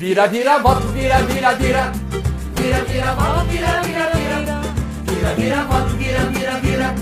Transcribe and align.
Vira, 0.00 0.26
vira, 0.28 0.58
voto, 0.60 0.86
vira, 0.94 1.18
vira, 1.24 1.54
vira. 1.56 1.92
Vira, 2.56 2.84
vira, 2.84 3.12
voto, 3.12 3.44
vira, 3.44 3.82
vira, 3.82 4.10
vira. 4.14 4.60
Vira, 5.04 5.34
vira, 5.34 5.64
voto, 5.64 5.88
vira, 5.98 6.20
vira, 6.20 6.58
vira. 6.58 6.94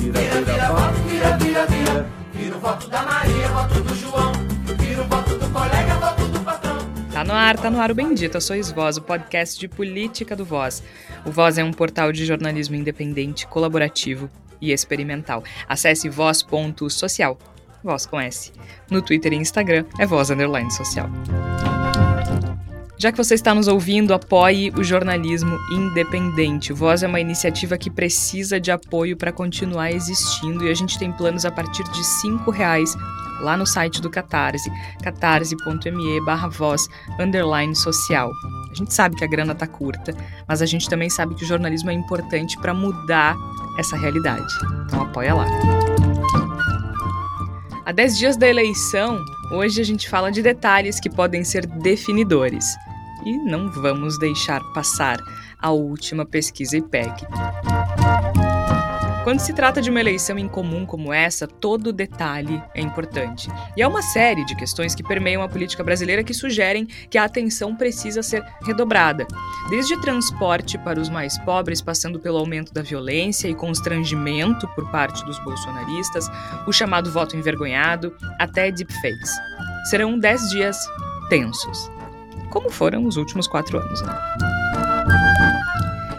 Vira, 0.00 0.40
vira, 0.40 0.68
voto, 0.72 0.94
vira, 1.06 1.36
vira, 1.36 1.66
vira. 1.66 2.06
Vira 2.32 2.56
o 2.56 2.58
voto 2.58 2.88
da 2.88 3.02
Maria, 3.02 3.48
voto 3.48 3.80
do 3.82 3.94
João. 3.94 4.32
Vira 4.78 5.02
voto 5.02 5.36
do 5.36 5.50
colega, 5.50 5.94
voto 5.96 6.28
do 6.28 6.40
patrão. 6.40 6.78
Tá 7.12 7.24
no 7.24 7.34
ar, 7.34 7.58
tá 7.58 7.70
no 7.70 7.78
ar 7.78 7.90
o 7.90 7.94
Bendita 7.94 8.40
Sois 8.40 8.72
Voz, 8.72 8.96
o 8.96 9.02
podcast 9.02 9.60
de 9.60 9.68
política 9.68 10.34
do 10.34 10.46
Voz. 10.46 10.82
O 11.26 11.30
Voz 11.30 11.58
é 11.58 11.62
um 11.62 11.74
portal 11.74 12.10
de 12.10 12.24
jornalismo 12.24 12.74
independente, 12.74 13.46
colaborativo 13.46 14.30
e 14.62 14.72
experimental. 14.72 15.44
Acesse 15.68 16.08
voz.social, 16.08 17.36
Voz 17.84 18.06
com 18.06 18.18
S. 18.18 18.50
No 18.90 19.02
Twitter 19.02 19.34
e 19.34 19.36
Instagram 19.36 19.84
é 19.98 20.06
Voz 20.06 20.30
Underline 20.30 20.70
Social. 20.70 21.10
Já 22.98 23.12
que 23.12 23.18
você 23.18 23.34
está 23.34 23.54
nos 23.54 23.68
ouvindo, 23.68 24.14
apoie 24.14 24.70
o 24.70 24.82
jornalismo 24.82 25.58
independente. 25.70 26.72
O 26.72 26.76
Voz 26.76 27.02
é 27.02 27.06
uma 27.06 27.20
iniciativa 27.20 27.76
que 27.76 27.90
precisa 27.90 28.58
de 28.58 28.70
apoio 28.70 29.16
para 29.16 29.30
continuar 29.30 29.92
existindo 29.92 30.64
e 30.64 30.70
a 30.70 30.74
gente 30.74 30.98
tem 30.98 31.12
planos 31.12 31.44
a 31.44 31.50
partir 31.50 31.84
de 31.84 32.00
R$ 32.00 32.50
reais 32.52 32.96
lá 33.40 33.54
no 33.54 33.66
site 33.66 34.00
do 34.00 34.08
Catarse, 34.08 34.70
catarse.me 35.02 36.24
barra 36.24 36.48
voz 36.48 36.88
underline 37.20 37.76
social. 37.76 38.30
A 38.70 38.74
gente 38.74 38.94
sabe 38.94 39.14
que 39.14 39.24
a 39.24 39.28
grana 39.28 39.54
tá 39.54 39.66
curta, 39.66 40.14
mas 40.48 40.62
a 40.62 40.66
gente 40.66 40.88
também 40.88 41.10
sabe 41.10 41.34
que 41.34 41.44
o 41.44 41.46
jornalismo 41.46 41.90
é 41.90 41.94
importante 41.94 42.58
para 42.58 42.72
mudar 42.72 43.36
essa 43.78 43.94
realidade. 43.94 44.52
Então 44.86 45.02
apoia 45.02 45.34
lá. 45.34 45.46
Há 47.84 47.92
10 47.92 48.18
dias 48.18 48.36
da 48.38 48.48
eleição, 48.48 49.22
hoje 49.52 49.82
a 49.82 49.84
gente 49.84 50.08
fala 50.08 50.32
de 50.32 50.42
detalhes 50.42 50.98
que 50.98 51.10
podem 51.10 51.44
ser 51.44 51.66
definidores. 51.66 52.74
E 53.26 53.36
não 53.38 53.68
vamos 53.68 54.16
deixar 54.20 54.62
passar 54.72 55.18
a 55.60 55.72
última 55.72 56.24
pesquisa 56.24 56.76
IPEC. 56.76 57.26
Quando 59.24 59.40
se 59.40 59.52
trata 59.52 59.82
de 59.82 59.90
uma 59.90 59.98
eleição 59.98 60.38
incomum 60.38 60.86
como 60.86 61.12
essa, 61.12 61.48
todo 61.48 61.92
detalhe 61.92 62.62
é 62.72 62.80
importante. 62.80 63.48
E 63.76 63.82
há 63.82 63.88
uma 63.88 64.00
série 64.00 64.44
de 64.44 64.54
questões 64.54 64.94
que 64.94 65.02
permeiam 65.02 65.42
a 65.42 65.48
política 65.48 65.82
brasileira 65.82 66.22
que 66.22 66.32
sugerem 66.32 66.86
que 66.86 67.18
a 67.18 67.24
atenção 67.24 67.74
precisa 67.74 68.22
ser 68.22 68.44
redobrada. 68.62 69.26
Desde 69.68 70.00
transporte 70.00 70.78
para 70.78 71.00
os 71.00 71.08
mais 71.08 71.36
pobres, 71.38 71.82
passando 71.82 72.20
pelo 72.20 72.38
aumento 72.38 72.72
da 72.72 72.82
violência 72.82 73.48
e 73.48 73.54
constrangimento 73.56 74.68
por 74.76 74.88
parte 74.92 75.24
dos 75.24 75.40
bolsonaristas, 75.40 76.30
o 76.64 76.72
chamado 76.72 77.10
voto 77.10 77.36
envergonhado, 77.36 78.14
até 78.38 78.70
deepfakes. 78.70 79.32
Serão 79.90 80.16
dez 80.16 80.48
dias 80.50 80.78
tensos. 81.28 81.95
Como 82.50 82.70
foram 82.70 83.06
os 83.06 83.16
últimos 83.16 83.46
quatro 83.46 83.78
anos, 83.78 84.02
né? 84.02 84.14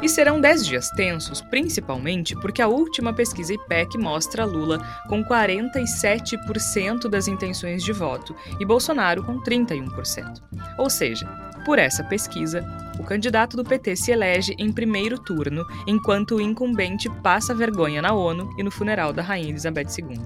E 0.01 0.09
serão 0.09 0.39
10 0.39 0.65
dias 0.65 0.89
tensos, 0.91 1.41
principalmente 1.41 2.35
porque 2.35 2.61
a 2.61 2.67
última 2.67 3.11
pesquisa 3.13 3.53
IPEC 3.53 3.97
mostra 3.97 4.45
Lula 4.45 4.79
com 5.09 5.23
47% 5.23 7.09
das 7.09 7.27
intenções 7.27 7.83
de 7.83 7.91
voto 7.91 8.35
e 8.59 8.65
Bolsonaro 8.65 9.23
com 9.23 9.41
31%. 9.41 10.41
Ou 10.77 10.89
seja, 10.89 11.27
por 11.65 11.77
essa 11.77 12.03
pesquisa, 12.05 12.63
o 12.97 13.03
candidato 13.03 13.57
do 13.57 13.63
PT 13.65 13.97
se 13.97 14.11
elege 14.11 14.55
em 14.57 14.71
primeiro 14.71 15.19
turno, 15.19 15.65
enquanto 15.85 16.35
o 16.35 16.41
incumbente 16.41 17.09
passa 17.21 17.53
vergonha 17.53 18.01
na 18.01 18.13
ONU 18.13 18.55
e 18.57 18.63
no 18.63 18.71
funeral 18.71 19.11
da 19.11 19.21
Rainha 19.21 19.49
Elizabeth 19.49 19.89
II. 19.99 20.21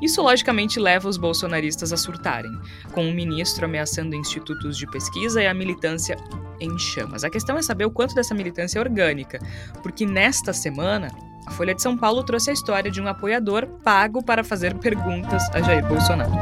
Isso 0.00 0.22
logicamente 0.22 0.78
leva 0.78 1.08
os 1.08 1.16
bolsonaristas 1.16 1.92
a 1.92 1.96
surtarem, 1.96 2.50
com 2.92 3.08
o 3.08 3.14
ministro 3.14 3.64
ameaçando 3.64 4.14
institutos 4.14 4.76
de 4.76 4.86
pesquisa 4.86 5.42
e 5.42 5.46
a 5.46 5.54
militância 5.54 6.16
em 6.60 6.78
chamas. 6.78 7.24
A 7.24 7.30
questão 7.30 7.56
é 7.56 7.62
saber 7.62 7.86
o 7.86 7.90
quanto 7.90 8.14
dessa 8.14 8.34
militância 8.34 8.78
é 8.78 8.82
orgânica, 8.82 9.38
porque 9.82 10.04
nesta 10.04 10.52
semana 10.52 11.08
a 11.46 11.50
Folha 11.50 11.74
de 11.74 11.80
São 11.80 11.96
Paulo 11.96 12.22
trouxe 12.24 12.50
a 12.50 12.52
história 12.52 12.90
de 12.90 13.00
um 13.00 13.06
apoiador 13.06 13.66
pago 13.82 14.22
para 14.22 14.42
fazer 14.42 14.74
perguntas 14.74 15.48
a 15.50 15.62
Jair 15.62 15.86
Bolsonaro. 15.86 16.32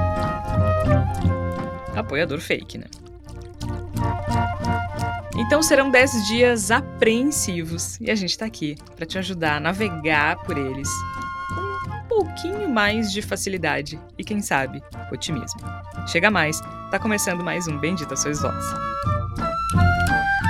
Apoiador 1.94 2.40
fake, 2.40 2.78
né? 2.78 2.86
Então 5.36 5.62
serão 5.62 5.90
10 5.90 6.26
dias 6.28 6.70
apreensivos 6.70 8.00
e 8.00 8.10
a 8.10 8.14
gente 8.14 8.30
está 8.30 8.46
aqui 8.46 8.76
para 8.96 9.04
te 9.04 9.18
ajudar 9.18 9.56
a 9.56 9.60
navegar 9.60 10.38
por 10.44 10.56
eles 10.56 10.88
pouquinho 12.08 12.68
mais 12.68 13.12
de 13.12 13.22
facilidade 13.22 14.00
e, 14.18 14.24
quem 14.24 14.40
sabe, 14.40 14.82
otimismo. 15.12 15.60
Chega 16.06 16.30
mais, 16.30 16.60
tá 16.90 16.98
começando 16.98 17.42
mais 17.42 17.66
um 17.68 17.78
Bendita 17.78 18.16
Sois 18.16 18.40
Vós. 18.40 18.64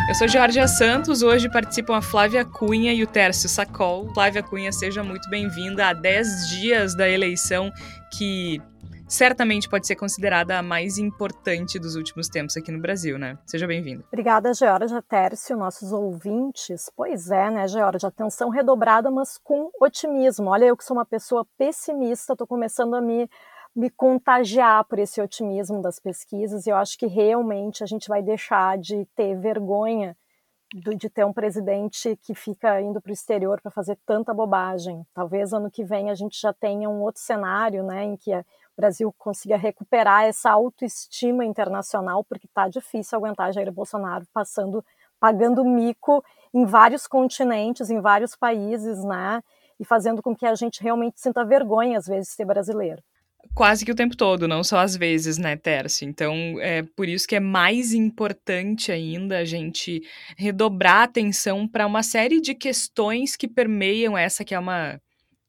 Eu 0.07 0.15
sou 0.15 0.29
Georgia 0.29 0.69
Santos, 0.69 1.23
hoje 1.23 1.49
participam 1.49 1.97
a 1.97 2.03
Flávia 2.03 2.45
Cunha 2.45 2.93
e 2.93 3.03
o 3.03 3.07
Tércio 3.07 3.49
Sacol. 3.49 4.13
Flávia 4.13 4.43
Cunha, 4.43 4.71
seja 4.71 5.03
muito 5.03 5.29
bem-vinda 5.31 5.89
a 5.89 5.93
10 5.95 6.49
dias 6.51 6.95
da 6.95 7.09
eleição 7.09 7.73
que 8.13 8.61
certamente 9.07 9.69
pode 9.69 9.87
ser 9.87 9.97
considerada 9.97 10.59
a 10.59 10.63
mais 10.63 10.99
importante 10.99 11.79
dos 11.79 11.95
últimos 11.97 12.29
tempos 12.29 12.57
aqui 12.57 12.73
no 12.73 12.81
Brasil, 12.81 13.19
né? 13.19 13.39
Seja 13.47 13.67
bem-vindo. 13.67 14.05
Obrigada, 14.09 14.53
Georgia 14.55 15.03
Tércio, 15.03 15.57
nossos 15.57 15.93
ouvintes. 15.93 16.91
Pois 16.97 17.31
é, 17.31 17.51
né, 17.51 17.69
Georgia? 17.69 18.09
Atenção 18.09 18.49
redobrada, 18.49 19.11
mas 19.11 19.39
com 19.39 19.71
otimismo. 19.81 20.51
Olha, 20.51 20.67
eu 20.67 20.77
que 20.77 20.85
sou 20.85 20.97
uma 20.97 21.07
pessoa 21.07 21.47
pessimista, 21.57 22.33
estou 22.33 22.47
começando 22.47 22.95
a 22.95 23.01
me, 23.01 23.29
me 23.75 23.91
contagiar 23.91 24.85
por 24.85 24.99
esse 24.99 25.21
otimismo 25.21 25.83
das 25.83 25.99
pesquisas 25.99 26.67
e 26.67 26.71
eu 26.71 26.77
acho 26.77 26.99
que 26.99 27.07
realmente 27.07 27.83
a 27.83 27.87
gente 27.87 28.09
vai 28.09 28.23
deixar 28.23 28.79
de 28.79 29.07
ter 29.15 29.39
vergonha 29.39 30.17
de 30.99 31.09
ter 31.09 31.25
um 31.25 31.33
presidente 31.33 32.19
que 32.23 32.35
fica 32.35 32.81
indo 32.81 33.01
para 33.01 33.11
o 33.11 33.13
exterior 33.13 33.61
para 33.61 33.71
fazer 33.71 33.97
tanta 34.05 34.35
bobagem. 34.35 35.07
Talvez 35.15 35.53
ano 35.53 35.71
que 35.71 35.85
vem 35.85 36.11
a 36.11 36.15
gente 36.15 36.41
já 36.41 36.53
tenha 36.53 36.89
um 36.89 37.01
outro 37.03 37.21
cenário, 37.21 37.85
né, 37.85 38.05
em 38.05 38.17
que 38.17 38.33
o 38.77 38.81
Brasil 38.81 39.15
consiga 39.17 39.57
recuperar 39.57 40.25
essa 40.25 40.51
autoestima 40.51 41.45
internacional, 41.45 42.25
porque 42.25 42.47
está 42.47 42.69
difícil 42.69 43.17
aguentar 43.17 43.53
Jair 43.53 43.73
Bolsonaro 43.73 44.27
passando, 44.33 44.85
pagando 45.21 45.65
mico 45.65 46.25
em 46.53 46.65
vários 46.65 47.07
continentes, 47.07 47.89
em 47.89 48.01
vários 48.01 48.35
países, 48.37 49.05
né? 49.05 49.43
E 49.79 49.85
fazendo 49.85 50.23
com 50.23 50.35
que 50.35 50.47
a 50.47 50.55
gente 50.55 50.83
realmente 50.83 51.21
sinta 51.21 51.45
vergonha, 51.45 51.99
às 51.99 52.07
vezes, 52.07 52.29
de 52.29 52.35
ser 52.35 52.45
brasileiro 52.45 53.03
quase 53.55 53.85
que 53.85 53.93
o 53.93 53.95
tempo 53.95 54.17
todo, 54.17 54.49
não 54.49 54.65
só 54.65 54.79
às 54.79 54.97
vezes, 54.97 55.39
né, 55.39 55.57
Tércio? 55.57 56.09
Então, 56.09 56.35
é 56.61 56.83
por 56.83 57.09
isso 57.09 57.27
que 57.27 57.37
é 57.37 57.41
mais 57.41 57.93
importante 57.93 58.91
ainda 58.91 59.39
a 59.39 59.45
gente 59.45 60.03
redobrar 60.37 60.97
a 60.97 61.05
atenção 61.05 61.69
para 61.69 61.87
uma 61.87 62.03
série 62.03 62.41
de 62.41 62.55
questões 62.55 63.37
que 63.37 63.47
permeiam 63.47 64.17
essa 64.17 64.45
que 64.45 64.55
é 64.55 64.59
uma 64.59 65.01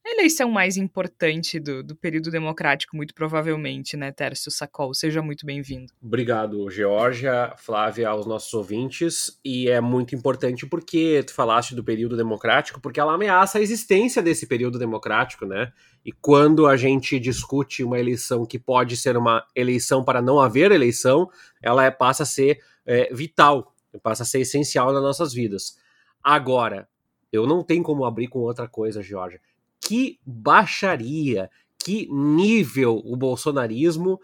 a 0.07 0.11
eleição 0.11 0.51
mais 0.51 0.77
importante 0.77 1.59
do, 1.59 1.81
do 1.81 1.95
período 1.95 2.29
democrático, 2.29 2.95
muito 2.95 3.11
provavelmente, 3.15 3.97
né, 3.97 4.11
Tércio 4.11 4.51
Sacol? 4.51 4.93
Seja 4.93 5.19
muito 5.19 5.47
bem-vindo. 5.47 5.91
Obrigado, 5.99 6.69
Georgia, 6.69 7.55
Flávia, 7.57 8.09
aos 8.09 8.27
nossos 8.27 8.53
ouvintes. 8.53 9.39
E 9.43 9.67
é 9.67 9.81
muito 9.81 10.13
importante 10.13 10.67
porque 10.67 11.23
tu 11.25 11.33
falaste 11.33 11.73
do 11.73 11.83
período 11.83 12.15
democrático, 12.15 12.79
porque 12.79 12.99
ela 12.99 13.15
ameaça 13.15 13.57
a 13.57 13.61
existência 13.61 14.21
desse 14.21 14.45
período 14.45 14.77
democrático, 14.77 15.43
né? 15.43 15.73
E 16.05 16.11
quando 16.11 16.67
a 16.67 16.77
gente 16.77 17.19
discute 17.19 17.83
uma 17.83 17.99
eleição 17.99 18.45
que 18.45 18.59
pode 18.59 18.95
ser 18.95 19.17
uma 19.17 19.43
eleição 19.55 20.03
para 20.03 20.21
não 20.21 20.39
haver 20.39 20.71
eleição, 20.71 21.27
ela 21.59 21.83
é, 21.83 21.89
passa 21.89 22.21
a 22.21 22.27
ser 22.27 22.59
é, 22.85 23.11
vital, 23.11 23.73
passa 24.03 24.21
a 24.21 24.25
ser 24.25 24.41
essencial 24.41 24.93
nas 24.93 25.01
nossas 25.01 25.33
vidas. 25.33 25.79
Agora, 26.23 26.87
eu 27.31 27.47
não 27.47 27.63
tenho 27.63 27.81
como 27.81 28.05
abrir 28.05 28.27
com 28.27 28.37
outra 28.39 28.67
coisa, 28.67 29.01
Georgia 29.01 29.41
que 29.85 30.19
baixaria, 30.25 31.47
que 31.77 32.11
nível 32.11 32.99
o 33.05 33.15
bolsonarismo 33.15 34.19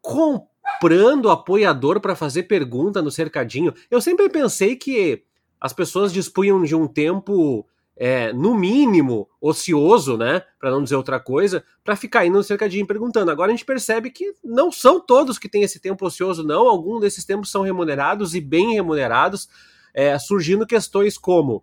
comprando 0.00 1.28
apoiador 1.28 2.00
para 2.00 2.16
fazer 2.16 2.44
pergunta 2.44 3.02
no 3.02 3.10
cercadinho. 3.10 3.74
Eu 3.90 4.00
sempre 4.00 4.26
pensei 4.30 4.74
que 4.74 5.22
as 5.60 5.74
pessoas 5.74 6.14
dispunham 6.14 6.64
de 6.64 6.74
um 6.74 6.88
tempo, 6.88 7.68
é, 7.94 8.32
no 8.32 8.54
mínimo, 8.54 9.28
ocioso, 9.38 10.16
né? 10.16 10.42
Para 10.58 10.70
não 10.70 10.82
dizer 10.82 10.96
outra 10.96 11.20
coisa, 11.20 11.62
para 11.84 11.94
ficar 11.94 12.24
indo 12.24 12.38
no 12.38 12.42
cercadinho 12.42 12.86
perguntando. 12.86 13.30
Agora 13.30 13.52
a 13.52 13.54
gente 13.54 13.66
percebe 13.66 14.10
que 14.10 14.32
não 14.42 14.72
são 14.72 14.98
todos 14.98 15.38
que 15.38 15.48
têm 15.48 15.62
esse 15.62 15.78
tempo 15.78 16.06
ocioso, 16.06 16.42
não. 16.42 16.66
Alguns 16.66 17.02
desses 17.02 17.24
tempos 17.26 17.50
são 17.50 17.60
remunerados 17.60 18.34
e 18.34 18.40
bem 18.40 18.72
remunerados, 18.72 19.46
é, 19.92 20.18
surgindo 20.18 20.66
questões 20.66 21.18
como 21.18 21.62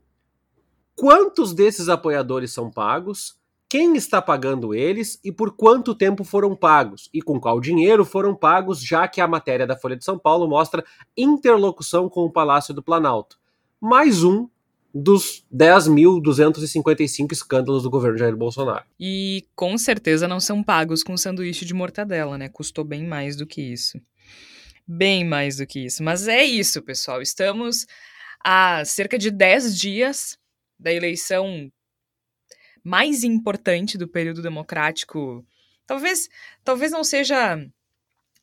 quantos 0.99 1.53
desses 1.53 1.87
apoiadores 1.87 2.51
são 2.51 2.69
pagos, 2.69 3.38
quem 3.69 3.95
está 3.95 4.19
pagando 4.19 4.73
eles 4.73 5.19
e 5.23 5.31
por 5.31 5.55
quanto 5.55 5.93
tempo 5.93 6.23
foram 6.23 6.55
pagos 6.55 7.07
e 7.13 7.21
com 7.21 7.39
qual 7.39 7.61
dinheiro 7.61 8.03
foram 8.03 8.33
pagos, 8.35 8.81
já 8.81 9.07
que 9.07 9.21
a 9.21 9.27
matéria 9.27 9.67
da 9.67 9.77
Folha 9.77 9.95
de 9.95 10.03
São 10.03 10.17
Paulo 10.17 10.49
mostra 10.49 10.83
interlocução 11.15 12.09
com 12.09 12.21
o 12.21 12.31
Palácio 12.31 12.73
do 12.73 12.81
Planalto. 12.81 13.37
Mais 13.79 14.23
um 14.23 14.49
dos 14.93 15.45
10.255 15.53 17.31
escândalos 17.31 17.83
do 17.83 17.91
governo 17.91 18.17
Jair 18.17 18.35
Bolsonaro. 18.35 18.85
E 18.99 19.45
com 19.55 19.77
certeza 19.77 20.27
não 20.27 20.39
são 20.39 20.63
pagos 20.63 21.03
com 21.03 21.15
sanduíche 21.15 21.63
de 21.63 21.75
mortadela, 21.75 22.39
né? 22.39 22.49
Custou 22.49 22.83
bem 22.83 23.05
mais 23.05 23.35
do 23.35 23.45
que 23.45 23.61
isso. 23.61 24.01
bem 24.87 25.23
mais 25.23 25.57
do 25.57 25.67
que 25.67 25.85
isso. 25.85 26.01
Mas 26.03 26.27
é 26.27 26.43
isso, 26.43 26.81
pessoal. 26.81 27.21
Estamos 27.21 27.85
a 28.43 28.83
cerca 28.83 29.15
de 29.19 29.29
10 29.29 29.77
dias 29.77 30.39
da 30.79 30.91
eleição 30.91 31.71
mais 32.83 33.23
importante 33.23 33.97
do 33.97 34.07
período 34.07 34.41
democrático. 34.41 35.45
Talvez, 35.85 36.29
talvez 36.63 36.91
não 36.91 37.03
seja 37.03 37.57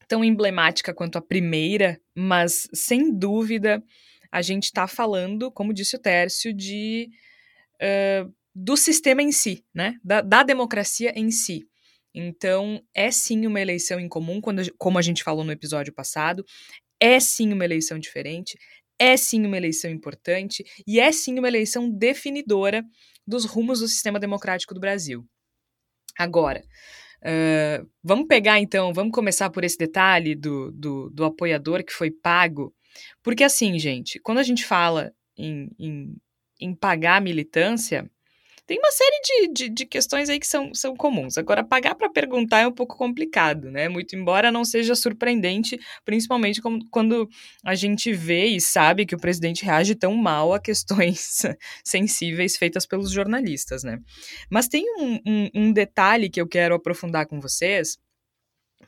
tão 0.08 0.24
emblemática 0.24 0.94
quanto 0.94 1.18
a 1.18 1.22
primeira, 1.22 2.00
mas 2.14 2.68
sem 2.72 3.12
dúvida 3.12 3.82
a 4.30 4.42
gente 4.42 4.64
está 4.64 4.86
falando, 4.86 5.50
como 5.50 5.72
disse 5.72 5.96
o 5.96 5.98
Tércio, 6.00 6.52
de 6.52 7.08
uh, 7.76 8.32
do 8.54 8.76
sistema 8.76 9.22
em 9.22 9.32
si, 9.32 9.64
né? 9.74 9.96
Da, 10.02 10.20
da, 10.20 10.42
democracia 10.42 11.12
em 11.14 11.30
si. 11.30 11.66
Então, 12.14 12.82
é 12.94 13.10
sim 13.10 13.46
uma 13.46 13.60
eleição 13.60 14.00
em 14.00 14.08
comum, 14.08 14.40
quando, 14.40 14.62
como 14.78 14.98
a 14.98 15.02
gente 15.02 15.22
falou 15.22 15.44
no 15.44 15.52
episódio 15.52 15.92
passado, 15.92 16.44
é 16.98 17.20
sim 17.20 17.52
uma 17.52 17.64
eleição 17.64 17.98
diferente, 17.98 18.58
é 18.98 19.16
sim 19.16 19.44
uma 19.44 19.56
eleição 19.56 19.90
importante 19.90 20.64
e 20.86 20.98
é 20.98 21.12
sim 21.12 21.38
uma 21.38 21.48
eleição 21.48 21.90
definidora 21.90 22.82
dos 23.26 23.44
rumos 23.44 23.80
do 23.80 23.88
sistema 23.88 24.20
democrático 24.20 24.74
do 24.74 24.80
Brasil. 24.80 25.26
Agora, 26.18 26.62
uh, 27.22 27.88
vamos 28.02 28.26
pegar 28.26 28.60
então, 28.60 28.92
vamos 28.92 29.12
começar 29.12 29.50
por 29.50 29.64
esse 29.64 29.76
detalhe 29.76 30.34
do, 30.34 30.72
do, 30.72 31.10
do, 31.10 31.24
apoiador 31.24 31.84
que 31.84 31.92
foi 31.92 32.10
pago, 32.10 32.74
porque 33.22 33.44
assim, 33.44 33.78
gente, 33.78 34.18
quando 34.20 34.38
a 34.38 34.42
gente 34.42 34.64
fala 34.64 35.12
em, 35.36 35.70
em, 35.78 36.16
em 36.60 36.74
pagar 36.74 37.16
a 37.16 37.20
militância, 37.20 38.10
tem 38.66 38.78
uma 38.78 38.90
série 38.90 39.20
de, 39.22 39.52
de, 39.52 39.68
de, 39.68 39.86
questões 39.86 40.28
aí 40.28 40.40
que 40.40 40.46
são, 40.46 40.74
são 40.74 40.96
comuns. 40.96 41.38
Agora, 41.38 41.62
pagar 41.62 41.94
para 41.94 42.10
perguntar 42.10 42.60
é 42.60 42.66
um 42.66 42.72
pouco 42.72 42.96
complicado, 42.96 43.70
né? 43.70 43.88
Muito 43.88 44.16
embora 44.16 44.50
não 44.50 44.64
seja 44.64 44.96
surpreendente, 44.96 45.78
principalmente 46.04 46.60
quando 46.90 47.28
a 47.64 47.74
gente 47.76 48.12
vê 48.12 48.46
e 48.46 48.60
sabe 48.60 49.06
que 49.06 49.14
o 49.14 49.20
presidente 49.20 49.64
reage 49.64 49.94
tão 49.94 50.14
mal 50.14 50.52
a 50.52 50.58
questões 50.58 51.42
sensíveis 51.84 52.56
feitas 52.56 52.84
pelos 52.84 53.12
jornalistas, 53.12 53.84
né? 53.84 54.00
Mas 54.50 54.66
tem 54.66 54.84
um, 54.98 55.20
um, 55.24 55.50
um 55.54 55.72
detalhe 55.72 56.28
que 56.28 56.40
eu 56.40 56.48
quero 56.48 56.74
aprofundar 56.74 57.26
com 57.26 57.40
vocês, 57.40 57.96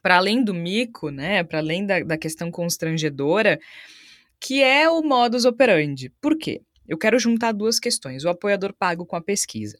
para 0.02 0.16
além 0.16 0.42
do 0.42 0.52
mico, 0.52 1.10
né? 1.10 1.44
Para 1.44 1.60
além 1.60 1.86
da, 1.86 2.00
da 2.00 2.19
questão 2.19 2.50
constrangedora, 2.50 3.60
que 4.40 4.60
é 4.60 4.88
o 4.90 5.02
modus 5.02 5.44
operandi. 5.44 6.12
Por 6.20 6.36
quê? 6.36 6.62
Eu 6.88 6.96
quero 6.96 7.19
juntar 7.19 7.52
duas 7.52 7.79
questões: 7.79 8.25
o 8.25 8.29
apoiador 8.29 8.73
pago 8.73 9.05
com 9.05 9.14
a 9.14 9.20
pesquisa. 9.20 9.79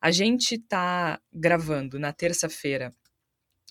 A 0.00 0.10
gente 0.10 0.56
está 0.56 1.20
gravando 1.32 1.98
na 1.98 2.12
terça-feira, 2.12 2.92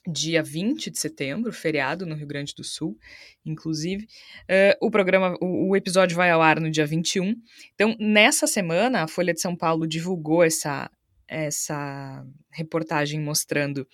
dia 0.08 0.42
20 0.42 0.90
de 0.90 0.98
setembro, 0.98 1.52
feriado 1.52 2.06
no 2.06 2.16
Rio 2.16 2.28
Grande 2.28 2.54
do 2.56 2.64
Sul, 2.64 2.98
inclusive. 3.46 4.06
Uh, 4.44 4.78
o 4.88 4.92
programa, 4.92 5.36
o, 5.42 5.72
o, 5.72 5.76
episódio 5.76 6.16
vai 6.16 6.30
ao 6.30 6.42
ar 6.42 6.60
no 6.60 6.70
dia 6.72 6.86
21. 6.86 7.36
Então, 7.74 7.96
nessa 8.00 8.48
semana, 8.48 9.04
a 9.04 9.08
Folha 9.08 9.34
de 9.34 9.42
São 9.42 9.56
Paulo 9.56 9.88
divulgou 9.88 10.44
essa, 10.44 10.90
essa 11.28 12.24
reportagem 12.52 13.20
mostrando 13.20 13.88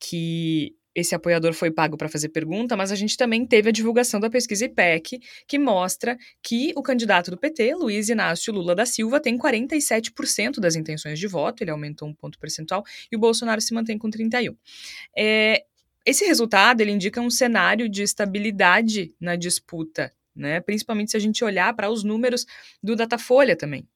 que 0.00 0.74
esse 0.94 1.14
apoiador 1.14 1.52
foi 1.54 1.70
pago 1.70 1.96
para 1.96 2.08
fazer 2.08 2.28
pergunta, 2.28 2.76
mas 2.76 2.92
a 2.92 2.94
gente 2.94 3.16
também 3.16 3.46
teve 3.46 3.68
a 3.68 3.72
divulgação 3.72 4.20
da 4.20 4.28
pesquisa 4.28 4.66
IPEC, 4.66 5.20
que 5.46 5.58
mostra 5.58 6.16
que 6.42 6.72
o 6.76 6.82
candidato 6.82 7.30
do 7.30 7.38
PT, 7.38 7.74
Luiz 7.74 8.08
Inácio 8.08 8.52
Lula 8.52 8.74
da 8.74 8.84
Silva, 8.84 9.20
tem 9.20 9.38
47% 9.38 10.60
das 10.60 10.76
intenções 10.76 11.18
de 11.18 11.26
voto, 11.26 11.62
ele 11.62 11.70
aumentou 11.70 12.08
um 12.08 12.14
ponto 12.14 12.38
percentual, 12.38 12.84
e 13.10 13.16
o 13.16 13.18
Bolsonaro 13.18 13.60
se 13.60 13.72
mantém 13.72 13.96
com 13.96 14.10
31%. 14.10 14.56
É, 15.16 15.64
esse 16.04 16.24
resultado 16.24 16.80
ele 16.80 16.90
indica 16.90 17.20
um 17.20 17.30
cenário 17.30 17.88
de 17.88 18.02
estabilidade 18.02 19.14
na 19.20 19.36
disputa, 19.36 20.12
né? 20.34 20.60
principalmente 20.60 21.12
se 21.12 21.16
a 21.16 21.20
gente 21.20 21.44
olhar 21.44 21.74
para 21.74 21.90
os 21.90 22.02
números 22.02 22.46
do 22.82 22.96
Datafolha 22.96 23.56
também. 23.56 23.86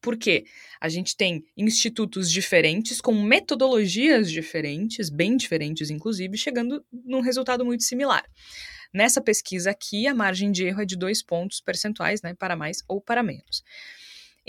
Por 0.00 0.16
quê? 0.16 0.44
A 0.80 0.88
gente 0.88 1.16
tem 1.16 1.44
institutos 1.56 2.30
diferentes, 2.30 3.00
com 3.00 3.14
metodologias 3.14 4.30
diferentes, 4.30 5.10
bem 5.10 5.36
diferentes, 5.36 5.90
inclusive, 5.90 6.36
chegando 6.36 6.84
num 6.92 7.20
resultado 7.20 7.64
muito 7.64 7.84
similar. 7.84 8.24
Nessa 8.92 9.20
pesquisa 9.20 9.70
aqui, 9.70 10.06
a 10.06 10.14
margem 10.14 10.50
de 10.50 10.64
erro 10.64 10.82
é 10.82 10.86
de 10.86 10.96
dois 10.96 11.22
pontos 11.22 11.60
percentuais, 11.60 12.22
né, 12.22 12.34
para 12.34 12.56
mais 12.56 12.78
ou 12.88 13.00
para 13.00 13.22
menos. 13.22 13.62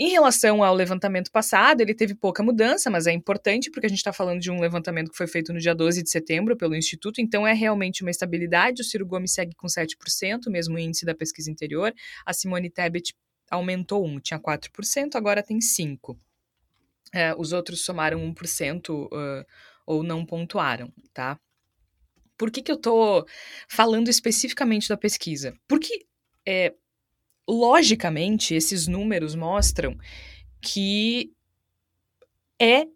Em 0.00 0.10
relação 0.10 0.62
ao 0.62 0.76
levantamento 0.76 1.28
passado, 1.28 1.80
ele 1.80 1.92
teve 1.92 2.14
pouca 2.14 2.40
mudança, 2.40 2.88
mas 2.88 3.08
é 3.08 3.12
importante 3.12 3.68
porque 3.68 3.86
a 3.86 3.88
gente 3.88 3.98
está 3.98 4.12
falando 4.12 4.38
de 4.38 4.48
um 4.48 4.60
levantamento 4.60 5.10
que 5.10 5.16
foi 5.16 5.26
feito 5.26 5.52
no 5.52 5.58
dia 5.58 5.74
12 5.74 6.04
de 6.04 6.08
setembro 6.08 6.56
pelo 6.56 6.76
Instituto, 6.76 7.20
então 7.20 7.44
é 7.44 7.52
realmente 7.52 8.02
uma 8.02 8.10
estabilidade. 8.10 8.80
O 8.80 8.84
Ciro 8.84 9.04
Gomes 9.04 9.32
segue 9.32 9.56
com 9.56 9.66
7%, 9.66 10.48
mesmo 10.50 10.78
índice 10.78 11.04
da 11.04 11.16
pesquisa 11.16 11.50
anterior. 11.50 11.92
A 12.24 12.32
Simone 12.32 12.70
Tebet 12.70 13.12
aumentou 13.50 14.04
um, 14.06 14.18
tinha 14.18 14.38
4%, 14.38 15.14
agora 15.14 15.42
tem 15.42 15.58
5%. 15.58 16.16
É, 17.14 17.34
os 17.34 17.52
outros 17.52 17.84
somaram 17.84 18.20
1% 18.34 18.90
uh, 18.90 19.46
ou 19.86 20.02
não 20.02 20.26
pontuaram, 20.26 20.92
tá? 21.14 21.38
Por 22.36 22.50
que, 22.50 22.62
que 22.62 22.70
eu 22.70 22.76
tô 22.76 23.26
falando 23.66 24.08
especificamente 24.08 24.88
da 24.88 24.96
pesquisa? 24.96 25.56
Porque, 25.66 26.06
é, 26.46 26.74
logicamente, 27.48 28.54
esses 28.54 28.86
números 28.86 29.34
mostram 29.34 29.98
que 30.60 31.32
é 32.60 32.86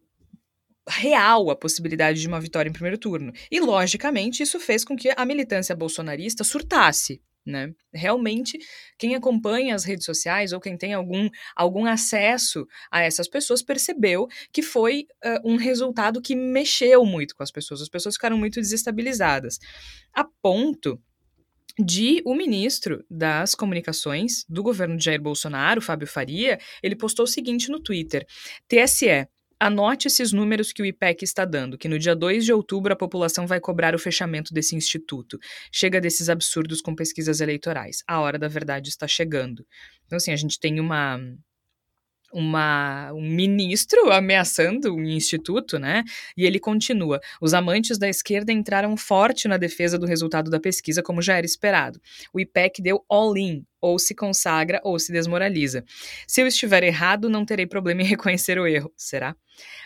real 0.88 1.50
a 1.50 1.56
possibilidade 1.56 2.20
de 2.20 2.28
uma 2.28 2.40
vitória 2.40 2.68
em 2.68 2.72
primeiro 2.72 2.98
turno. 2.98 3.32
E, 3.50 3.60
logicamente, 3.60 4.42
isso 4.42 4.60
fez 4.60 4.84
com 4.84 4.96
que 4.96 5.12
a 5.16 5.24
militância 5.24 5.74
bolsonarista 5.74 6.44
surtasse, 6.44 7.20
né? 7.44 7.72
Realmente, 7.92 8.58
quem 8.98 9.14
acompanha 9.14 9.74
as 9.74 9.84
redes 9.84 10.04
sociais 10.04 10.52
ou 10.52 10.60
quem 10.60 10.76
tem 10.76 10.94
algum, 10.94 11.28
algum 11.56 11.86
acesso 11.86 12.66
a 12.90 13.02
essas 13.02 13.28
pessoas 13.28 13.62
percebeu 13.62 14.28
que 14.52 14.62
foi 14.62 15.06
uh, 15.24 15.50
um 15.50 15.56
resultado 15.56 16.22
que 16.22 16.34
mexeu 16.34 17.04
muito 17.04 17.34
com 17.34 17.42
as 17.42 17.50
pessoas. 17.50 17.82
As 17.82 17.88
pessoas 17.88 18.14
ficaram 18.14 18.38
muito 18.38 18.60
desestabilizadas, 18.60 19.58
a 20.12 20.24
ponto 20.40 21.00
de 21.78 22.20
o 22.24 22.34
ministro 22.34 23.04
das 23.10 23.54
comunicações 23.54 24.44
do 24.48 24.62
governo 24.62 24.96
de 24.96 25.04
Jair 25.04 25.20
Bolsonaro, 25.20 25.80
Fábio 25.80 26.06
Faria, 26.06 26.58
ele 26.82 26.94
postou 26.94 27.24
o 27.24 27.28
seguinte 27.28 27.70
no 27.70 27.80
Twitter: 27.80 28.26
TSE 28.68 29.26
Anote 29.64 30.08
esses 30.08 30.32
números 30.32 30.72
que 30.72 30.82
o 30.82 30.84
IPEC 30.84 31.22
está 31.22 31.44
dando, 31.44 31.78
que 31.78 31.86
no 31.86 31.96
dia 31.96 32.16
2 32.16 32.44
de 32.44 32.52
outubro 32.52 32.92
a 32.92 32.96
população 32.96 33.46
vai 33.46 33.60
cobrar 33.60 33.94
o 33.94 33.98
fechamento 33.98 34.52
desse 34.52 34.74
instituto. 34.74 35.38
Chega 35.70 36.00
desses 36.00 36.28
absurdos 36.28 36.80
com 36.80 36.96
pesquisas 36.96 37.40
eleitorais. 37.40 38.02
A 38.04 38.20
hora 38.20 38.40
da 38.40 38.48
verdade 38.48 38.88
está 38.88 39.06
chegando. 39.06 39.64
Então, 40.04 40.16
assim, 40.16 40.32
a 40.32 40.36
gente 40.36 40.58
tem 40.58 40.80
uma 40.80 41.16
uma, 42.32 43.12
um 43.12 43.22
ministro 43.22 44.10
ameaçando 44.10 44.94
um 44.94 45.04
instituto, 45.04 45.78
né? 45.78 46.02
E 46.36 46.44
ele 46.44 46.58
continua: 46.58 47.20
os 47.40 47.54
amantes 47.54 47.98
da 47.98 48.08
esquerda 48.08 48.52
entraram 48.52 48.96
forte 48.96 49.46
na 49.46 49.56
defesa 49.56 49.98
do 49.98 50.06
resultado 50.06 50.50
da 50.50 50.60
pesquisa, 50.60 51.02
como 51.02 51.22
já 51.22 51.36
era 51.36 51.46
esperado. 51.46 52.00
O 52.32 52.40
IPEC 52.40 52.82
deu 52.82 53.04
all-in, 53.08 53.64
ou 53.82 53.98
se 53.98 54.14
consagra 54.14 54.80
ou 54.84 54.98
se 54.98 55.12
desmoraliza. 55.12 55.84
Se 56.26 56.40
eu 56.40 56.46
estiver 56.46 56.84
errado, 56.84 57.28
não 57.28 57.44
terei 57.44 57.66
problema 57.66 58.00
em 58.02 58.06
reconhecer 58.06 58.58
o 58.58 58.66
erro, 58.66 58.92
será? 58.96 59.36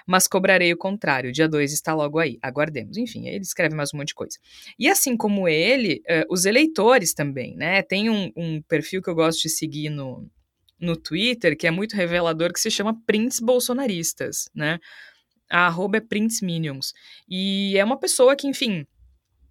Mas 0.07 0.29
cobrarei 0.29 0.73
o 0.73 0.77
contrário. 0.77 1.33
Dia 1.33 1.49
2 1.49 1.73
está 1.73 1.95
logo 1.95 2.19
aí. 2.19 2.39
Aguardemos. 2.43 2.97
Enfim, 2.97 3.27
ele 3.27 3.43
escreve 3.43 3.75
mais 3.75 3.93
um 3.93 3.97
monte 3.97 4.09
de 4.09 4.15
coisa. 4.15 4.39
E 4.79 4.89
assim 4.89 5.17
como 5.17 5.49
ele, 5.49 6.03
uh, 6.09 6.33
os 6.33 6.45
eleitores 6.45 7.15
também, 7.15 7.57
né? 7.57 7.83
Tem 7.83 8.09
um, 8.11 8.31
um 8.37 8.63
perfil 8.63 9.03
que 9.03 9.11
eu 9.11 9.15
gosto 9.15 9.43
de 9.43 9.49
seguir 9.49 9.89
no, 9.89 10.29
no 10.79 10.97
Twitter, 10.97 11.57
que 11.57 11.67
é 11.67 11.71
muito 11.71 11.97
revelador, 11.97 12.53
que 12.53 12.61
se 12.61 12.71
chama 12.71 12.99
Prints 13.07 13.41
Bolsonaristas, 13.41 14.49
né? 14.55 14.79
A 15.51 15.67
arroba 15.67 15.99
é 15.99 16.01
Prints 16.01 16.41
Minions. 16.41 16.93
E 17.29 17.77
é 17.79 17.85
uma 17.85 17.99
pessoa 17.99 18.35
que, 18.35 18.47
enfim, 18.47 18.85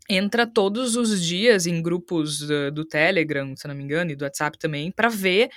entra 0.10 0.46
todos 0.46 0.96
os 0.96 1.24
dias 1.24 1.66
em 1.66 1.82
grupos 1.82 2.40
do, 2.40 2.72
do 2.72 2.86
Telegram, 2.86 3.56
se 3.56 3.68
não 3.68 3.76
me 3.76 3.84
engano, 3.84 4.12
e 4.12 4.16
do 4.16 4.24
WhatsApp 4.24 4.58
também, 4.60 4.92
para 4.92 5.10
ver 5.10 5.50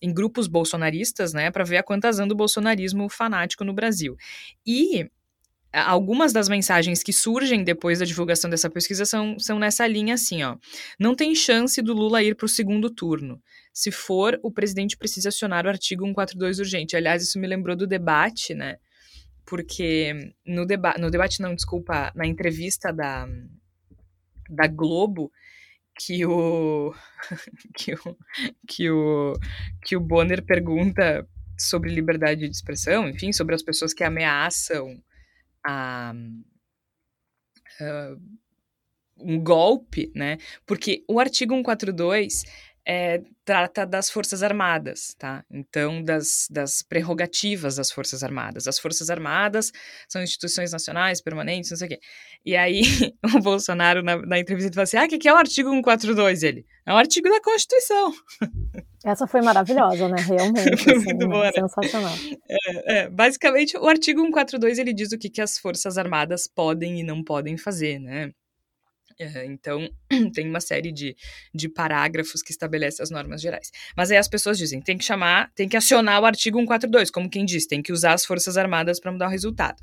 em 0.00 0.12
grupos 0.12 0.46
bolsonaristas, 0.46 1.34
né, 1.34 1.50
para 1.50 1.64
ver 1.64 1.78
a 1.78 1.82
quantas 1.82 2.18
anda 2.18 2.32
o 2.32 2.36
bolsonarismo 2.36 3.08
fanático 3.08 3.64
no 3.64 3.74
Brasil. 3.74 4.16
E 4.66 5.10
algumas 5.72 6.32
das 6.32 6.48
mensagens 6.48 7.02
que 7.02 7.12
surgem 7.12 7.62
depois 7.62 7.98
da 7.98 8.04
divulgação 8.04 8.50
dessa 8.50 8.70
pesquisa 8.70 9.04
são, 9.04 9.38
são 9.38 9.58
nessa 9.58 9.86
linha 9.86 10.14
assim, 10.14 10.42
ó. 10.42 10.56
Não 10.98 11.14
tem 11.14 11.34
chance 11.34 11.80
do 11.82 11.92
Lula 11.92 12.22
ir 12.22 12.34
para 12.34 12.46
o 12.46 12.48
segundo 12.48 12.90
turno. 12.90 13.40
Se 13.72 13.90
for, 13.90 14.38
o 14.42 14.50
presidente 14.50 14.96
precisa 14.96 15.28
acionar 15.28 15.64
o 15.66 15.68
artigo 15.68 16.04
142 16.04 16.58
urgente. 16.58 16.96
Aliás, 16.96 17.22
isso 17.22 17.38
me 17.38 17.46
lembrou 17.46 17.76
do 17.76 17.86
debate, 17.86 18.54
né? 18.54 18.78
Porque 19.46 20.32
no, 20.46 20.66
deba 20.66 20.94
no 20.98 21.10
debate, 21.10 21.40
não, 21.40 21.54
desculpa, 21.54 22.12
na 22.14 22.26
entrevista 22.26 22.92
da, 22.92 23.28
da 24.48 24.66
Globo, 24.66 25.30
que 25.98 26.24
o, 26.26 26.94
que 27.76 27.94
o, 27.94 28.16
que 28.66 28.90
o, 28.90 29.32
que 29.82 29.96
o 29.96 30.00
Bonner 30.00 30.44
pergunta 30.44 31.26
sobre 31.58 31.92
liberdade 31.92 32.40
de 32.40 32.50
expressão, 32.50 33.08
enfim, 33.08 33.32
sobre 33.32 33.54
as 33.54 33.62
pessoas 33.62 33.92
que 33.92 34.02
ameaçam 34.02 35.02
a, 35.64 36.12
a 37.80 38.16
um 39.22 39.38
golpe, 39.38 40.10
né? 40.14 40.38
Porque 40.66 41.04
o 41.06 41.20
artigo 41.20 41.54
142 41.54 42.44
é, 42.86 43.20
trata 43.44 43.84
das 43.84 44.10
Forças 44.10 44.42
Armadas, 44.42 45.14
tá? 45.18 45.44
Então, 45.50 46.02
das, 46.02 46.46
das 46.50 46.82
prerrogativas 46.82 47.76
das 47.76 47.90
Forças 47.90 48.22
Armadas. 48.22 48.66
As 48.66 48.78
Forças 48.78 49.10
Armadas 49.10 49.70
são 50.08 50.22
instituições 50.22 50.72
nacionais, 50.72 51.20
permanentes, 51.20 51.70
não 51.70 51.78
sei 51.78 51.86
o 51.86 51.90
quê. 51.90 52.00
E 52.44 52.56
aí, 52.56 52.82
o 53.36 53.40
Bolsonaro, 53.40 54.02
na, 54.02 54.16
na 54.16 54.38
entrevista, 54.38 54.72
fala 54.72 54.84
assim: 54.84 54.96
ah, 54.96 55.04
o 55.04 55.08
que, 55.08 55.18
que 55.18 55.28
é 55.28 55.32
o 55.32 55.36
artigo 55.36 55.70
142? 55.70 56.42
Ele, 56.42 56.64
é 56.86 56.92
um 56.92 56.96
artigo 56.96 57.28
da 57.28 57.40
Constituição. 57.40 58.12
Essa 59.04 59.26
foi 59.26 59.40
maravilhosa, 59.40 60.08
né? 60.08 60.16
Realmente. 60.20 60.90
Assim, 60.90 61.04
Muito 61.04 61.28
boa, 61.28 61.46
né? 61.46 61.52
Sensacional. 61.52 62.14
É, 62.48 62.98
é, 62.98 63.08
basicamente, 63.08 63.76
o 63.76 63.86
artigo 63.88 64.20
142 64.20 64.78
ele 64.78 64.92
diz 64.92 65.12
o 65.12 65.18
que, 65.18 65.30
que 65.30 65.40
as 65.40 65.58
Forças 65.58 65.96
Armadas 65.96 66.46
podem 66.46 67.00
e 67.00 67.02
não 67.02 67.24
podem 67.24 67.56
fazer, 67.56 67.98
né? 67.98 68.30
Então, 69.44 69.90
tem 70.32 70.48
uma 70.48 70.60
série 70.60 70.90
de, 70.90 71.14
de 71.54 71.68
parágrafos 71.68 72.42
que 72.42 72.50
estabelece 72.50 73.02
as 73.02 73.10
normas 73.10 73.42
gerais. 73.42 73.70
Mas 73.96 74.10
aí 74.10 74.16
as 74.16 74.28
pessoas 74.28 74.56
dizem, 74.56 74.80
tem 74.80 74.96
que 74.96 75.04
chamar, 75.04 75.52
tem 75.54 75.68
que 75.68 75.76
acionar 75.76 76.20
o 76.22 76.24
artigo 76.24 76.58
142, 76.58 77.10
como 77.10 77.28
quem 77.28 77.44
diz, 77.44 77.66
tem 77.66 77.82
que 77.82 77.92
usar 77.92 78.14
as 78.14 78.24
Forças 78.24 78.56
Armadas 78.56 78.98
para 78.98 79.12
mudar 79.12 79.26
o 79.26 79.30
resultado. 79.30 79.76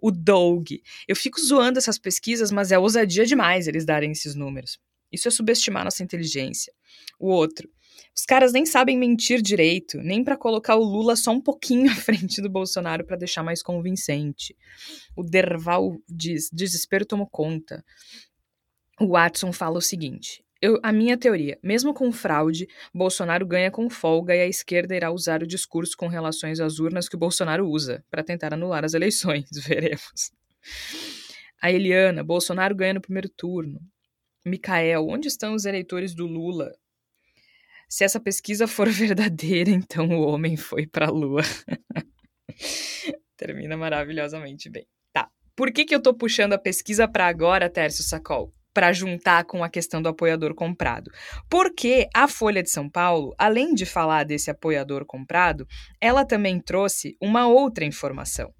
O 0.00 0.10
Doug. 0.10 0.70
Eu 1.06 1.14
fico 1.14 1.40
zoando 1.40 1.78
essas 1.78 1.98
pesquisas, 1.98 2.50
mas 2.50 2.72
é 2.72 2.78
ousadia 2.78 3.24
demais 3.24 3.68
eles 3.68 3.86
darem 3.86 4.10
esses 4.10 4.34
números. 4.34 4.78
Isso 5.12 5.28
é 5.28 5.30
subestimar 5.30 5.84
nossa 5.84 6.02
inteligência. 6.02 6.72
O 7.18 7.28
outro. 7.28 7.68
Os 8.16 8.24
caras 8.24 8.52
nem 8.52 8.66
sabem 8.66 8.98
mentir 8.98 9.40
direito, 9.40 9.98
nem 9.98 10.22
para 10.22 10.36
colocar 10.36 10.74
o 10.74 10.82
Lula 10.82 11.14
só 11.14 11.30
um 11.30 11.40
pouquinho 11.40 11.90
à 11.92 11.94
frente 11.94 12.42
do 12.42 12.50
Bolsonaro 12.50 13.04
para 13.04 13.16
deixar 13.16 13.44
mais 13.44 13.62
convincente. 13.62 14.56
O 15.16 15.22
Derval 15.22 15.96
diz: 16.08 16.48
desespero 16.52 17.06
tomou 17.06 17.28
conta 17.28 17.84
o 19.00 19.08
Watson 19.08 19.52
fala 19.52 19.78
o 19.78 19.82
seguinte: 19.82 20.44
eu, 20.64 20.80
a 20.82 20.90
minha 20.90 21.18
teoria, 21.18 21.58
mesmo 21.62 21.92
com 21.92 22.10
fraude, 22.10 22.66
Bolsonaro 22.94 23.46
ganha 23.46 23.70
com 23.70 23.90
folga 23.90 24.34
e 24.34 24.40
a 24.40 24.46
esquerda 24.46 24.96
irá 24.96 25.10
usar 25.10 25.42
o 25.42 25.46
discurso 25.46 25.94
com 25.94 26.08
relações 26.08 26.58
às 26.58 26.78
urnas 26.78 27.06
que 27.06 27.16
o 27.16 27.18
Bolsonaro 27.18 27.68
usa 27.68 28.02
para 28.10 28.24
tentar 28.24 28.54
anular 28.54 28.82
as 28.82 28.94
eleições. 28.94 29.44
Veremos. 29.66 30.32
A 31.60 31.70
Eliana, 31.70 32.24
Bolsonaro 32.24 32.74
ganha 32.74 32.94
no 32.94 33.00
primeiro 33.02 33.28
turno. 33.28 33.78
Micael, 34.42 35.06
onde 35.06 35.28
estão 35.28 35.54
os 35.54 35.66
eleitores 35.66 36.14
do 36.14 36.26
Lula? 36.26 36.72
Se 37.86 38.02
essa 38.02 38.18
pesquisa 38.18 38.66
for 38.66 38.88
verdadeira, 38.90 39.70
então 39.70 40.08
o 40.08 40.26
homem 40.26 40.56
foi 40.56 40.86
para 40.86 41.08
a 41.08 41.10
lua. 41.10 41.42
Termina 43.36 43.76
maravilhosamente 43.76 44.70
bem. 44.70 44.86
Tá. 45.12 45.30
Por 45.54 45.70
que, 45.70 45.84
que 45.84 45.94
eu 45.94 46.00
tô 46.00 46.14
puxando 46.14 46.54
a 46.54 46.58
pesquisa 46.58 47.06
para 47.06 47.26
agora, 47.26 47.68
Tércio 47.68 48.02
Sacol? 48.02 48.50
Para 48.74 48.92
juntar 48.92 49.44
com 49.44 49.62
a 49.62 49.70
questão 49.70 50.02
do 50.02 50.08
apoiador 50.08 50.54
comprado. 50.54 51.10
Porque 51.48 52.08
a 52.12 52.26
Folha 52.28 52.62
de 52.62 52.70
São 52.70 52.90
Paulo, 52.90 53.32
além 53.38 53.72
de 53.72 53.86
falar 53.86 54.24
desse 54.24 54.50
apoiador 54.50 55.06
comprado, 55.06 55.66
ela 56.00 56.24
também 56.26 56.60
trouxe 56.60 57.16
uma 57.22 57.46
outra 57.46 57.84
informação. 57.84 58.52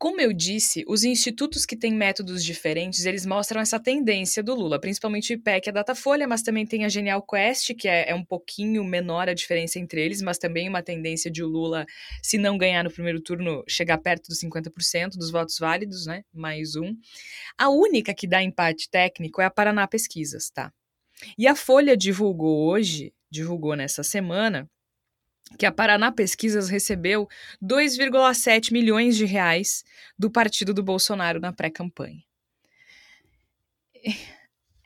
Como 0.00 0.18
eu 0.18 0.32
disse, 0.32 0.82
os 0.88 1.04
institutos 1.04 1.66
que 1.66 1.76
têm 1.76 1.92
métodos 1.92 2.42
diferentes, 2.42 3.04
eles 3.04 3.26
mostram 3.26 3.60
essa 3.60 3.78
tendência 3.78 4.42
do 4.42 4.54
Lula, 4.54 4.80
principalmente 4.80 5.30
o 5.30 5.34
IPEC 5.34 5.66
e 5.66 5.68
a 5.68 5.74
Datafolha, 5.74 6.26
mas 6.26 6.40
também 6.40 6.64
tem 6.64 6.86
a 6.86 6.88
Genial 6.88 7.22
Quest, 7.22 7.74
que 7.74 7.86
é, 7.86 8.08
é, 8.08 8.14
um 8.14 8.24
pouquinho 8.24 8.82
menor 8.82 9.28
a 9.28 9.34
diferença 9.34 9.78
entre 9.78 10.02
eles, 10.02 10.22
mas 10.22 10.38
também 10.38 10.70
uma 10.70 10.82
tendência 10.82 11.30
de 11.30 11.44
o 11.44 11.46
Lula, 11.46 11.84
se 12.22 12.38
não 12.38 12.56
ganhar 12.56 12.82
no 12.82 12.90
primeiro 12.90 13.20
turno, 13.20 13.62
chegar 13.68 13.98
perto 13.98 14.28
dos 14.28 14.40
50% 14.40 15.18
dos 15.18 15.30
votos 15.30 15.58
válidos, 15.58 16.06
né? 16.06 16.24
Mais 16.32 16.76
um. 16.76 16.96
A 17.58 17.68
única 17.68 18.14
que 18.14 18.26
dá 18.26 18.42
empate 18.42 18.88
técnico 18.88 19.42
é 19.42 19.44
a 19.44 19.50
Paraná 19.50 19.86
Pesquisas, 19.86 20.48
tá? 20.48 20.72
E 21.36 21.46
a 21.46 21.54
Folha 21.54 21.94
divulgou 21.94 22.70
hoje, 22.70 23.12
divulgou 23.30 23.76
nessa 23.76 24.02
semana, 24.02 24.66
que 25.58 25.66
a 25.66 25.72
Paraná 25.72 26.10
Pesquisas 26.10 26.68
recebeu 26.68 27.28
2,7 27.62 28.72
milhões 28.72 29.16
de 29.16 29.24
reais 29.24 29.84
do 30.18 30.30
partido 30.30 30.72
do 30.72 30.82
Bolsonaro 30.82 31.40
na 31.40 31.52
pré-campanha. 31.52 32.22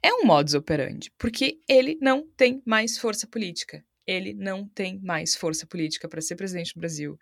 É 0.03 0.13
um 0.13 0.25
modus 0.27 0.55
operandi, 0.55 1.11
porque 1.17 1.61
ele 1.69 1.97
não 2.01 2.27
tem 2.37 2.63
mais 2.67 2.99
força 2.99 3.27
política. 3.27 3.85
Ele 4.07 4.35
não 4.35 4.69
tem 4.69 5.01
mais 5.01 5.35
força 5.35 5.67
política 5.67 6.09
para 6.09 6.21
ser 6.21 6.37
presidente 6.37 6.75
do 6.75 6.81
Brasil, 6.81 7.19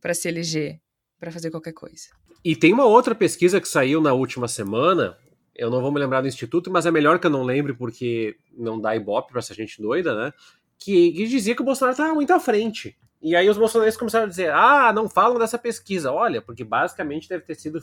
para 0.00 0.14
se 0.14 0.28
eleger, 0.28 0.80
para 1.18 1.32
fazer 1.32 1.50
qualquer 1.50 1.72
coisa. 1.72 2.08
E 2.44 2.54
tem 2.54 2.72
uma 2.72 2.86
outra 2.86 3.14
pesquisa 3.14 3.60
que 3.60 3.68
saiu 3.68 4.00
na 4.00 4.12
última 4.12 4.46
semana, 4.46 5.18
eu 5.54 5.68
não 5.68 5.82
vou 5.82 5.92
me 5.92 5.98
lembrar 5.98 6.22
do 6.22 6.28
instituto, 6.28 6.70
mas 6.70 6.86
é 6.86 6.90
melhor 6.90 7.18
que 7.18 7.26
eu 7.26 7.30
não 7.30 7.42
lembre 7.42 7.74
porque 7.74 8.36
não 8.56 8.80
dá 8.80 8.96
ibope 8.96 9.32
para 9.32 9.40
essa 9.40 9.52
gente 9.52 9.82
doida, 9.82 10.14
né? 10.14 10.32
Que, 10.80 11.12
que 11.12 11.26
dizia 11.28 11.54
que 11.54 11.62
o 11.62 11.64
Bolsonaro 11.64 11.92
estava 11.92 12.14
muito 12.14 12.32
à 12.32 12.40
frente. 12.40 12.96
E 13.22 13.36
aí 13.36 13.48
os 13.50 13.58
bolsonaristas 13.58 13.98
começaram 13.98 14.24
a 14.24 14.28
dizer: 14.28 14.50
ah, 14.50 14.92
não 14.92 15.08
falam 15.08 15.38
dessa 15.38 15.58
pesquisa. 15.58 16.10
Olha, 16.10 16.40
porque 16.40 16.64
basicamente 16.64 17.28
deve 17.28 17.44
ter 17.44 17.54
sido 17.54 17.78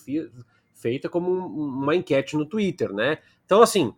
feita 0.74 1.08
como 1.08 1.32
uma 1.32 1.96
enquete 1.96 2.36
no 2.36 2.46
Twitter, 2.46 2.92
né? 2.92 3.20
Então, 3.46 3.62
assim, 3.62 3.88
uh, 3.88 3.96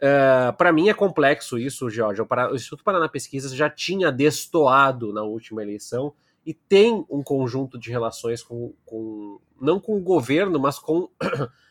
eh, 0.00 0.52
para 0.52 0.72
mim 0.72 0.88
é 0.88 0.94
complexo 0.94 1.58
isso, 1.58 1.90
Jorge. 1.90 2.20
O, 2.22 2.54
Instituto 2.54 2.84
Paraná 2.84 3.08
Pesquisas 3.08 3.54
já 3.54 3.68
tinha 3.70 4.12
destoado 4.12 5.12
na 5.12 5.22
última 5.22 5.62
eleição 5.62 6.12
e 6.44 6.52
tem 6.52 7.04
um 7.08 7.22
conjunto 7.22 7.78
de 7.78 7.90
relações 7.90 8.42
com, 8.42 8.74
com 8.84 9.40
não 9.60 9.80
com 9.80 9.96
o 9.96 10.00
governo, 10.00 10.58
mas 10.58 10.78
com 10.78 11.08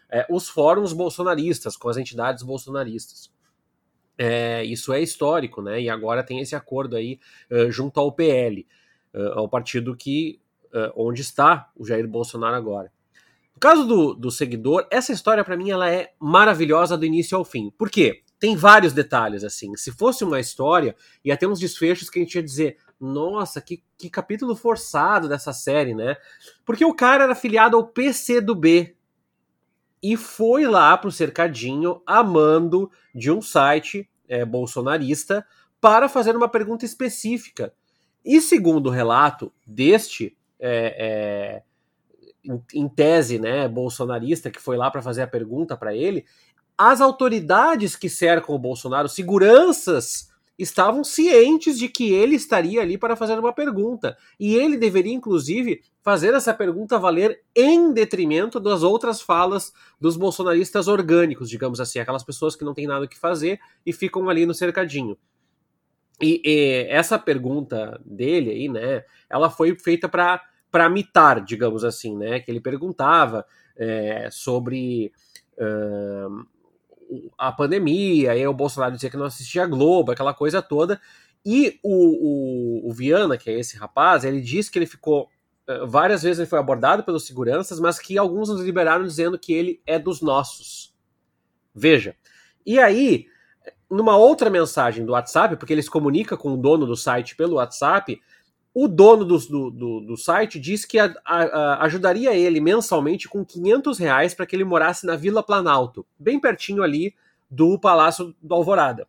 é, 0.09 0.25
os 0.29 0.49
fóruns 0.49 0.93
bolsonaristas, 0.93 1.77
com 1.77 1.89
as 1.89 1.97
entidades 1.97 2.43
bolsonaristas. 2.43 3.31
É, 4.23 4.63
isso 4.63 4.93
é 4.93 5.01
histórico, 5.01 5.63
né? 5.63 5.81
E 5.81 5.89
agora 5.89 6.23
tem 6.23 6.39
esse 6.39 6.55
acordo 6.55 6.95
aí 6.95 7.19
uh, 7.49 7.71
junto 7.71 7.99
ao 7.99 8.11
PL, 8.11 8.67
uh, 9.15 9.39
ao 9.39 9.49
partido 9.49 9.97
que 9.97 10.39
uh, 10.67 10.93
onde 10.95 11.21
está 11.21 11.71
o 11.75 11.83
Jair 11.83 12.07
Bolsonaro 12.07 12.55
agora. 12.55 12.91
No 13.51 13.59
caso 13.59 13.83
do, 13.83 14.13
do 14.13 14.29
seguidor, 14.29 14.85
essa 14.91 15.11
história 15.11 15.43
para 15.43 15.57
mim 15.57 15.71
ela 15.71 15.89
é 15.89 16.13
maravilhosa 16.19 16.95
do 16.95 17.03
início 17.03 17.35
ao 17.35 17.43
fim. 17.43 17.71
Por 17.75 17.89
quê? 17.89 18.21
Tem 18.39 18.55
vários 18.55 18.93
detalhes 18.93 19.43
assim. 19.43 19.75
Se 19.75 19.91
fosse 19.91 20.23
uma 20.23 20.39
história, 20.39 20.95
ia 21.25 21.35
ter 21.35 21.47
uns 21.47 21.59
desfechos 21.59 22.07
que 22.07 22.19
a 22.19 22.21
gente 22.21 22.35
ia 22.35 22.43
dizer: 22.43 22.77
nossa, 22.99 23.59
que, 23.59 23.83
que 23.97 24.07
capítulo 24.07 24.55
forçado 24.55 25.27
dessa 25.27 25.51
série, 25.51 25.95
né? 25.95 26.15
Porque 26.63 26.85
o 26.85 26.93
cara 26.93 27.23
era 27.23 27.33
afiliado 27.33 27.75
ao 27.75 27.87
PC 27.87 28.39
do 28.39 28.53
B, 28.53 28.95
e 30.03 30.17
foi 30.17 30.65
lá 30.65 30.97
pro 30.97 31.11
cercadinho 31.11 32.01
amando 32.05 32.89
de 33.13 33.31
um 33.31 33.41
site 33.41 34.09
é, 34.31 34.45
bolsonarista 34.45 35.45
para 35.81 36.07
fazer 36.07 36.37
uma 36.37 36.47
pergunta 36.47 36.85
específica. 36.85 37.73
E 38.23 38.39
segundo 38.39 38.87
o 38.87 38.91
relato 38.91 39.51
deste, 39.67 40.37
é, 40.57 40.95
é, 40.97 41.63
em, 42.43 42.63
em, 42.73 42.87
tese, 42.87 43.37
né, 43.37 43.67
bolsonarista 43.67 44.49
que 44.49 44.61
foi 44.61 44.77
lá 44.77 44.89
para 44.89 45.01
fazer 45.01 45.23
a 45.23 45.27
pergunta 45.27 45.75
para 45.75 45.93
ele, 45.93 46.25
as 46.77 47.01
autoridades 47.01 47.95
que 47.95 48.09
cercam 48.09 48.55
o 48.55 48.59
Bolsonaro, 48.59 49.09
seguranças 49.09 50.30
estavam 50.61 51.03
cientes 51.03 51.77
de 51.77 51.87
que 51.87 52.13
ele 52.13 52.35
estaria 52.35 52.81
ali 52.81 52.97
para 52.97 53.15
fazer 53.15 53.37
uma 53.39 53.53
pergunta. 53.53 54.17
E 54.39 54.55
ele 54.55 54.77
deveria, 54.77 55.13
inclusive, 55.13 55.81
fazer 56.01 56.33
essa 56.33 56.53
pergunta 56.53 56.99
valer 56.99 57.41
em 57.55 57.91
detrimento 57.93 58.59
das 58.59 58.83
outras 58.83 59.21
falas 59.21 59.73
dos 59.99 60.15
bolsonaristas 60.15 60.87
orgânicos, 60.87 61.49
digamos 61.49 61.79
assim, 61.79 61.99
aquelas 61.99 62.23
pessoas 62.23 62.55
que 62.55 62.63
não 62.63 62.73
têm 62.73 62.87
nada 62.87 63.05
o 63.05 63.07
que 63.07 63.17
fazer 63.17 63.59
e 63.85 63.93
ficam 63.93 64.29
ali 64.29 64.45
no 64.45 64.53
cercadinho. 64.53 65.17
E, 66.21 66.41
e 66.45 66.85
essa 66.89 67.17
pergunta 67.17 67.99
dele 68.05 68.51
aí, 68.51 68.69
né, 68.69 69.03
ela 69.29 69.49
foi 69.49 69.75
feita 69.77 70.07
para 70.07 70.41
para 70.71 70.89
mitar, 70.89 71.43
digamos 71.43 71.83
assim, 71.83 72.15
né, 72.15 72.39
que 72.39 72.49
ele 72.49 72.61
perguntava 72.61 73.45
é, 73.75 74.29
sobre 74.31 75.11
uh, 75.57 76.47
a 77.37 77.51
pandemia, 77.51 78.31
aí 78.31 78.45
o 78.47 78.53
Bolsonaro 78.53 78.93
dizia 78.93 79.09
que 79.09 79.17
não 79.17 79.25
assistia 79.25 79.63
a 79.63 79.67
Globo, 79.67 80.11
aquela 80.11 80.33
coisa 80.33 80.61
toda. 80.61 80.99
E 81.45 81.79
o, 81.83 82.85
o, 82.85 82.89
o 82.89 82.93
Viana, 82.93 83.37
que 83.37 83.49
é 83.49 83.59
esse 83.59 83.77
rapaz, 83.77 84.23
ele 84.23 84.41
disse 84.41 84.69
que 84.71 84.77
ele 84.79 84.85
ficou. 84.85 85.27
Eh, 85.67 85.85
várias 85.85 86.23
vezes 86.23 86.39
ele 86.39 86.49
foi 86.49 86.59
abordado 86.59 87.03
pelos 87.03 87.25
seguranças, 87.25 87.79
mas 87.79 87.99
que 87.99 88.17
alguns 88.17 88.49
nos 88.49 88.61
liberaram 88.61 89.05
dizendo 89.05 89.39
que 89.39 89.53
ele 89.53 89.81
é 89.85 89.97
dos 89.97 90.21
nossos. 90.21 90.93
Veja. 91.73 92.15
E 92.65 92.79
aí, 92.79 93.25
numa 93.89 94.15
outra 94.15 94.49
mensagem 94.49 95.05
do 95.05 95.13
WhatsApp, 95.13 95.57
porque 95.57 95.73
ele 95.73 95.81
se 95.81 95.89
comunica 95.89 96.37
com 96.37 96.53
o 96.53 96.57
dono 96.57 96.85
do 96.85 96.95
site 96.95 97.35
pelo 97.35 97.55
WhatsApp, 97.55 98.21
o 98.73 98.87
dono 98.87 99.25
do, 99.25 99.37
do, 99.69 99.99
do 100.01 100.17
site 100.17 100.59
disse 100.59 100.87
que 100.87 100.97
a, 100.97 101.13
a, 101.25 101.83
ajudaria 101.83 102.33
ele 102.33 102.61
mensalmente 102.61 103.27
com 103.27 103.43
500 103.43 103.97
reais 103.97 104.33
para 104.33 104.45
que 104.45 104.55
ele 104.55 104.63
morasse 104.63 105.05
na 105.05 105.15
Vila 105.15 105.43
Planalto, 105.43 106.05
bem 106.17 106.39
pertinho 106.39 106.81
ali 106.81 107.13
do 107.49 107.77
Palácio 107.77 108.33
do 108.41 108.55
Alvorada. 108.55 109.07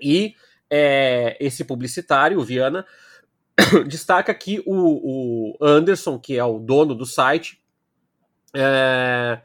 E 0.00 0.34
é, 0.70 1.36
esse 1.38 1.64
publicitário, 1.64 2.38
o 2.38 2.44
Viana, 2.44 2.86
destaca 3.86 4.32
que 4.32 4.62
o, 4.64 4.74
o, 4.74 5.56
Anderson, 5.60 6.18
que 6.18 6.38
é 6.38 6.44
o 6.44 6.58
dono 6.58 6.94
do 6.94 7.04
site, 7.04 7.62
é, 8.54 9.38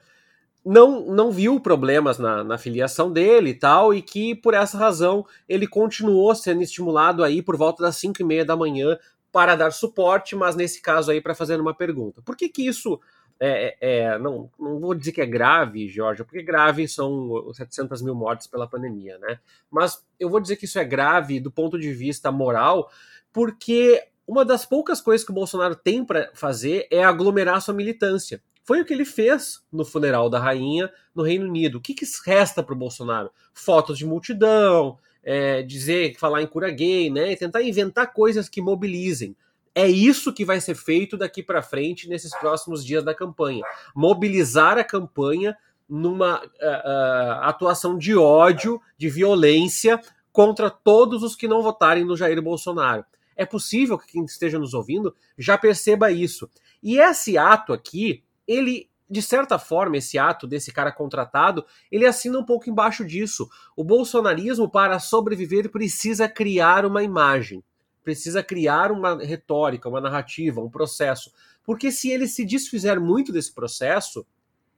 não, 0.65 1.05
não 1.05 1.31
viu 1.31 1.59
problemas 1.59 2.17
na, 2.17 2.45
na 2.45 2.57
filiação 2.57 3.11
dele 3.11 3.49
e 3.49 3.53
tal, 3.53 3.93
e 3.93 4.01
que 4.01 4.35
por 4.35 4.53
essa 4.53 4.77
razão 4.77 5.25
ele 5.49 5.67
continuou 5.67 6.33
sendo 6.33 6.61
estimulado 6.61 7.25
aí 7.25 7.41
por 7.41 7.57
volta 7.57 7.83
das 7.83 7.97
5 7.97 8.21
e 8.21 8.25
meia 8.25 8.45
da 8.45 8.55
manhã 8.55 8.97
para 9.37 9.55
dar 9.55 9.71
suporte, 9.71 10.35
mas 10.35 10.55
nesse 10.55 10.81
caso 10.81 11.11
aí 11.11 11.21
para 11.21 11.35
fazer 11.35 11.61
uma 11.61 11.71
pergunta. 11.71 12.23
Por 12.23 12.35
que 12.35 12.49
que 12.49 12.65
isso 12.67 12.99
é, 13.39 13.77
é, 13.79 13.99
é, 13.99 14.17
não, 14.17 14.49
não 14.59 14.79
vou 14.79 14.95
dizer 14.95 15.11
que 15.11 15.21
é 15.21 15.27
grave, 15.27 15.87
Jorge, 15.87 16.23
porque 16.23 16.41
grave 16.41 16.87
são 16.87 17.53
700 17.53 18.01
mil 18.01 18.15
mortes 18.15 18.47
pela 18.47 18.67
pandemia, 18.67 19.19
né? 19.19 19.39
Mas 19.69 20.03
eu 20.19 20.27
vou 20.27 20.39
dizer 20.39 20.55
que 20.55 20.65
isso 20.65 20.79
é 20.79 20.83
grave 20.83 21.39
do 21.39 21.51
ponto 21.51 21.77
de 21.77 21.93
vista 21.93 22.31
moral, 22.31 22.89
porque 23.31 24.03
uma 24.25 24.43
das 24.43 24.65
poucas 24.65 24.99
coisas 24.99 25.23
que 25.23 25.29
o 25.29 25.35
Bolsonaro 25.35 25.75
tem 25.75 26.03
para 26.03 26.31
fazer 26.33 26.87
é 26.89 27.03
aglomerar 27.03 27.61
sua 27.61 27.75
militância. 27.75 28.41
Foi 28.63 28.81
o 28.81 28.85
que 28.85 28.91
ele 28.91 29.05
fez 29.05 29.63
no 29.71 29.85
funeral 29.85 30.31
da 30.31 30.39
rainha 30.39 30.91
no 31.13 31.21
Reino 31.21 31.45
Unido. 31.45 31.77
O 31.77 31.81
que, 31.81 31.93
que 31.93 32.05
resta 32.25 32.63
para 32.63 32.73
o 32.73 32.77
Bolsonaro? 32.77 33.29
Fotos 33.53 33.99
de 33.99 34.05
multidão, 34.07 34.97
é, 35.29 35.61
dizer, 35.61 36.15
falar 36.17 36.41
em 36.41 36.47
cura 36.47 36.71
gay, 36.71 37.09
né? 37.09 37.33
E 37.33 37.35
tentar 37.35 37.61
inventar 37.61 38.13
coisas 38.13 38.47
que 38.47 38.61
mobilizem. 38.61 39.35
É 39.75 39.85
isso 39.85 40.31
que 40.31 40.45
vai 40.45 40.61
ser 40.61 40.73
feito 40.73 41.17
daqui 41.17 41.43
para 41.43 41.61
frente 41.61 42.07
nesses 42.07 42.31
próximos 42.39 42.83
dias 42.83 43.03
da 43.03 43.13
campanha. 43.13 43.61
Mobilizar 43.93 44.77
a 44.77 44.85
campanha 44.85 45.57
numa 45.87 46.41
uh, 46.41 46.45
uh, 46.45 47.41
atuação 47.41 47.97
de 47.97 48.15
ódio, 48.15 48.81
de 48.97 49.09
violência 49.09 49.99
contra 50.31 50.69
todos 50.69 51.23
os 51.23 51.35
que 51.35 51.45
não 51.45 51.61
votarem 51.61 52.05
no 52.05 52.15
Jair 52.15 52.41
Bolsonaro. 52.41 53.03
É 53.35 53.45
possível 53.45 53.97
que 53.97 54.13
quem 54.13 54.23
esteja 54.23 54.57
nos 54.57 54.73
ouvindo 54.73 55.13
já 55.37 55.57
perceba 55.57 56.09
isso. 56.09 56.49
E 56.81 56.99
esse 56.99 57.37
ato 57.37 57.73
aqui 57.73 58.23
ele 58.47 58.89
de 59.09 59.21
certa 59.21 59.57
forma, 59.57 59.97
esse 59.97 60.17
ato 60.17 60.45
desse 60.45 60.71
cara 60.71 60.91
contratado, 60.91 61.65
ele 61.91 62.05
assina 62.05 62.37
um 62.37 62.43
pouco 62.43 62.69
embaixo 62.69 63.05
disso. 63.05 63.49
O 63.75 63.83
bolsonarismo, 63.83 64.69
para 64.69 64.99
sobreviver, 64.99 65.69
precisa 65.71 66.27
criar 66.27 66.85
uma 66.85 67.03
imagem, 67.03 67.63
precisa 68.03 68.43
criar 68.43 68.91
uma 68.91 69.17
retórica, 69.17 69.87
uma 69.87 70.01
narrativa, 70.01 70.61
um 70.61 70.69
processo. 70.69 71.31
Porque 71.63 71.91
se 71.91 72.09
ele 72.09 72.27
se 72.27 72.45
desfizer 72.45 72.99
muito 72.99 73.31
desse 73.31 73.53
processo, 73.53 74.25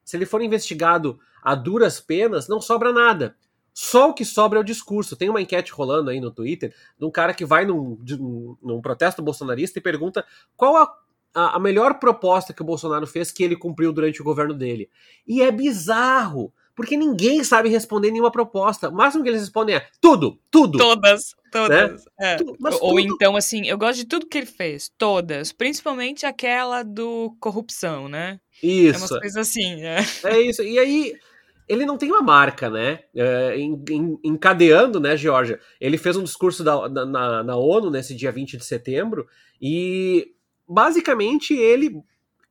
se 0.03 0.15
ele 0.15 0.25
for 0.25 0.41
investigado 0.41 1.19
a 1.41 1.55
duras 1.55 1.99
penas, 1.99 2.47
não 2.47 2.61
sobra 2.61 2.93
nada. 2.93 3.35
Só 3.73 4.09
o 4.09 4.13
que 4.13 4.25
sobra 4.25 4.59
é 4.59 4.61
o 4.61 4.65
discurso. 4.65 5.15
Tem 5.15 5.29
uma 5.29 5.41
enquete 5.41 5.71
rolando 5.71 6.09
aí 6.09 6.19
no 6.19 6.31
Twitter 6.31 6.73
de 6.99 7.05
um 7.05 7.11
cara 7.11 7.33
que 7.33 7.45
vai 7.45 7.65
num, 7.65 7.97
num 8.61 8.81
protesto 8.81 9.21
bolsonarista 9.21 9.79
e 9.79 9.81
pergunta 9.81 10.25
qual 10.55 10.75
a 10.77 10.99
a, 11.33 11.55
a 11.55 11.59
melhor 11.59 11.99
proposta 11.99 12.53
que 12.53 12.61
o 12.61 12.65
Bolsonaro 12.65 13.07
fez 13.07 13.31
que 13.31 13.43
ele 13.43 13.55
cumpriu 13.55 13.91
durante 13.91 14.21
o 14.21 14.25
governo 14.25 14.53
dele. 14.53 14.89
E 15.27 15.41
é 15.41 15.51
bizarro, 15.51 16.53
porque 16.75 16.95
ninguém 16.95 17.43
sabe 17.43 17.69
responder 17.69 18.11
nenhuma 18.11 18.31
proposta. 18.31 18.89
O 18.89 18.93
máximo 18.93 19.23
que 19.23 19.29
eles 19.29 19.41
respondem 19.41 19.75
é 19.75 19.87
tudo, 19.99 20.39
tudo. 20.49 20.77
Todas, 20.77 21.35
todas. 21.51 22.05
Né? 22.19 22.35
É. 22.35 22.37
Ou 22.81 22.95
tudo... 22.95 22.99
então, 23.01 23.35
assim, 23.35 23.67
eu 23.67 23.77
gosto 23.77 23.97
de 23.97 24.05
tudo 24.05 24.27
que 24.27 24.37
ele 24.37 24.47
fez, 24.47 24.91
todas. 24.97 25.51
Principalmente 25.51 26.25
aquela 26.25 26.83
do 26.83 27.35
corrupção, 27.39 28.07
né? 28.07 28.39
Isso. 28.63 28.95
É 28.95 28.97
umas 28.97 29.09
coisas 29.09 29.37
assim, 29.37 29.83
é. 29.83 29.99
É 30.23 30.41
isso. 30.41 30.63
E 30.63 30.79
aí, 30.79 31.13
ele 31.67 31.85
não 31.85 31.97
tem 31.97 32.09
uma 32.09 32.23
marca, 32.23 32.69
né? 32.69 32.99
É, 33.15 33.55
encadeando, 34.23 34.99
né, 34.99 35.15
Georgia? 35.15 35.59
Ele 35.79 35.97
fez 35.99 36.17
um 36.17 36.23
discurso 36.23 36.63
da, 36.63 36.87
da, 36.87 37.05
na, 37.05 37.43
na 37.43 37.55
ONU 37.55 37.91
nesse 37.91 38.15
dia 38.15 38.31
20 38.31 38.57
de 38.57 38.65
setembro 38.65 39.27
e 39.61 40.33
basicamente 40.69 41.53
ele 41.53 42.01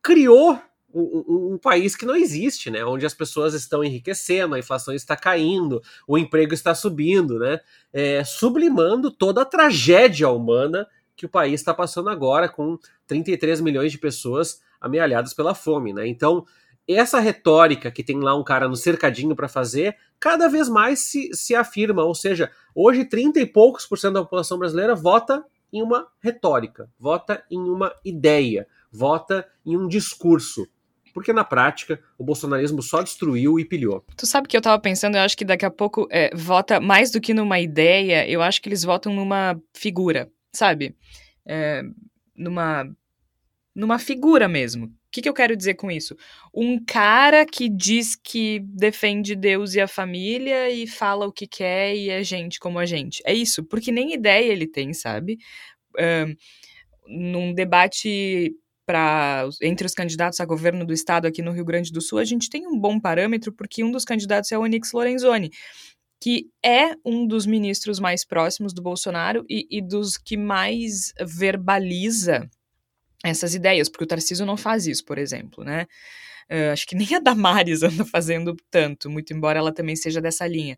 criou 0.03 0.61
um, 0.93 1.53
um, 1.55 1.59
país 1.59 1.95
que 1.95 2.07
não 2.07 2.17
existe, 2.17 2.71
né? 2.71 2.85
Onde 2.85 3.07
as 3.07 3.15
pessoas 3.15 3.55
estão 3.55 3.85
enriquecendo, 3.85 4.55
a 4.55 4.59
inflação 4.59 4.95
está 4.95 5.17
caindo, 5.17 5.83
o 6.07 6.19
emprego 6.19 6.53
está 6.53 6.75
subindo, 6.75 7.39
né? 7.39 7.61
É, 7.93 8.25
sublimando 8.25 9.11
toda 9.11 9.43
a 9.43 9.47
tragédia 9.47 10.29
humana 10.29 10.87
que 11.15 11.27
o 11.27 11.29
país 11.29 11.61
está 11.61 11.75
passando 11.75 12.09
agora, 12.09 12.49
com 12.49 12.79
33 13.07 13.61
milhões 13.61 13.93
de 13.93 13.99
pessoas 13.99 14.61
amealhadas 14.81 15.35
pela 15.35 15.55
fome, 15.55 15.93
né? 15.93 16.07
Então, 16.07 16.45
essa 16.89 17.21
retórica 17.21 17.91
que 17.91 18.03
tem 18.03 18.19
lá 18.19 18.35
um 18.35 18.45
cara 18.45 18.67
no 18.67 18.77
cercadinho 18.77 19.37
para 19.37 19.49
fazer, 19.49 19.97
cada 20.19 20.49
vez 20.49 20.69
mais 20.69 21.01
se, 21.01 21.29
se 21.35 21.55
afirma. 21.55 22.03
Ou 22.03 22.15
seja, 22.15 22.51
hoje 22.75 23.05
30 23.05 23.41
e 23.41 23.47
poucos 23.47 23.85
por 23.85 23.99
cento 23.99 24.15
da 24.15 24.23
população 24.23 24.59
brasileira 24.59 24.95
vota 24.95 25.45
em 25.73 25.83
uma 25.83 26.07
retórica, 26.21 26.91
vota 26.99 27.45
em 27.51 27.59
uma 27.59 27.95
ideia, 28.05 28.67
vota 28.91 29.47
em 29.65 29.77
um 29.77 29.87
discurso. 29.87 30.67
Porque 31.13 31.33
na 31.33 31.45
prática 31.45 32.01
o 32.17 32.25
bolsonarismo 32.25 32.83
só 32.83 33.03
destruiu 33.03 33.59
e 33.59 33.65
pilhou. 33.65 34.05
Tu 34.17 34.27
sabe 34.27 34.47
que 34.47 34.57
eu 34.57 34.61
tava 34.61 34.81
pensando, 34.81 35.17
eu 35.17 35.23
acho 35.23 35.37
que 35.37 35.45
daqui 35.45 35.65
a 35.65 35.71
pouco 35.71 36.07
é, 36.11 36.31
vota 36.35 36.81
mais 36.81 37.11
do 37.11 37.21
que 37.21 37.35
numa 37.35 37.59
ideia, 37.59 38.29
eu 38.29 38.43
acho 38.43 38.63
que 38.63 38.69
eles 38.69 38.85
votam 38.85 39.13
numa 39.13 39.61
figura, 39.75 40.31
sabe? 40.53 40.95
É, 41.45 41.83
numa, 42.37 42.89
numa 43.79 43.97
figura 43.97 44.49
mesmo. 44.49 44.87
O 44.87 44.91
que, 45.13 45.23
que 45.23 45.29
eu 45.29 45.33
quero 45.33 45.57
dizer 45.57 45.75
com 45.75 45.89
isso? 45.89 46.17
Um 46.53 46.85
cara 46.85 47.47
que 47.47 47.69
diz 47.69 48.17
que 48.17 48.59
defende 48.65 49.37
Deus 49.37 49.75
e 49.75 49.81
a 49.81 49.87
família 49.87 50.69
e 50.69 50.85
fala 50.89 51.27
o 51.27 51.33
que 51.33 51.47
quer 51.47 51.95
e 51.95 52.11
é 52.11 52.25
gente 52.25 52.59
como 52.59 52.81
a 52.81 52.85
gente. 52.85 53.23
É 53.25 53.33
isso, 53.33 53.63
porque 53.63 53.93
nem 53.93 54.13
ideia 54.13 54.51
ele 54.51 54.67
tem, 54.67 54.93
sabe? 54.93 55.39
Um, 55.97 56.35
num 57.07 57.55
debate 57.55 58.53
para 58.85 59.49
entre 59.63 59.87
os 59.87 59.95
candidatos 59.95 60.41
a 60.41 60.45
governo 60.45 60.85
do 60.85 60.93
estado 60.93 61.27
aqui 61.27 61.41
no 61.41 61.53
Rio 61.53 61.65
Grande 61.65 61.93
do 61.93 62.01
Sul, 62.01 62.19
a 62.19 62.25
gente 62.25 62.51
tem 62.51 62.67
um 62.67 62.77
bom 62.77 62.99
parâmetro, 62.99 63.53
porque 63.53 63.85
um 63.85 63.93
dos 63.93 64.05
candidatos 64.05 64.51
é 64.51 64.59
o 64.59 64.63
Onix 64.63 64.93
Lorenzoni, 64.93 65.51
que 66.21 66.49
é 66.65 66.97
um 67.05 67.25
dos 67.29 67.47
ministros 67.47 68.01
mais 68.01 68.25
próximos 68.25 68.75
do 68.75 68.83
Bolsonaro 68.83 69.45
e, 69.49 69.69
e 69.71 69.81
dos 69.81 70.17
que 70.17 70.37
mais 70.37 71.13
verbaliza 71.21 72.51
essas 73.25 73.55
ideias, 73.55 73.89
porque 73.89 74.05
o 74.05 74.07
Tarcísio 74.07 74.47
não 74.47 74.57
faz 74.57 74.87
isso, 74.87 75.05
por 75.05 75.19
exemplo, 75.19 75.65
né? 75.65 75.87
Uh, 76.51 76.73
acho 76.73 76.87
que 76.87 76.97
nem 76.97 77.15
a 77.15 77.19
Damares 77.21 77.83
anda 77.85 78.05
fazendo 78.05 78.57
tanto, 78.71 79.11
muito 79.11 79.33
embora 79.33 79.59
ela 79.59 79.73
também 79.73 79.97
seja 79.97 80.21
dessa 80.21 80.47
linha. 80.47 80.77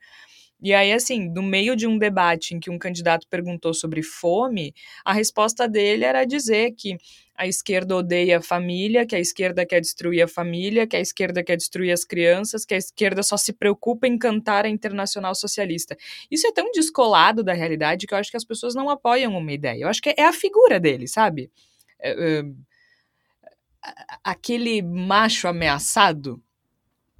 E 0.62 0.74
aí, 0.74 0.92
assim, 0.92 1.30
no 1.30 1.42
meio 1.42 1.74
de 1.74 1.86
um 1.86 1.96
debate 1.96 2.54
em 2.54 2.60
que 2.60 2.68
um 2.70 2.78
candidato 2.78 3.26
perguntou 3.30 3.72
sobre 3.72 4.02
fome, 4.02 4.74
a 5.04 5.12
resposta 5.12 5.66
dele 5.66 6.04
era 6.04 6.26
dizer 6.26 6.72
que 6.76 6.98
a 7.34 7.46
esquerda 7.46 7.96
odeia 7.96 8.36
a 8.38 8.42
família, 8.42 9.06
que 9.06 9.16
a 9.16 9.18
esquerda 9.18 9.64
quer 9.64 9.80
destruir 9.80 10.20
a 10.22 10.28
família, 10.28 10.86
que 10.86 10.96
a 10.96 11.00
esquerda 11.00 11.42
quer 11.42 11.56
destruir 11.56 11.90
as 11.92 12.04
crianças, 12.04 12.66
que 12.66 12.74
a 12.74 12.76
esquerda 12.76 13.22
só 13.22 13.38
se 13.38 13.54
preocupa 13.54 14.06
em 14.06 14.18
cantar 14.18 14.66
a 14.66 14.68
internacional 14.68 15.34
socialista. 15.34 15.96
Isso 16.30 16.46
é 16.46 16.52
tão 16.52 16.70
descolado 16.72 17.42
da 17.42 17.54
realidade 17.54 18.06
que 18.06 18.12
eu 18.12 18.18
acho 18.18 18.30
que 18.30 18.36
as 18.36 18.44
pessoas 18.44 18.74
não 18.74 18.90
apoiam 18.90 19.34
uma 19.34 19.52
ideia. 19.52 19.84
Eu 19.84 19.88
acho 19.88 20.02
que 20.02 20.14
é 20.14 20.24
a 20.24 20.32
figura 20.32 20.78
dele, 20.78 21.08
sabe? 21.08 21.50
Uh, 22.04 22.56
aquele 24.24 24.82
macho 24.82 25.48
ameaçado 25.48 26.42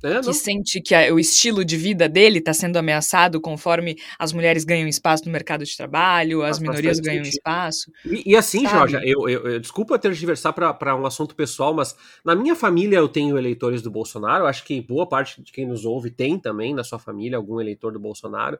é, 0.02 0.20
que 0.20 0.32
sente 0.32 0.80
que 0.80 0.94
a, 0.94 1.12
o 1.12 1.18
estilo 1.18 1.62
de 1.62 1.76
vida 1.76 2.08
dele 2.08 2.38
está 2.38 2.54
sendo 2.54 2.78
ameaçado 2.78 3.38
conforme 3.38 3.96
as 4.18 4.32
mulheres 4.32 4.64
ganham 4.64 4.88
espaço 4.88 5.26
no 5.26 5.30
mercado 5.30 5.62
de 5.62 5.76
trabalho, 5.76 6.42
as 6.42 6.58
minorias 6.58 6.98
ganham 6.98 7.22
sentido. 7.22 7.38
espaço. 7.38 7.92
E, 8.06 8.30
e 8.32 8.36
assim, 8.36 8.66
Jorge, 8.66 8.96
eu, 9.02 9.28
eu, 9.28 9.46
eu, 9.46 9.60
desculpa 9.60 9.98
ter 9.98 10.12
diversar 10.12 10.54
para 10.54 10.96
um 10.96 11.04
assunto 11.04 11.34
pessoal, 11.34 11.74
mas 11.74 11.94
na 12.24 12.34
minha 12.34 12.56
família 12.56 12.96
eu 12.96 13.08
tenho 13.08 13.36
eleitores 13.36 13.82
do 13.82 13.90
Bolsonaro, 13.90 14.46
acho 14.46 14.64
que 14.64 14.80
boa 14.80 15.06
parte 15.06 15.42
de 15.42 15.52
quem 15.52 15.66
nos 15.66 15.84
ouve 15.84 16.10
tem 16.10 16.38
também 16.38 16.74
na 16.74 16.82
sua 16.82 16.98
família 16.98 17.36
algum 17.36 17.60
eleitor 17.60 17.92
do 17.92 18.00
Bolsonaro. 18.00 18.58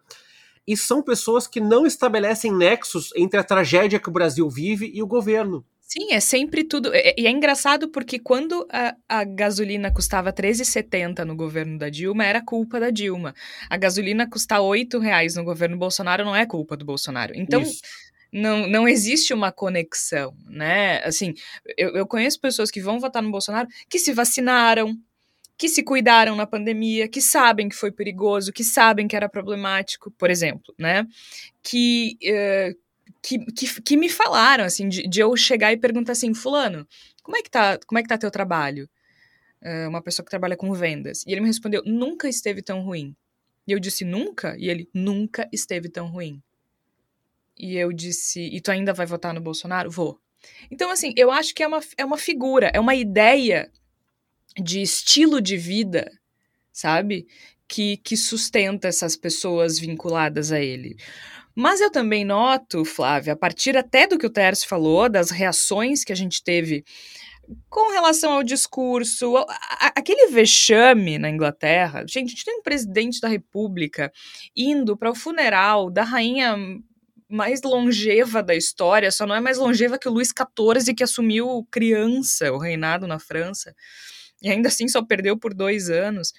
E 0.67 0.77
são 0.77 1.03
pessoas 1.03 1.47
que 1.47 1.59
não 1.59 1.87
estabelecem 1.87 2.53
nexos 2.53 3.11
entre 3.17 3.41
a 3.41 3.45
tragédia 3.45 3.99
que 3.99 4.11
o 4.11 4.13
Brasil 4.13 4.49
vive 4.49 4.91
e 4.95 5.03
o 5.03 5.07
governo. 5.07 5.65
Sim, 5.93 6.13
é 6.13 6.21
sempre 6.21 6.63
tudo. 6.63 6.95
E 6.95 6.99
é, 6.99 7.15
é, 7.27 7.31
engraçado 7.31 7.89
porque 7.89 8.21
quando 8.21 8.65
a, 8.71 8.95
a 9.09 9.25
gasolina 9.25 9.93
custava 9.93 10.33
13,70 10.33 11.25
no 11.25 11.35
governo 11.35 11.77
da 11.77 11.89
Dilma, 11.89 12.25
era 12.25 12.41
culpa 12.41 12.79
da 12.79 12.91
Dilma. 12.91 13.35
A 13.69 13.77
gasolina 13.77 14.31
custar 14.31 14.63
8 14.63 15.01
reais 15.01 15.35
no 15.35 15.43
governo 15.43 15.77
Bolsonaro 15.77 16.25
não 16.25 16.37
é 16.37 16.47
culpa 16.47 16.77
do 16.77 16.85
Bolsonaro. 16.85 17.33
Então. 17.35 17.65
Não, 18.33 18.69
não 18.69 18.87
existe 18.87 19.35
uma 19.35 19.51
conexão, 19.51 20.33
né? 20.49 21.03
Assim, 21.03 21.35
eu, 21.77 21.97
eu 21.97 22.07
conheço 22.07 22.39
pessoas 22.39 22.71
que 22.71 22.81
vão 22.81 23.01
votar 23.01 23.21
no 23.21 23.33
Bolsonaro 23.33 23.67
que 23.89 23.99
se 23.99 24.13
vacinaram, 24.13 24.97
que 25.59 25.69
se 25.69 25.83
cuidaram 25.83 26.37
na 26.37 26.47
pandemia, 26.47 27.09
que 27.09 27.21
sabem 27.21 27.69
que 27.69 27.75
foi 27.75 27.91
perigoso, 27.91 28.53
que 28.53 28.63
sabem 28.63 29.09
que 29.09 29.17
era 29.17 29.29
problemático, 29.29 30.13
por 30.13 30.31
exemplo, 30.31 30.73
né? 30.79 31.05
Que, 31.61 32.17
uh, 32.23 32.79
que, 33.23 33.39
que, 33.53 33.83
que 33.83 33.97
me 33.97 34.09
falaram, 34.09 34.65
assim, 34.65 34.89
de, 34.89 35.07
de, 35.09 35.21
eu 35.21 35.37
chegar 35.37 35.73
e 35.73 35.77
perguntar 35.77 36.13
assim, 36.13 36.35
fulano, 36.35 36.87
como 37.23 37.37
é 37.37 37.43
que 37.43 37.51
tá, 37.51 37.79
como 37.87 37.99
é 37.99 38.03
que 38.03 38.09
tá 38.09 38.19
teu 38.19 38.31
trabalho? 38.31 38.89
Uh, 39.63 39.89
uma 39.89 40.03
pessoa 40.03 40.25
que 40.25 40.31
trabalha 40.31 40.57
com 40.57 40.73
vendas. 40.73 41.25
E 41.27 41.33
ele 41.33 41.41
me 41.41 41.47
respondeu, 41.47 41.83
nunca 41.85 42.29
esteve 42.29 42.63
tão 42.63 42.83
ruim. 42.83 43.15
E 43.67 43.73
eu 43.73 43.79
disse, 43.79 44.05
nunca? 44.05 44.57
E 44.59 44.69
ele, 44.69 44.89
nunca 44.95 45.49
esteve 45.53 45.89
tão 45.89 46.09
ruim. 46.09 46.43
E 47.59 47.77
eu 47.77 47.93
disse, 47.93 48.41
e 48.41 48.61
tu 48.61 48.71
ainda 48.71 48.93
vai 48.93 49.07
votar 49.07 49.35
no 49.35 49.41
Bolsonaro? 49.41 49.91
Vou. 49.91 50.19
Então, 50.71 50.91
assim, 50.91 51.13
eu 51.17 51.31
acho 51.31 51.55
que 51.55 51.63
é 51.63 51.69
uma, 51.69 51.81
é 51.99 52.05
uma 52.05 52.17
figura, 52.17 52.71
é 52.73 52.81
uma 52.81 52.95
ideia 52.95 53.71
de 54.57 54.81
estilo 54.81 55.41
de 55.41 55.57
vida 55.57 56.11
sabe? 56.73 57.27
Que, 57.69 57.97
que 57.99 58.17
sustenta 58.17 58.89
essas 58.89 59.17
pessoas 59.17 59.79
vinculadas 59.79 60.51
a 60.51 60.61
ele. 60.61 60.97
Mas 61.55 61.81
eu 61.81 61.91
também 61.91 62.25
noto, 62.25 62.85
Flávia, 62.85 63.33
a 63.33 63.37
partir 63.37 63.77
até 63.77 64.07
do 64.07 64.19
que 64.19 64.27
o 64.27 64.31
Tércio 64.31 64.69
falou, 64.69 65.09
das 65.09 65.31
reações 65.31 66.05
que 66.05 66.13
a 66.13 66.17
gente 66.17 66.43
teve 66.43 66.85
com 67.69 67.91
relação 67.91 68.33
ao 68.33 68.43
discurso, 68.43 69.35
aquele 69.95 70.29
vexame 70.29 71.19
na 71.19 71.29
Inglaterra. 71.29 72.05
Gente, 72.07 72.29
a 72.29 72.31
gente 72.31 72.45
tem 72.45 72.59
um 72.59 72.63
presidente 72.63 73.21
da 73.21 73.29
República 73.29 74.13
indo 74.57 74.97
para 74.97 75.11
o 75.11 75.15
funeral 75.15 75.91
da 75.91 76.05
rainha 76.05 76.57
mais 77.29 77.63
longeva 77.63 78.43
da 78.43 78.55
história, 78.55 79.11
só 79.11 79.25
não 79.27 79.35
é 79.35 79.41
mais 79.41 79.57
longeva 79.57 79.99
que 79.99 80.09
o 80.09 80.13
Luís 80.13 80.29
XIV, 80.29 80.95
que 80.95 81.05
assumiu 81.05 81.67
criança 81.71 82.53
o 82.53 82.59
reinado 82.59 83.07
na 83.07 83.21
França, 83.21 83.75
e 84.43 84.51
ainda 84.51 84.69
assim 84.69 84.89
só 84.89 85.03
perdeu 85.03 85.39
por 85.39 85.55
dois 85.55 85.89
anos. 85.89 86.33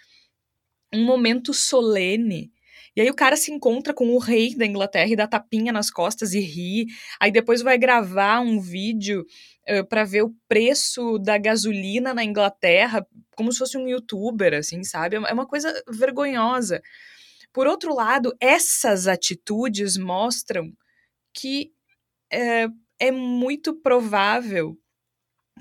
Um 0.94 1.06
momento 1.06 1.54
solene 1.54 2.52
e 2.96 3.02
aí 3.02 3.10
o 3.10 3.16
cara 3.16 3.38
se 3.38 3.52
encontra 3.52 3.94
com 3.94 4.10
o 4.10 4.18
rei 4.18 4.56
da 4.56 4.66
Inglaterra 4.66 5.10
e 5.10 5.16
dá 5.16 5.28
tapinha 5.28 5.72
nas 5.72 5.90
costas 5.90 6.34
e 6.34 6.40
ri. 6.40 6.88
Aí 7.20 7.32
depois 7.32 7.62
vai 7.62 7.78
gravar 7.78 8.42
um 8.42 8.60
vídeo 8.60 9.26
uh, 9.70 9.86
para 9.88 10.04
ver 10.04 10.24
o 10.24 10.36
preço 10.48 11.18
da 11.18 11.38
gasolina 11.38 12.14
na 12.14 12.24
Inglaterra, 12.24 13.06
como 13.36 13.52
se 13.52 13.60
fosse 13.60 13.78
um 13.78 13.88
youtuber, 13.88 14.54
assim, 14.54 14.84
sabe? 14.84 15.16
É 15.16 15.34
uma 15.34 15.48
coisa 15.48 15.74
vergonhosa. 15.90 16.82
Por 17.54 17.66
outro 17.66 17.94
lado, 17.94 18.36
essas 18.40 19.08
atitudes 19.08 19.98
mostram 19.98 20.72
que 21.34 21.72
é, 22.32 22.68
é 23.00 23.12
muito 23.12 23.74
provável 23.74 24.78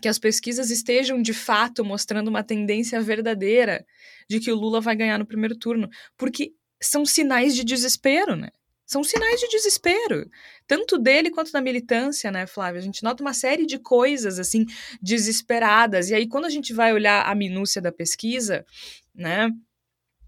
que 0.00 0.08
as 0.08 0.18
pesquisas 0.18 0.70
estejam 0.70 1.20
de 1.20 1.34
fato 1.34 1.84
mostrando 1.84 2.28
uma 2.28 2.42
tendência 2.42 3.00
verdadeira 3.00 3.84
de 4.28 4.40
que 4.40 4.50
o 4.50 4.56
Lula 4.56 4.80
vai 4.80 4.96
ganhar 4.96 5.18
no 5.18 5.26
primeiro 5.26 5.56
turno, 5.56 5.88
porque 6.16 6.54
são 6.80 7.04
sinais 7.04 7.54
de 7.54 7.64
desespero, 7.64 8.36
né? 8.36 8.50
São 8.86 9.04
sinais 9.04 9.38
de 9.38 9.46
desespero, 9.48 10.28
tanto 10.66 10.98
dele 10.98 11.30
quanto 11.30 11.52
da 11.52 11.60
militância, 11.60 12.28
né, 12.32 12.44
Flávia? 12.44 12.80
A 12.80 12.82
gente 12.82 13.04
nota 13.04 13.22
uma 13.22 13.32
série 13.32 13.64
de 13.64 13.78
coisas, 13.78 14.36
assim, 14.36 14.66
desesperadas. 15.00 16.10
E 16.10 16.14
aí, 16.14 16.26
quando 16.26 16.46
a 16.46 16.50
gente 16.50 16.72
vai 16.72 16.92
olhar 16.92 17.24
a 17.24 17.34
minúcia 17.34 17.80
da 17.80 17.92
pesquisa, 17.92 18.66
né, 19.14 19.48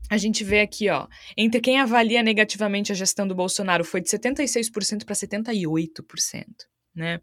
a 0.08 0.16
gente 0.16 0.44
vê 0.44 0.60
aqui, 0.60 0.88
ó, 0.90 1.08
entre 1.36 1.60
quem 1.60 1.80
avalia 1.80 2.22
negativamente 2.22 2.92
a 2.92 2.94
gestão 2.94 3.26
do 3.26 3.34
Bolsonaro 3.34 3.84
foi 3.84 4.00
de 4.00 4.08
76% 4.10 5.04
para 5.04 5.14
78%, 5.14 6.44
né? 6.94 7.20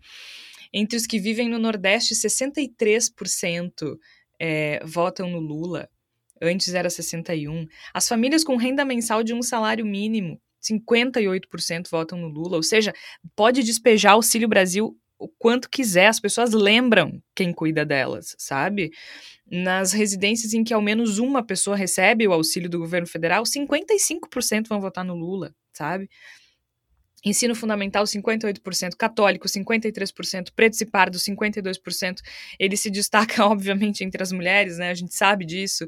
Entre 0.74 0.98
os 0.98 1.06
que 1.06 1.20
vivem 1.20 1.48
no 1.48 1.58
Nordeste, 1.58 2.16
63% 2.16 3.98
é, 4.40 4.84
votam 4.86 5.30
no 5.30 5.40
Lula, 5.40 5.90
antes 6.42 6.74
era 6.74 6.90
61. 6.90 7.68
As 7.94 8.08
famílias 8.08 8.44
com 8.44 8.56
renda 8.56 8.86
mensal 8.86 9.24
de 9.24 9.34
um 9.34 9.42
salário 9.42 9.86
mínimo, 9.86 10.40
58% 10.62 11.90
votam 11.90 12.18
no 12.18 12.28
Lula, 12.28 12.58
ou 12.58 12.64
seja, 12.64 12.94
pode 13.36 13.64
despejar 13.64 14.14
Auxílio 14.14 14.48
Brasil 14.48 14.98
o 15.18 15.28
quanto 15.28 15.70
quiser, 15.70 16.08
as 16.08 16.20
pessoas 16.20 16.54
lembram 16.54 17.22
quem 17.36 17.52
cuida 17.52 17.86
delas, 17.86 18.36
sabe? 18.38 18.92
Nas 19.46 19.92
residências 19.92 20.54
em 20.54 20.64
que 20.64 20.74
ao 20.74 20.82
menos 20.82 21.20
uma 21.20 21.44
pessoa 21.44 21.76
recebe 21.76 22.26
o 22.26 22.32
auxílio 22.32 22.70
do 22.70 22.80
governo 22.80 23.06
federal, 23.06 23.44
55% 23.44 24.68
vão 24.70 24.80
votar 24.80 25.04
no 25.04 25.16
Lula, 25.16 25.54
sabe? 25.74 26.10
Ensino 27.26 27.54
fundamental, 27.54 28.04
58%, 28.06 28.96
católico, 28.98 29.48
53%, 29.48 30.52
pretos 30.56 30.80
e 30.80 30.86
pardos, 30.86 31.24
52%. 31.24 32.20
Ele 32.58 32.78
se 32.78 32.90
destaca, 32.90 33.44
obviamente, 33.48 34.04
entre 34.04 34.24
as 34.24 34.32
mulheres, 34.32 34.78
né? 34.78 34.90
A 34.90 34.94
gente 34.94 35.14
sabe 35.14 35.46
disso. 35.46 35.86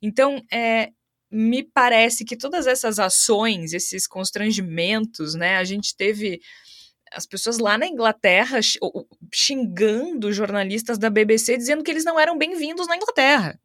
Então, 0.00 0.42
é, 0.52 0.90
me 1.30 1.62
parece 1.62 2.24
que 2.24 2.36
todas 2.36 2.66
essas 2.66 2.98
ações, 2.98 3.72
esses 3.72 4.06
constrangimentos, 4.06 5.34
né? 5.34 5.56
A 5.56 5.64
gente 5.64 5.96
teve 5.96 6.40
as 7.12 7.26
pessoas 7.26 7.58
lá 7.58 7.78
na 7.78 7.86
Inglaterra 7.86 8.58
xingando 9.32 10.32
jornalistas 10.32 10.98
da 10.98 11.10
BBC, 11.10 11.56
dizendo 11.56 11.82
que 11.82 11.90
eles 11.90 12.04
não 12.04 12.18
eram 12.18 12.36
bem-vindos 12.36 12.86
na 12.86 12.96
Inglaterra. 12.96 13.58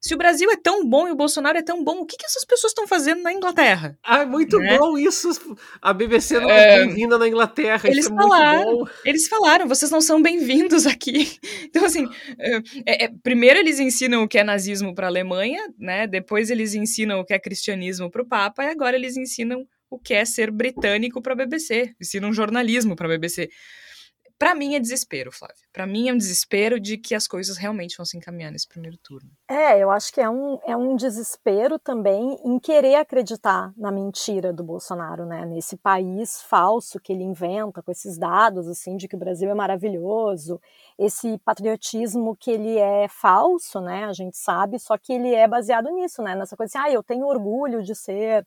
Se 0.00 0.14
o 0.14 0.16
Brasil 0.18 0.50
é 0.50 0.56
tão 0.56 0.82
bom 0.86 1.06
e 1.06 1.10
o 1.10 1.14
Bolsonaro 1.14 1.58
é 1.58 1.62
tão 1.62 1.84
bom, 1.84 2.00
o 2.00 2.06
que, 2.06 2.16
que 2.16 2.24
essas 2.24 2.42
pessoas 2.46 2.70
estão 2.70 2.88
fazendo 2.88 3.22
na 3.22 3.34
Inglaterra? 3.34 3.98
Ah, 4.02 4.22
é 4.22 4.24
muito 4.24 4.58
né? 4.58 4.78
bom 4.78 4.96
isso. 4.96 5.28
A 5.80 5.92
BBC 5.92 6.40
não 6.40 6.50
é, 6.50 6.76
é 6.76 6.78
bem-vinda 6.78 7.18
na 7.18 7.28
Inglaterra. 7.28 7.86
Eles 7.86 8.06
isso 8.06 8.14
falaram, 8.14 8.86
é 8.86 9.08
eles 9.10 9.28
falaram, 9.28 9.68
vocês 9.68 9.90
não 9.90 10.00
são 10.00 10.22
bem-vindos 10.22 10.86
aqui. 10.86 11.38
Então, 11.70 11.84
assim, 11.84 12.08
é, 12.84 13.04
é, 13.04 13.10
primeiro 13.22 13.60
eles 13.60 13.78
ensinam 13.78 14.24
o 14.24 14.28
que 14.28 14.38
é 14.38 14.42
nazismo 14.42 14.92
para 14.94 15.06
a 15.06 15.10
Alemanha, 15.10 15.72
né? 15.78 16.06
Depois 16.06 16.50
eles 16.50 16.74
ensinam 16.74 17.20
o 17.20 17.24
que 17.24 17.32
é 17.32 17.38
cristianismo 17.38 18.10
para 18.10 18.22
o 18.22 18.26
Papa, 18.26 18.64
e 18.64 18.68
agora 18.68 18.96
eles 18.96 19.16
ensinam 19.16 19.64
o 19.88 19.98
que 19.98 20.14
é 20.14 20.24
ser 20.24 20.50
britânico 20.50 21.22
para 21.22 21.34
a 21.34 21.36
BBC, 21.36 21.92
ensinam 22.00 22.32
jornalismo 22.32 22.96
para 22.96 23.06
a 23.06 23.10
BBC. 23.10 23.50
Para 24.40 24.54
mim 24.54 24.74
é 24.74 24.80
desespero, 24.80 25.30
Flávia. 25.30 25.66
Para 25.70 25.86
mim 25.86 26.08
é 26.08 26.14
um 26.14 26.16
desespero 26.16 26.80
de 26.80 26.96
que 26.96 27.14
as 27.14 27.28
coisas 27.28 27.58
realmente 27.58 27.94
vão 27.94 28.06
se 28.06 28.16
encaminhar 28.16 28.50
nesse 28.50 28.66
primeiro 28.66 28.96
turno. 28.96 29.30
É, 29.46 29.78
eu 29.78 29.90
acho 29.90 30.10
que 30.10 30.18
é 30.18 30.30
um, 30.30 30.58
é 30.64 30.74
um 30.74 30.96
desespero 30.96 31.78
também 31.78 32.40
em 32.42 32.58
querer 32.58 32.94
acreditar 32.94 33.70
na 33.76 33.92
mentira 33.92 34.50
do 34.50 34.64
Bolsonaro, 34.64 35.26
né? 35.26 35.44
Nesse 35.44 35.76
país 35.76 36.40
falso 36.40 36.98
que 36.98 37.12
ele 37.12 37.22
inventa 37.22 37.82
com 37.82 37.92
esses 37.92 38.16
dados, 38.16 38.66
assim, 38.66 38.96
de 38.96 39.06
que 39.06 39.14
o 39.14 39.18
Brasil 39.18 39.50
é 39.50 39.54
maravilhoso, 39.54 40.58
esse 40.98 41.36
patriotismo 41.44 42.34
que 42.34 42.50
ele 42.50 42.78
é 42.78 43.08
falso, 43.08 43.78
né? 43.78 44.06
A 44.06 44.14
gente 44.14 44.38
sabe, 44.38 44.78
só 44.78 44.96
que 44.96 45.12
ele 45.12 45.34
é 45.34 45.46
baseado 45.46 45.90
nisso, 45.90 46.22
né? 46.22 46.34
Nessa 46.34 46.56
coisa 46.56 46.78
assim, 46.78 46.88
ah, 46.88 46.90
eu 46.90 47.02
tenho 47.02 47.26
orgulho 47.26 47.82
de 47.82 47.94
ser 47.94 48.46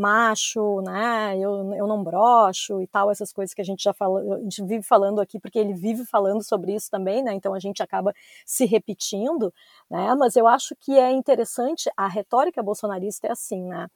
macho, 0.00 0.80
né? 0.82 1.36
Eu, 1.36 1.72
eu 1.74 1.86
não 1.86 2.02
brocho 2.02 2.80
e 2.80 2.86
tal, 2.86 3.10
essas 3.10 3.32
coisas 3.32 3.54
que 3.54 3.60
a 3.60 3.64
gente 3.64 3.82
já 3.82 3.92
fala, 3.92 4.36
a 4.36 4.40
gente 4.40 4.64
vive 4.64 4.82
falando 4.82 5.20
aqui, 5.20 5.38
porque 5.38 5.58
ele 5.58 5.74
vive 5.74 6.04
falando 6.04 6.42
sobre 6.42 6.74
isso 6.74 6.90
também, 6.90 7.22
né? 7.22 7.34
Então 7.34 7.54
a 7.54 7.58
gente 7.58 7.82
acaba 7.82 8.12
se 8.46 8.64
repetindo, 8.64 9.52
né? 9.90 10.14
Mas 10.14 10.36
eu 10.36 10.46
acho 10.46 10.74
que 10.76 10.98
é 10.98 11.12
interessante, 11.12 11.90
a 11.96 12.08
retórica 12.08 12.62
bolsonarista 12.62 13.26
é 13.26 13.32
assim, 13.32 13.64
né? 13.64 13.88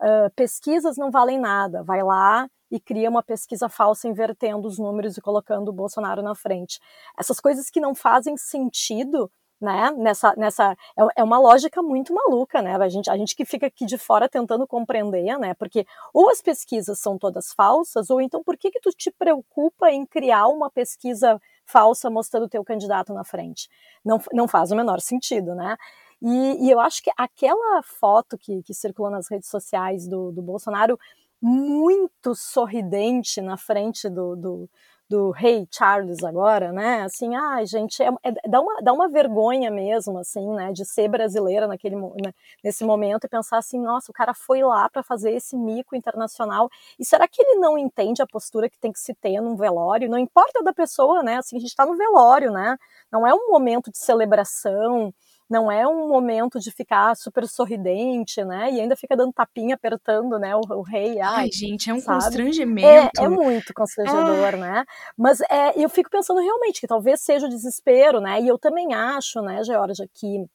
Uh, 0.00 0.30
pesquisas 0.34 0.96
não 0.96 1.10
valem 1.10 1.38
nada, 1.38 1.82
vai 1.82 2.02
lá 2.02 2.48
e 2.70 2.80
cria 2.80 3.10
uma 3.10 3.22
pesquisa 3.22 3.68
falsa 3.68 4.08
invertendo 4.08 4.66
os 4.66 4.78
números 4.78 5.18
e 5.18 5.20
colocando 5.20 5.68
o 5.68 5.72
Bolsonaro 5.72 6.22
na 6.22 6.34
frente. 6.34 6.80
Essas 7.18 7.38
coisas 7.40 7.68
que 7.68 7.80
não 7.80 7.94
fazem 7.94 8.36
sentido 8.36 9.30
né? 9.60 9.90
Nessa, 9.96 10.34
nessa 10.36 10.72
é, 10.96 11.02
é 11.16 11.24
uma 11.24 11.38
lógica 11.38 11.82
muito 11.82 12.14
maluca, 12.14 12.62
né? 12.62 12.76
A 12.76 12.88
gente, 12.88 13.10
a 13.10 13.16
gente 13.16 13.36
que 13.36 13.44
fica 13.44 13.66
aqui 13.66 13.84
de 13.84 13.98
fora 13.98 14.28
tentando 14.28 14.66
compreender, 14.66 15.38
né? 15.38 15.54
Porque 15.54 15.86
ou 16.14 16.30
as 16.30 16.40
pesquisas 16.40 16.98
são 16.98 17.18
todas 17.18 17.52
falsas, 17.52 18.08
ou 18.10 18.20
então 18.20 18.42
por 18.42 18.56
que 18.56 18.70
que 18.70 18.80
tu 18.80 18.90
te 18.90 19.10
preocupa 19.10 19.90
em 19.90 20.06
criar 20.06 20.46
uma 20.48 20.70
pesquisa 20.70 21.40
falsa 21.66 22.08
mostrando 22.08 22.44
o 22.44 22.48
teu 22.48 22.64
candidato 22.64 23.12
na 23.12 23.24
frente? 23.24 23.68
Não, 24.04 24.18
não 24.32 24.48
faz 24.48 24.72
o 24.72 24.76
menor 24.76 25.00
sentido, 25.00 25.54
né? 25.54 25.76
E, 26.22 26.66
e 26.66 26.70
eu 26.70 26.80
acho 26.80 27.02
que 27.02 27.10
aquela 27.16 27.82
foto 27.82 28.36
que, 28.38 28.62
que 28.62 28.74
circulou 28.74 29.10
nas 29.10 29.30
redes 29.30 29.48
sociais 29.48 30.06
do, 30.06 30.30
do 30.32 30.42
Bolsonaro 30.42 30.98
muito 31.40 32.34
sorridente 32.34 33.40
na 33.40 33.56
frente 33.56 34.08
do, 34.08 34.36
do, 34.36 34.70
do 35.10 35.32
rei 35.32 35.66
Charles 35.72 36.22
agora, 36.22 36.70
né? 36.72 37.02
Assim, 37.02 37.34
ai, 37.34 37.66
gente, 37.66 38.00
é, 38.00 38.08
é, 38.22 38.48
dá, 38.48 38.60
uma, 38.60 38.80
dá 38.80 38.92
uma 38.92 39.08
vergonha 39.08 39.68
mesmo, 39.68 40.16
assim, 40.18 40.48
né? 40.54 40.72
De 40.72 40.84
ser 40.84 41.08
brasileira 41.08 41.66
naquele, 41.66 41.96
né, 41.96 42.32
nesse 42.62 42.84
momento 42.84 43.24
e 43.24 43.28
pensar 43.28 43.58
assim, 43.58 43.80
nossa, 43.80 44.12
o 44.12 44.14
cara 44.14 44.32
foi 44.32 44.62
lá 44.62 44.88
para 44.88 45.02
fazer 45.02 45.32
esse 45.32 45.56
mico 45.56 45.96
internacional. 45.96 46.70
E 46.96 47.04
será 47.04 47.26
que 47.26 47.42
ele 47.42 47.58
não 47.58 47.76
entende 47.76 48.22
a 48.22 48.26
postura 48.26 48.70
que 48.70 48.78
tem 48.78 48.92
que 48.92 49.00
se 49.00 49.12
ter 49.12 49.40
num 49.40 49.56
velório? 49.56 50.08
Não 50.08 50.16
importa 50.18 50.62
da 50.62 50.72
pessoa, 50.72 51.24
né? 51.24 51.38
Assim, 51.38 51.56
a 51.56 51.60
gente 51.60 51.70
está 51.70 51.84
no 51.84 51.96
velório, 51.96 52.52
né? 52.52 52.78
Não 53.10 53.26
é 53.26 53.34
um 53.34 53.50
momento 53.50 53.90
de 53.90 53.98
celebração 53.98 55.12
não 55.50 55.70
é 55.70 55.86
um 55.86 56.08
momento 56.08 56.60
de 56.60 56.70
ficar 56.70 57.16
super 57.16 57.46
sorridente, 57.48 58.44
né? 58.44 58.70
E 58.70 58.80
ainda 58.80 58.94
fica 58.94 59.16
dando 59.16 59.32
tapinha, 59.32 59.74
apertando, 59.74 60.38
né? 60.38 60.54
O, 60.54 60.60
o 60.60 60.82
rei. 60.82 61.20
Ai, 61.20 61.44
ai, 61.44 61.48
gente, 61.52 61.90
é 61.90 61.94
um 61.94 62.00
sabe? 62.00 62.22
constrangimento. 62.22 62.86
É, 63.20 63.24
é 63.24 63.28
muito 63.28 63.74
constrangedor, 63.74 64.56
né? 64.56 64.84
Mas 65.18 65.40
é, 65.50 65.72
eu 65.76 65.88
fico 65.88 66.08
pensando 66.08 66.40
realmente 66.40 66.80
que 66.80 66.86
talvez 66.86 67.20
seja 67.20 67.46
o 67.46 67.50
desespero, 67.50 68.20
né? 68.20 68.40
E 68.40 68.46
eu 68.46 68.58
também 68.58 68.94
acho, 68.94 69.42
né, 69.42 69.62
Georgia, 69.64 70.08
que 70.14 70.46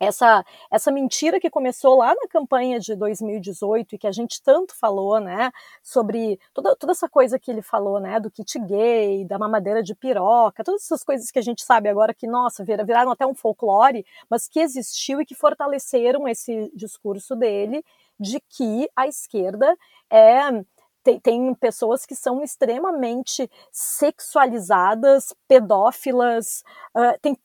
essa, 0.00 0.42
essa 0.70 0.90
mentira 0.90 1.38
que 1.38 1.50
começou 1.50 1.98
lá 1.98 2.14
na 2.14 2.26
campanha 2.26 2.80
de 2.80 2.96
2018 2.96 3.94
e 3.94 3.98
que 3.98 4.06
a 4.06 4.12
gente 4.12 4.42
tanto 4.42 4.74
falou, 4.74 5.20
né, 5.20 5.52
sobre 5.82 6.40
toda, 6.54 6.74
toda 6.74 6.92
essa 6.92 7.08
coisa 7.08 7.38
que 7.38 7.50
ele 7.50 7.60
falou, 7.60 8.00
né, 8.00 8.18
do 8.18 8.30
kit 8.30 8.58
gay, 8.60 9.26
da 9.26 9.38
mamadeira 9.38 9.82
de 9.82 9.94
piroca, 9.94 10.64
todas 10.64 10.82
essas 10.84 11.04
coisas 11.04 11.30
que 11.30 11.38
a 11.38 11.42
gente 11.42 11.62
sabe 11.62 11.90
agora 11.90 12.14
que, 12.14 12.26
nossa, 12.26 12.64
viraram 12.64 13.10
até 13.10 13.26
um 13.26 13.34
folclore, 13.34 14.06
mas 14.30 14.48
que 14.48 14.60
existiu 14.60 15.20
e 15.20 15.26
que 15.26 15.34
fortaleceram 15.34 16.26
esse 16.26 16.72
discurso 16.74 17.36
dele 17.36 17.84
de 18.18 18.40
que 18.40 18.88
a 18.96 19.06
esquerda 19.06 19.76
é 20.10 20.64
tem, 21.02 21.18
tem, 21.18 21.54
pessoas 21.54 22.04
que 22.04 22.14
são 22.14 22.42
extremamente 22.42 23.50
sexualizadas, 23.72 25.34
pedófilas, 25.48 26.62
uh, 26.94 27.18
tem, 27.22 27.38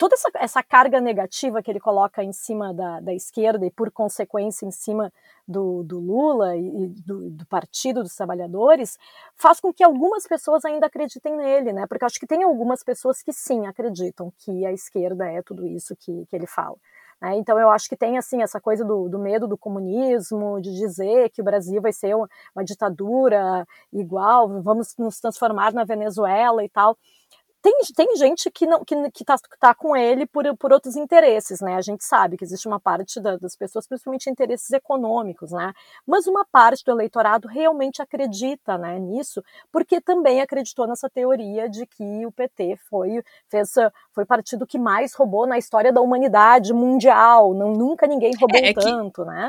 toda 0.00 0.14
essa, 0.14 0.30
essa, 0.36 0.62
carga 0.62 0.98
negativa 0.98 1.62
que 1.62 1.70
ele 1.70 1.78
coloca 1.78 2.24
em 2.24 2.32
cima 2.32 2.72
da, 2.72 3.00
da 3.00 3.12
esquerda 3.12 3.66
e, 3.66 3.70
por 3.70 3.90
consequência, 3.90 4.64
em 4.64 4.70
cima 4.70 5.12
do, 5.46 5.82
do 5.82 6.00
Lula 6.00 6.56
e 6.56 6.86
do, 7.04 7.28
do, 7.28 7.46
Partido 7.46 8.02
dos 8.02 8.16
Trabalhadores, 8.16 8.96
faz 9.36 9.60
com 9.60 9.70
que 9.74 9.84
algumas 9.84 10.26
pessoas 10.26 10.64
ainda 10.64 10.86
acreditem 10.86 11.36
nele, 11.36 11.74
né? 11.74 11.86
Porque 11.86 12.06
acho 12.06 12.18
que 12.18 12.26
tem 12.26 12.42
algumas 12.42 12.82
pessoas 12.82 13.22
que 13.22 13.30
sim 13.30 13.66
acreditam 13.66 14.32
que 14.38 14.64
a 14.64 14.72
esquerda 14.72 15.30
é 15.30 15.42
tudo 15.42 15.66
isso 15.66 15.94
que, 15.94 16.24
que 16.24 16.34
ele 16.34 16.46
fala. 16.46 16.76
Né? 17.20 17.36
Então 17.36 17.60
eu 17.60 17.68
acho 17.68 17.86
que 17.86 17.96
tem 17.96 18.16
assim 18.16 18.42
essa 18.42 18.58
coisa 18.58 18.82
do, 18.82 19.06
do, 19.06 19.18
medo 19.18 19.46
do 19.46 19.58
comunismo, 19.58 20.62
de 20.62 20.72
dizer 20.78 21.28
que 21.28 21.42
o 21.42 21.44
Brasil 21.44 21.82
vai 21.82 21.92
ser 21.92 22.16
uma, 22.16 22.28
uma 22.56 22.64
ditadura 22.64 23.66
igual, 23.92 24.62
vamos 24.62 24.96
nos 24.96 25.20
transformar 25.20 25.74
na 25.74 25.84
Venezuela 25.84 26.64
e 26.64 26.70
tal 26.70 26.96
tem, 27.62 27.74
tem 27.94 28.16
gente 28.16 28.50
que 28.50 28.66
não 28.66 28.84
que, 28.84 28.94
que 29.10 29.24
tá, 29.24 29.36
tá 29.58 29.74
com 29.74 29.96
ele 29.96 30.26
por, 30.26 30.44
por 30.56 30.72
outros 30.72 30.96
interesses, 30.96 31.60
né? 31.60 31.74
A 31.74 31.80
gente 31.80 32.04
sabe 32.04 32.36
que 32.36 32.44
existe 32.44 32.66
uma 32.66 32.80
parte 32.80 33.20
da, 33.20 33.36
das 33.36 33.56
pessoas, 33.56 33.86
principalmente 33.86 34.30
interesses 34.30 34.70
econômicos, 34.70 35.52
né? 35.52 35.72
Mas 36.06 36.26
uma 36.26 36.44
parte 36.44 36.84
do 36.84 36.92
eleitorado 36.92 37.48
realmente 37.48 38.00
acredita, 38.00 38.78
né, 38.78 38.98
nisso, 38.98 39.42
porque 39.70 40.00
também 40.00 40.40
acreditou 40.40 40.86
nessa 40.86 41.08
teoria 41.10 41.68
de 41.68 41.86
que 41.86 42.26
o 42.26 42.32
PT 42.32 42.76
foi 42.88 43.22
fez 43.48 43.70
foi 44.12 44.24
o 44.24 44.26
partido 44.26 44.66
que 44.66 44.78
mais 44.78 45.14
roubou 45.14 45.46
na 45.46 45.58
história 45.58 45.92
da 45.92 46.00
humanidade 46.00 46.72
mundial. 46.72 47.54
Não, 47.54 47.72
nunca 47.72 48.06
ninguém 48.06 48.32
roubou 48.38 48.58
é, 48.58 48.70
é 48.70 48.74
tanto, 48.74 49.22
que, 49.22 49.30
né? 49.30 49.48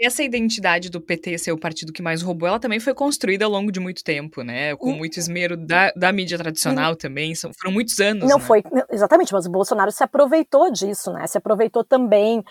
Essa 0.00 0.22
identidade 0.22 0.90
do 0.90 1.00
PT 1.00 1.38
ser 1.38 1.52
o 1.52 1.58
partido 1.58 1.92
que 1.92 2.02
mais 2.02 2.22
roubou, 2.22 2.48
ela 2.48 2.60
também 2.60 2.78
foi 2.78 2.94
construída 2.94 3.44
ao 3.44 3.50
longo 3.50 3.72
de 3.72 3.80
muito 3.80 4.04
tempo, 4.04 4.42
né? 4.42 4.76
Com 4.76 4.92
muito 4.92 5.18
esmero 5.18 5.56
da, 5.56 5.90
da 5.92 6.12
mídia 6.12 6.38
tradicional 6.38 6.94
também. 6.94 7.34
São, 7.34 7.50
foram 7.52 7.72
muitos 7.72 7.98
anos. 7.98 8.28
Não 8.28 8.38
né? 8.38 8.44
foi, 8.44 8.62
exatamente, 8.90 9.32
mas 9.32 9.46
o 9.46 9.50
Bolsonaro 9.50 9.90
se 9.90 10.02
aproveitou 10.04 10.70
disso, 10.70 11.12
né? 11.12 11.26
Se 11.26 11.38
aproveitou 11.38 11.84
também 11.84 12.44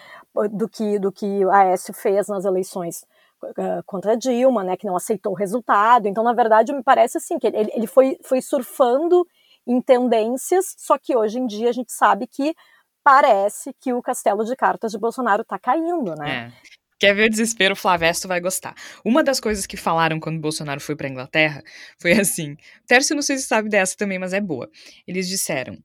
do 0.52 0.68
que, 0.68 1.00
do 1.00 1.12
que 1.12 1.44
a 1.46 1.60
Aécio 1.60 1.94
fez 1.94 2.28
nas 2.28 2.46
eleições 2.46 3.04
uh, 3.44 3.84
contra 3.86 4.18
Dilma, 4.18 4.64
né? 4.64 4.76
Que 4.76 4.88
não 4.88 4.96
aceitou 4.96 5.32
o 5.32 5.36
resultado. 5.36 6.08
Então, 6.08 6.24
na 6.24 6.34
verdade, 6.34 6.74
me 6.74 6.84
parece 6.84 7.18
assim, 7.18 7.40
que 7.40 7.48
ele, 7.48 7.72
ele 7.74 7.88
foi, 7.88 8.18
foi 8.24 8.42
surfando 8.42 9.26
em 9.66 9.82
tendências, 9.82 10.74
só 10.78 10.98
que 10.98 11.16
hoje 11.16 11.40
em 11.40 11.46
dia 11.46 11.70
a 11.70 11.74
gente 11.74 11.92
sabe 11.92 12.26
que 12.26 12.56
parece 13.04 13.74
que 13.80 13.94
o 13.94 14.02
castelo 14.02 14.44
de 14.44 14.56
cartas 14.56 14.92
de 14.92 14.98
Bolsonaro 14.98 15.42
está 15.42 15.58
caindo, 15.58 16.14
né? 16.16 16.52
É. 16.54 16.77
Quer 17.00 17.14
ver 17.14 17.28
o 17.28 17.30
desespero? 17.30 17.76
Flavesto 17.76 18.28
vai 18.28 18.40
gostar. 18.40 18.76
Uma 19.06 19.24
das 19.24 19.40
coisas 19.40 19.68
que 19.68 19.78
falaram 19.78 20.20
quando 20.20 20.40
Bolsonaro 20.40 20.82
foi 20.82 20.96
para 20.96 21.08
Inglaterra 21.08 21.64
foi 22.00 22.14
assim. 22.14 22.58
Tércio, 22.88 23.16
não 23.16 23.22
sei 23.22 23.38
se 23.38 23.48
sabe 23.48 23.70
dessa 23.70 23.96
também, 23.96 24.18
mas 24.18 24.34
é 24.34 24.42
boa. 24.42 24.70
Eles 25.06 25.28
disseram: 25.28 25.78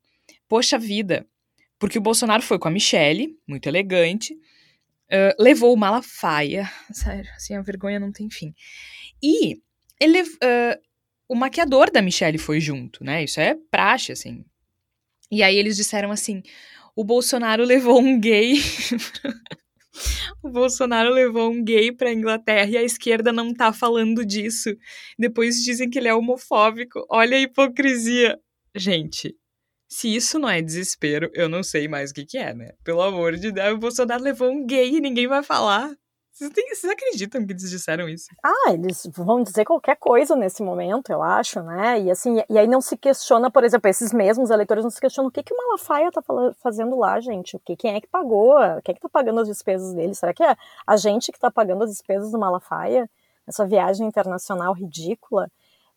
Poxa 0.49 0.79
vida, 0.79 1.27
porque 1.79 1.99
o 1.99 2.03
Bolsonaro 2.03 2.43
foi 2.43 2.59
com 2.59 2.69
a 2.69 2.71
Michelle, 2.71 3.37
muito 3.47 3.67
elegante, 3.69 4.35
uh, 4.35 5.43
levou 5.43 5.75
o 5.75 5.77
Malafaia. 5.77 6.71
Sério, 6.93 7.31
assim, 7.37 7.55
a 7.55 7.63
vergonha 7.63 8.01
não 8.01 8.11
tem 8.11 8.31
fim. 8.31 8.55
E 9.23 9.61
ele, 10.01 10.23
uh, 10.23 10.81
o 11.29 11.35
maquiador 11.35 11.91
da 11.91 12.01
Michelle 12.01 12.39
foi 12.39 12.61
junto, 12.61 13.05
né? 13.05 13.23
Isso 13.25 13.41
é 13.41 13.55
praxe, 13.71 14.13
assim. 14.13 14.45
E 15.31 15.43
aí 15.43 15.57
eles 15.57 15.77
disseram 15.77 16.11
assim: 16.11 16.43
o 16.97 17.05
Bolsonaro 17.05 17.65
levou 17.65 18.01
um 18.01 18.19
gay 18.19 18.55
o 20.43 20.51
Bolsonaro 20.51 21.11
levou 21.11 21.51
um 21.51 21.63
gay 21.63 21.93
pra 21.93 22.13
Inglaterra 22.13 22.71
e 22.71 22.77
a 22.77 22.83
esquerda 22.83 23.33
não 23.33 23.53
tá 23.55 23.73
falando 23.73 24.25
disso. 24.25 24.77
Depois 25.19 25.63
dizem 25.63 25.89
que 25.89 25.99
ele 25.99 26.09
é 26.09 26.15
homofóbico. 26.15 27.05
Olha 27.11 27.37
a 27.37 27.41
hipocrisia. 27.41 28.39
Gente, 28.75 29.37
se 29.89 30.15
isso 30.15 30.39
não 30.39 30.49
é 30.49 30.63
desespero, 30.63 31.31
eu 31.35 31.49
não 31.49 31.63
sei 31.63 31.87
mais 31.87 32.11
o 32.11 32.15
que, 32.15 32.25
que 32.25 32.39
é, 32.39 32.55
né? 32.55 32.73
Pelo 32.83 33.03
amor 33.03 33.37
de 33.37 33.53
Deus, 33.53 33.75
o 33.75 33.79
Bolsonaro 33.79 34.23
levou 34.23 34.51
um 34.51 34.67
gay 34.67 34.97
e 34.97 35.01
ninguém 35.01 35.27
vai 35.29 35.43
falar. 35.43 35.95
Vocês, 36.43 36.53
têm, 36.53 36.69
vocês, 36.75 36.93
acreditam 36.93 37.47
que 37.47 37.53
eles 37.53 37.71
disseram 37.71 38.09
isso? 38.09 38.29
Ah, 38.43 38.73
eles 38.73 39.09
vão 39.15 39.45
dizer 39.45 39.65
qualquer 39.65 39.97
coisa 39.97 40.35
nesse 40.35 40.61
momento, 40.61 41.13
eu 41.13 41.23
acho, 41.23 41.63
né? 41.63 42.01
E 42.01 42.11
assim, 42.11 42.43
e 42.49 42.59
aí 42.59 42.67
não 42.67 42.81
se 42.81 42.97
questiona, 42.97 43.49
por 43.49 43.63
exemplo, 43.63 43.89
esses 43.89 44.13
mesmos 44.13 44.51
eleitores 44.51 44.83
não 44.83 44.91
se 44.91 45.01
questionam 45.01 45.29
o 45.29 45.33
que, 45.33 45.43
que 45.43 45.55
o 45.55 45.57
Malafaia 45.57 46.11
tá 46.11 46.21
fazendo 46.61 46.99
lá, 46.99 47.21
gente. 47.21 47.55
O 47.55 47.61
que, 47.61 47.77
quem 47.77 47.95
é 47.95 48.01
que 48.01 48.09
pagou? 48.09 48.57
Quem 48.83 48.93
é 48.93 48.95
que 48.95 49.01
tá 49.01 49.09
pagando 49.09 49.41
as 49.41 49.47
despesas 49.47 49.95
dele? 49.95 50.15
Será 50.17 50.35
que 50.35 50.43
é 50.43 50.57
a 50.85 50.97
gente 50.97 51.31
que 51.31 51.39
tá 51.39 51.51
pagando 51.51 51.85
as 51.85 51.91
despesas 51.91 52.33
do 52.33 52.39
Malafaia? 52.39 53.09
Essa 53.47 53.65
viagem 53.65 54.07
internacional 54.07 54.73
ridícula? 54.73 55.49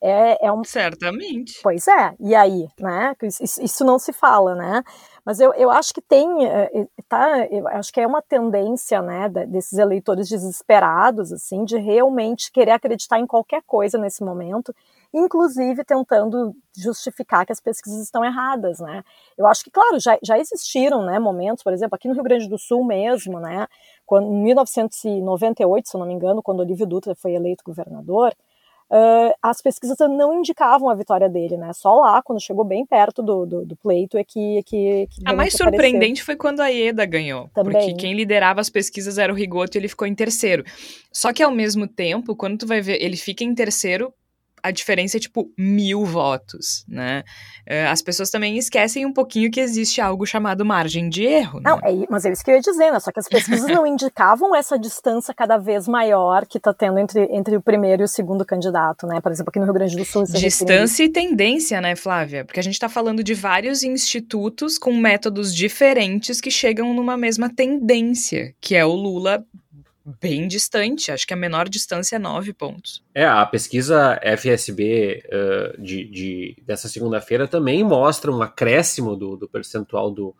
É, 0.02 0.48
é 0.48 0.52
um... 0.52 0.64
Certamente. 0.64 1.60
Pois 1.64 1.88
é, 1.88 2.14
e 2.20 2.36
aí, 2.36 2.68
né? 2.80 3.14
Isso, 3.24 3.62
isso 3.64 3.84
não 3.84 3.98
se 3.98 4.14
fala, 4.14 4.56
né? 4.56 4.84
Mas 5.26 5.40
eu, 5.40 5.52
eu 5.56 5.72
acho 5.72 5.92
que 5.92 6.02
tem, 6.02 6.46
eh, 6.46 6.70
eh, 6.72 6.88
tá, 7.10 7.48
eu 7.50 7.68
acho 7.70 7.92
que 7.92 8.00
é 8.00 8.06
uma 8.06 8.22
tendência, 8.22 9.02
né, 9.02 9.28
desses 9.28 9.80
eleitores 9.80 10.30
desesperados, 10.30 11.34
assim, 11.34 11.66
de 11.66 11.78
realmente 11.80 12.52
querer 12.52 12.72
acreditar 12.72 13.20
em 13.20 13.26
qualquer 13.26 13.64
coisa 13.66 13.98
nesse 13.98 14.24
momento, 14.24 14.72
inclusive 15.12 15.84
tentando 15.84 16.54
justificar 16.78 17.44
que 17.44 17.52
as 17.52 17.60
pesquisas 17.60 18.04
estão 18.04 18.24
erradas, 18.24 18.80
né. 18.80 19.04
Eu 19.36 19.48
acho 19.48 19.64
que, 19.64 19.72
claro, 19.72 20.00
já, 20.00 20.16
já 20.22 20.38
existiram, 20.38 21.04
né, 21.04 21.18
momentos, 21.18 21.64
por 21.64 21.74
exemplo, 21.74 21.96
aqui 21.96 22.08
no 22.08 22.14
Rio 22.14 22.24
Grande 22.24 22.48
do 22.48 22.60
Sul 22.60 22.86
mesmo, 22.86 23.40
né, 23.40 23.66
quando, 24.06 24.28
em 24.28 24.44
1998, 24.44 25.90
se 25.90 25.96
eu 25.96 26.00
não 26.00 26.08
me 26.08 26.14
engano, 26.14 26.44
quando 26.44 26.60
Olívio 26.60 26.86
Dutra 26.86 27.16
foi 27.16 27.34
eleito 27.34 27.64
governador, 27.66 28.32
uh, 28.92 29.34
as 29.42 29.62
pesquisas 29.62 29.98
não 30.00 30.34
indicavam 30.34 30.90
a 30.90 30.96
vitória 30.96 31.30
dele, 31.30 31.58
né? 31.58 31.72
Só 31.74 31.96
lá, 31.96 32.22
quando 32.22 32.42
chegou 32.42 32.64
bem 32.64 32.86
perto 32.86 33.22
do, 33.22 33.46
do, 33.46 33.66
do 33.66 33.76
pleito, 33.76 34.18
é 34.18 34.24
que. 34.24 34.62
que, 34.64 35.08
que 35.10 35.22
a 35.26 35.34
mais 35.34 35.54
surpreendente 35.54 36.24
foi 36.24 36.36
quando 36.36 36.62
a 36.62 36.68
Ieda 36.68 37.06
ganhou. 37.06 37.50
Também. 37.54 37.74
Porque 37.74 37.94
quem 37.94 38.14
liderava 38.14 38.62
as 38.62 38.70
pesquisas 38.70 39.18
era 39.18 39.32
o 39.32 39.36
Rigoto 39.36 39.78
e 39.78 39.80
ele 39.80 39.88
ficou 39.88 40.08
em 40.08 40.16
terceiro. 40.16 40.64
Só 41.12 41.32
que 41.32 41.44
ao 41.44 41.52
mesmo 41.52 41.88
tempo, 41.88 42.36
quando 42.36 42.60
tu 42.60 42.68
vai 42.68 42.82
ver, 42.82 43.02
ele 43.02 43.18
fica 43.18 43.44
em 43.44 43.54
terceiro 43.54 44.14
a 44.66 44.72
diferença 44.72 45.18
é 45.18 45.20
tipo 45.20 45.52
mil 45.56 46.04
votos, 46.04 46.84
né? 46.88 47.24
É, 47.68 47.86
as 47.86 48.02
pessoas 48.02 48.32
também 48.32 48.58
esquecem 48.58 49.06
um 49.06 49.14
pouquinho 49.14 49.52
que 49.52 49.60
existe 49.60 50.02
algo 50.02 50.26
chamado 50.26 50.66
margem 50.66 51.08
de 51.08 51.24
erro. 51.24 51.62
Não, 51.64 51.78
né? 51.78 51.84
é, 51.86 52.08
mas 52.10 52.26
é 52.26 52.32
isso 52.32 52.44
que 52.44 52.50
eu 52.50 52.56
ia 52.56 52.62
dizer, 52.62 52.92
né? 52.92 53.00
Só 53.00 53.12
que 53.12 53.20
as 53.20 53.28
pesquisas 53.28 53.70
não 53.70 53.86
indicavam 53.88 54.56
essa 54.56 54.80
distância 54.80 55.36
cada 55.36 55.58
vez 55.58 55.88
maior 55.88 56.48
que 56.48 56.58
está 56.58 56.74
tendo 56.74 56.98
entre, 56.98 57.28
entre 57.32 57.56
o 57.56 57.62
primeiro 57.62 58.02
e 58.02 58.06
o 58.06 58.08
segundo 58.08 58.44
candidato, 58.44 59.06
né? 59.06 59.22
Por 59.22 59.32
exemplo, 59.32 59.52
aqui 59.52 59.60
no 59.60 59.66
Rio 59.66 59.74
Grande 59.76 59.96
do 59.96 60.04
Sul. 60.04 60.24
Distância 60.24 61.04
e 61.04 61.10
tendência, 61.10 61.80
né, 61.80 61.96
Flávia? 61.96 62.44
Porque 62.44 62.60
a 62.60 62.64
gente 62.64 62.74
está 62.74 62.90
falando 62.90 63.24
de 63.24 63.36
vários 63.36 63.84
institutos 63.84 64.80
com 64.80 64.92
métodos 64.98 65.54
diferentes 65.54 66.42
que 66.42 66.50
chegam 66.50 66.92
numa 66.92 67.16
mesma 67.16 67.54
tendência, 67.54 68.56
que 68.60 68.76
é 68.76 68.84
o 68.84 68.94
Lula 68.94 69.46
bem 70.06 70.48
distante. 70.48 71.12
Acho 71.12 71.26
que 71.26 71.34
a 71.34 71.38
menor 71.38 71.68
distância 71.68 72.18
é 72.18 72.20
9 72.20 72.54
pontos. 72.54 73.04
É, 73.14 73.26
a 73.26 73.46
pesquisa 73.46 74.20
FSB 74.22 75.24
uh, 75.26 75.82
de, 75.82 76.06
de, 76.06 76.64
dessa 76.66 76.88
segunda-feira 76.88 77.48
também 77.48 77.84
mostra 77.84 78.32
um 78.32 78.42
acréscimo 78.42 79.16
do, 79.16 79.36
do 79.36 79.50
percentual 79.50 80.12
do, 80.12 80.36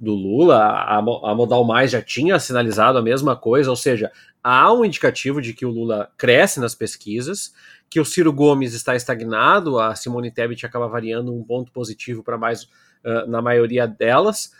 do 0.00 0.12
Lula. 0.12 0.58
A, 0.58 0.98
a 0.98 1.34
Modal 1.34 1.64
Mais 1.64 1.90
já 1.90 2.02
tinha 2.02 2.38
sinalizado 2.38 2.98
a 2.98 3.02
mesma 3.02 3.36
coisa, 3.36 3.70
ou 3.70 3.76
seja, 3.76 4.10
há 4.42 4.72
um 4.72 4.84
indicativo 4.84 5.40
de 5.40 5.54
que 5.54 5.64
o 5.64 5.70
Lula 5.70 6.10
cresce 6.18 6.58
nas 6.58 6.74
pesquisas, 6.74 7.54
que 7.88 8.00
o 8.00 8.04
Ciro 8.04 8.32
Gomes 8.32 8.74
está 8.74 8.96
estagnado, 8.96 9.78
a 9.78 9.94
Simone 9.94 10.32
Tebet 10.32 10.66
acaba 10.66 10.88
variando 10.88 11.32
um 11.32 11.44
ponto 11.44 11.70
positivo 11.70 12.24
para 12.24 12.36
mais 12.36 12.64
uh, 12.64 13.28
na 13.28 13.40
maioria 13.40 13.86
delas, 13.86 14.52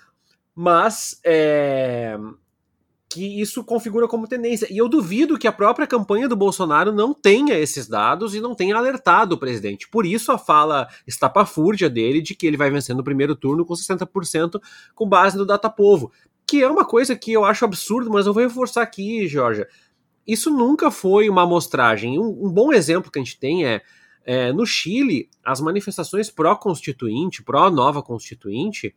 mas 0.55 1.21
é, 1.25 2.17
que 3.15 3.41
isso 3.41 3.63
configura 3.63 4.09
como 4.09 4.27
tendência. 4.27 4.67
E 4.69 4.77
eu 4.77 4.89
duvido 4.89 5.39
que 5.39 5.47
a 5.47 5.53
própria 5.53 5.87
campanha 5.87 6.29
do 6.29 6.35
Bolsonaro 6.35 6.91
não 6.91 7.15
tenha 7.15 7.57
esses 7.57 7.87
dados 7.87 8.35
e 8.35 8.41
não 8.41 8.57
tenha 8.57 8.77
alertado 8.77 9.37
o 9.37 9.39
presidente. 9.39 9.89
Por 9.89 10.05
isso 10.05 10.33
a 10.33 10.39
fala 10.39 10.89
estapafúrdia 11.07 11.89
dele 11.89 12.21
de 12.21 12.35
que 12.35 12.45
ele 12.45 12.57
vai 12.57 12.71
vencer 12.71 12.95
no 12.97 13.05
primeiro 13.05 13.37
turno 13.37 13.65
com 13.65 13.73
60% 13.73 14.61
com 14.97 15.09
base 15.09 15.39
no 15.39 15.47
Datapovo. 15.47 16.11
Que 16.45 16.61
é 16.61 16.69
uma 16.69 16.85
coisa 16.85 17.15
que 17.15 17.33
eu 17.33 17.45
acho 17.45 17.65
absurdo, 17.65 18.11
mas 18.11 18.27
eu 18.27 18.35
vou 18.35 18.43
reforçar 18.43 18.83
aqui, 18.83 19.29
Georgia. 19.29 19.69
Isso 20.27 20.51
nunca 20.51 20.91
foi 20.91 21.29
uma 21.29 21.43
amostragem. 21.43 22.19
Um, 22.19 22.47
um 22.47 22.51
bom 22.51 22.73
exemplo 22.73 23.13
que 23.13 23.21
a 23.21 23.23
gente 23.23 23.39
tem 23.39 23.65
é, 23.65 23.81
é 24.25 24.53
no 24.53 24.67
Chile, 24.67 25.31
as 25.45 25.61
manifestações 25.61 26.31
pró-constituinte, 26.31 27.45
pró-nova 27.45 28.03
constituinte, 28.03 28.93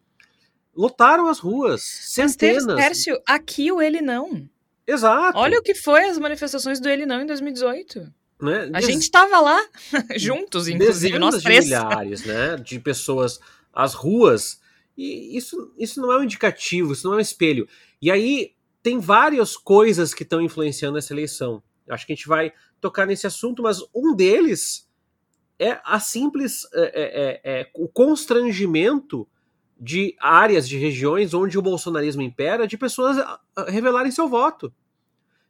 lotaram 0.78 1.28
as 1.28 1.40
ruas, 1.40 1.82
centenas. 1.82 2.66
Mas, 2.66 2.76
Tércio, 2.76 3.20
aqui 3.26 3.72
o 3.72 3.82
ele 3.82 4.02
não. 4.02 4.48
Exato. 4.86 5.38
Olha 5.38 5.60
o 5.60 5.64
que 5.64 5.74
foi 5.74 6.06
as 6.06 6.18
manifestações 6.18 6.80
do 6.80 6.88
ele 6.88 7.06
não 7.06 7.22
em 7.22 7.26
2018. 7.26 8.14
Né? 8.40 8.70
A 8.72 8.80
Des... 8.80 8.86
gente 8.86 9.02
estava 9.02 9.40
lá, 9.40 9.60
juntos, 10.16 10.68
inclusive, 10.68 11.18
nós 11.18 11.42
três. 11.42 11.66
De 11.66 11.72
milhares, 11.72 12.24
né, 12.24 12.56
de 12.58 12.80
pessoas, 12.80 13.40
as 13.74 13.96
ruas, 13.96 14.62
e 14.96 15.36
isso, 15.36 15.74
isso 15.78 16.00
não 16.00 16.12
é 16.12 16.20
um 16.20 16.24
indicativo, 16.24 16.94
isso 16.94 17.08
não 17.08 17.16
é 17.16 17.18
um 17.18 17.22
espelho. 17.22 17.68
E 18.00 18.12
aí 18.12 18.54
tem 18.84 19.00
várias 19.00 19.58
coisas 19.58 20.14
que 20.14 20.24
estão 20.24 20.40
influenciando 20.40 20.98
essa 20.98 21.12
eleição. 21.12 21.62
Acho 21.90 22.06
que 22.06 22.14
a 22.14 22.16
gente 22.16 22.28
vai 22.28 22.54
tocar 22.80 23.08
nesse 23.08 23.26
assunto, 23.26 23.64
mas 23.64 23.84
um 23.94 24.16
deles 24.16 24.88
é 25.60 25.80
a 25.84 26.00
simples, 26.00 26.68
é, 26.74 26.82
é, 26.82 27.52
é, 27.54 27.62
é 27.62 27.70
o 27.74 27.88
constrangimento 27.88 29.28
de 29.80 30.16
áreas, 30.20 30.68
de 30.68 30.78
regiões 30.78 31.34
onde 31.34 31.58
o 31.58 31.62
bolsonarismo 31.62 32.22
impera, 32.22 32.68
de 32.68 32.78
pessoas 32.78 33.18
ah, 33.18 33.40
revelarem 33.68 34.12
seu 34.12 34.28
voto. 34.28 34.74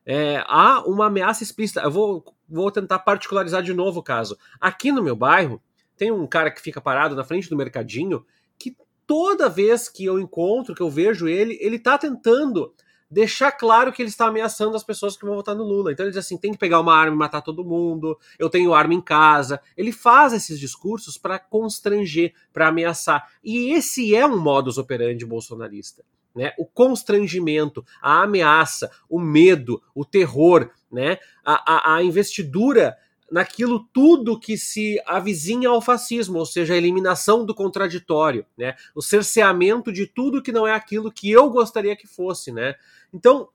É, 0.06 0.44
há 0.48 0.82
uma 0.86 1.08
ameaça 1.08 1.44
explícita. 1.44 1.82
Eu 1.82 1.92
vou, 1.92 2.24
vou 2.48 2.72
tentar 2.72 3.00
particularizar 3.00 3.62
de 3.62 3.74
novo 3.74 4.00
o 4.00 4.04
caso. 4.04 4.38
Aqui 4.60 4.92
no 4.92 5.04
meu 5.04 5.16
bairro, 5.16 5.62
tem 5.98 6.12
um 6.12 6.28
cara 6.28 6.52
que 6.52 6.62
fica 6.62 6.80
parado 6.80 7.16
na 7.16 7.24
frente 7.24 7.50
do 7.50 7.58
mercadinho 7.58 8.26
que 8.58 8.76
toda 9.06 9.50
vez 9.50 9.90
que 9.90 10.06
eu 10.06 10.20
encontro, 10.20 10.76
que 10.76 10.82
eu 10.82 10.90
vejo 10.90 11.28
ele, 11.28 11.58
ele 11.62 11.80
tá 11.80 11.98
tentando 11.98 12.74
deixar 13.10 13.52
claro 13.52 13.92
que 13.92 14.02
ele 14.02 14.10
está 14.10 14.28
ameaçando 14.28 14.76
as 14.76 14.84
pessoas 14.84 15.16
que 15.16 15.26
vão 15.26 15.36
votar 15.36 15.56
no 15.56 15.64
Lula. 15.64 15.92
Então 15.92 16.06
ele 16.06 16.12
diz 16.12 16.26
assim: 16.26 16.38
tem 16.38 16.52
que 16.52 16.58
pegar 16.58 16.80
uma 16.80 16.96
arma 16.96 17.16
e 17.16 17.18
matar 17.18 17.42
todo 17.42 17.64
mundo, 17.64 18.18
eu 18.38 18.50
tenho 18.50 18.74
arma 18.74 18.94
em 18.94 19.02
casa. 19.02 19.62
Ele 19.76 19.92
faz 19.92 20.34
esses 20.34 20.60
discursos 20.60 21.18
para 21.18 21.40
constranger, 21.40 22.34
para 22.54 22.68
ameaçar. 22.68 23.30
E 23.44 23.72
esse 23.74 24.16
é 24.16 24.26
um 24.26 24.40
modus 24.40 24.78
operandi 24.78 25.26
bolsonarista. 25.26 26.04
Né? 26.36 26.54
O 26.58 26.66
constrangimento, 26.66 27.84
a 28.00 28.22
ameaça, 28.22 28.92
o 29.10 29.20
medo, 29.20 29.82
o 29.96 30.06
terror, 30.06 30.70
né? 30.92 31.18
a, 31.44 31.94
a, 31.94 31.96
a 31.96 32.04
investidura 32.04 32.96
naquilo 33.32 33.86
tudo 33.94 34.40
que 34.40 34.58
se 34.58 35.02
avizinha 35.06 35.70
ao 35.70 35.82
fascismo, 35.82 36.40
ou 36.40 36.46
seja, 36.46 36.74
a 36.74 36.78
eliminação 36.78 37.46
do 37.46 37.54
contraditório, 37.54 38.46
né? 38.58 38.76
O 38.96 39.02
cerceamento 39.02 39.92
de 39.92 40.08
tudo 40.08 40.42
que 40.42 40.52
não 40.52 40.66
é 40.66 40.74
aquilo 40.74 41.12
que 41.12 41.30
eu 41.30 41.50
gostaria 41.50 41.96
que 41.96 42.08
fosse, 42.08 42.52
né? 42.52 42.76
Então, 43.14 43.50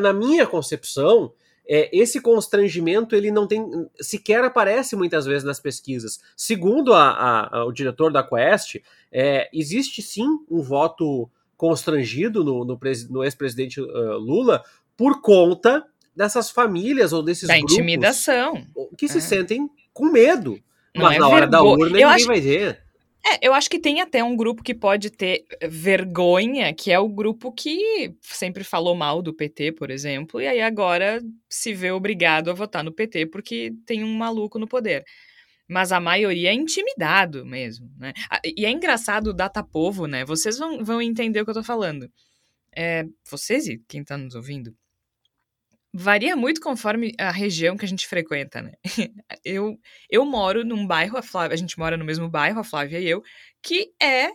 na 0.00 0.12
minha 0.12 0.46
concepção, 0.46 1.32
é, 1.72 1.88
esse 1.96 2.20
constrangimento 2.20 3.14
ele 3.14 3.30
não 3.30 3.46
tem 3.46 3.88
sequer 4.00 4.42
aparece 4.42 4.96
muitas 4.96 5.24
vezes 5.24 5.44
nas 5.44 5.60
pesquisas. 5.60 6.20
Segundo 6.36 6.92
a, 6.92 7.10
a, 7.10 7.58
a, 7.58 7.64
o 7.64 7.72
diretor 7.72 8.12
da 8.12 8.24
Quest, 8.24 8.76
é, 9.12 9.48
existe 9.52 10.02
sim 10.02 10.26
um 10.50 10.60
voto 10.60 11.30
constrangido 11.56 12.42
no, 12.42 12.64
no, 12.64 12.80
no 13.10 13.22
ex-presidente 13.22 13.80
uh, 13.80 14.18
Lula 14.18 14.64
por 14.96 15.20
conta 15.20 15.86
dessas 16.14 16.50
famílias 16.50 17.12
ou 17.12 17.22
desses 17.22 17.48
da 17.48 17.56
grupos 17.56 17.72
intimidação 17.74 18.66
que 18.96 19.08
se 19.08 19.18
é. 19.18 19.20
sentem 19.20 19.68
com 19.92 20.06
medo. 20.10 20.60
Não 20.94 21.04
mas 21.04 21.16
é 21.16 21.18
na 21.18 21.28
hora 21.28 21.46
da 21.46 21.62
urna 21.62 21.84
eu 21.84 21.90
ninguém 21.90 22.04
acho... 22.04 22.26
vai 22.26 22.40
ver. 22.40 22.82
É, 23.24 23.46
eu 23.46 23.52
acho 23.52 23.68
que 23.68 23.78
tem 23.78 24.00
até 24.00 24.24
um 24.24 24.34
grupo 24.34 24.62
que 24.62 24.74
pode 24.74 25.10
ter 25.10 25.44
vergonha, 25.68 26.72
que 26.72 26.90
é 26.90 26.98
o 26.98 27.08
grupo 27.08 27.52
que 27.52 28.14
sempre 28.22 28.64
falou 28.64 28.94
mal 28.94 29.20
do 29.20 29.34
PT, 29.34 29.72
por 29.72 29.90
exemplo, 29.90 30.40
e 30.40 30.46
aí 30.46 30.60
agora 30.60 31.22
se 31.48 31.74
vê 31.74 31.90
obrigado 31.90 32.50
a 32.50 32.54
votar 32.54 32.82
no 32.82 32.92
PT 32.92 33.26
porque 33.26 33.74
tem 33.84 34.02
um 34.02 34.14
maluco 34.14 34.58
no 34.58 34.66
poder. 34.66 35.04
Mas 35.68 35.92
a 35.92 36.00
maioria 36.00 36.50
é 36.50 36.54
intimidado 36.54 37.44
mesmo, 37.46 37.88
né? 37.96 38.12
E 38.44 38.64
é 38.64 38.70
engraçado 38.70 39.28
o 39.28 39.34
data 39.34 39.62
povo, 39.62 40.06
né? 40.06 40.24
Vocês 40.24 40.58
vão, 40.58 40.82
vão 40.82 41.00
entender 41.00 41.40
o 41.40 41.44
que 41.44 41.50
eu 41.50 41.54
tô 41.54 41.62
falando. 41.62 42.10
É, 42.74 43.04
vocês 43.30 43.68
e 43.68 43.78
quem 43.86 44.02
tá 44.02 44.16
nos 44.16 44.34
ouvindo, 44.34 44.74
Varia 45.92 46.36
muito 46.36 46.60
conforme 46.60 47.12
a 47.18 47.30
região 47.30 47.76
que 47.76 47.84
a 47.84 47.88
gente 47.88 48.06
frequenta, 48.06 48.62
né? 48.62 48.72
Eu, 49.44 49.78
eu 50.08 50.24
moro 50.24 50.64
num 50.64 50.86
bairro, 50.86 51.16
a, 51.16 51.22
Flávia, 51.22 51.54
a 51.54 51.56
gente 51.56 51.78
mora 51.78 51.96
no 51.96 52.04
mesmo 52.04 52.28
bairro, 52.28 52.60
a 52.60 52.64
Flávia 52.64 53.00
e 53.00 53.08
eu, 53.08 53.22
que 53.62 53.92
é. 54.00 54.30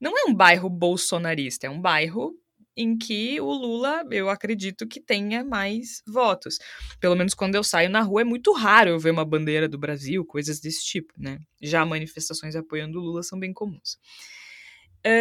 Não 0.00 0.16
é 0.18 0.24
um 0.30 0.34
bairro 0.34 0.68
bolsonarista, 0.70 1.66
é 1.66 1.70
um 1.70 1.80
bairro 1.80 2.34
em 2.76 2.96
que 2.96 3.40
o 3.40 3.52
Lula, 3.52 4.04
eu 4.10 4.28
acredito 4.28 4.86
que 4.86 5.00
tenha 5.00 5.44
mais 5.44 6.02
votos. 6.06 6.58
Pelo 7.00 7.14
menos 7.14 7.34
quando 7.34 7.54
eu 7.54 7.62
saio 7.62 7.88
na 7.88 8.00
rua, 8.02 8.22
é 8.22 8.24
muito 8.24 8.52
raro 8.52 8.90
eu 8.90 8.98
ver 8.98 9.10
uma 9.10 9.24
bandeira 9.24 9.68
do 9.68 9.78
Brasil, 9.78 10.24
coisas 10.24 10.60
desse 10.60 10.84
tipo, 10.84 11.12
né? 11.16 11.38
Já 11.62 11.84
manifestações 11.86 12.56
apoiando 12.56 12.98
o 12.98 13.02
Lula 13.02 13.22
são 13.22 13.38
bem 13.38 13.52
comuns. 13.52 13.98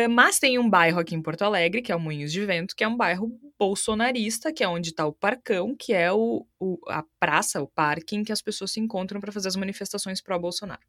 Mas 0.09 0.39
tem 0.39 0.57
um 0.57 0.69
bairro 0.69 0.99
aqui 0.99 1.13
em 1.13 1.21
Porto 1.21 1.41
Alegre, 1.41 1.81
que 1.81 1.91
é 1.91 1.95
o 1.95 1.99
Moinhos 1.99 2.31
de 2.31 2.45
Vento, 2.45 2.75
que 2.75 2.83
é 2.83 2.87
um 2.87 2.95
bairro 2.95 3.29
bolsonarista, 3.59 4.53
que 4.53 4.63
é 4.63 4.67
onde 4.67 4.89
está 4.89 5.05
o 5.05 5.13
Parcão, 5.13 5.75
que 5.75 5.93
é 5.93 6.11
o, 6.11 6.45
o, 6.59 6.79
a 6.87 7.03
praça, 7.19 7.61
o 7.61 7.67
parque 7.67 8.15
em 8.15 8.23
que 8.23 8.31
as 8.31 8.41
pessoas 8.41 8.71
se 8.71 8.79
encontram 8.79 9.19
para 9.19 9.31
fazer 9.31 9.49
as 9.49 9.55
manifestações 9.55 10.21
pró-Bolsonaro. 10.21 10.81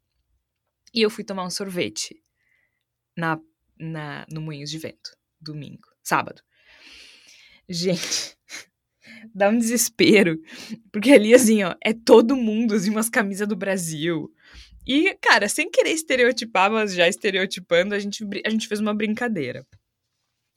E 0.93 1.01
eu 1.01 1.09
fui 1.09 1.23
tomar 1.25 1.45
um 1.45 1.49
sorvete 1.49 2.21
na, 3.17 3.37
na, 3.77 4.25
no 4.31 4.41
Moinhos 4.41 4.69
de 4.69 4.77
Vento, 4.77 5.11
domingo, 5.41 5.87
sábado. 6.01 6.41
Gente, 7.67 8.37
dá 9.33 9.49
um 9.49 9.57
desespero, 9.57 10.39
porque 10.91 11.11
ali, 11.11 11.33
assim, 11.33 11.63
ó, 11.63 11.75
é 11.83 11.93
todo 11.93 12.35
mundo, 12.35 12.75
assim, 12.75 12.89
umas 12.89 13.09
camisas 13.09 13.47
do 13.47 13.55
Brasil, 13.55 14.31
e, 14.87 15.15
cara, 15.15 15.49
sem 15.49 15.69
querer 15.69 15.91
estereotipar, 15.91 16.71
mas 16.71 16.93
já 16.93 17.07
estereotipando, 17.07 17.95
a 17.95 17.99
gente, 17.99 18.23
a 18.45 18.49
gente 18.49 18.67
fez 18.67 18.79
uma 18.79 18.93
brincadeira. 18.93 19.65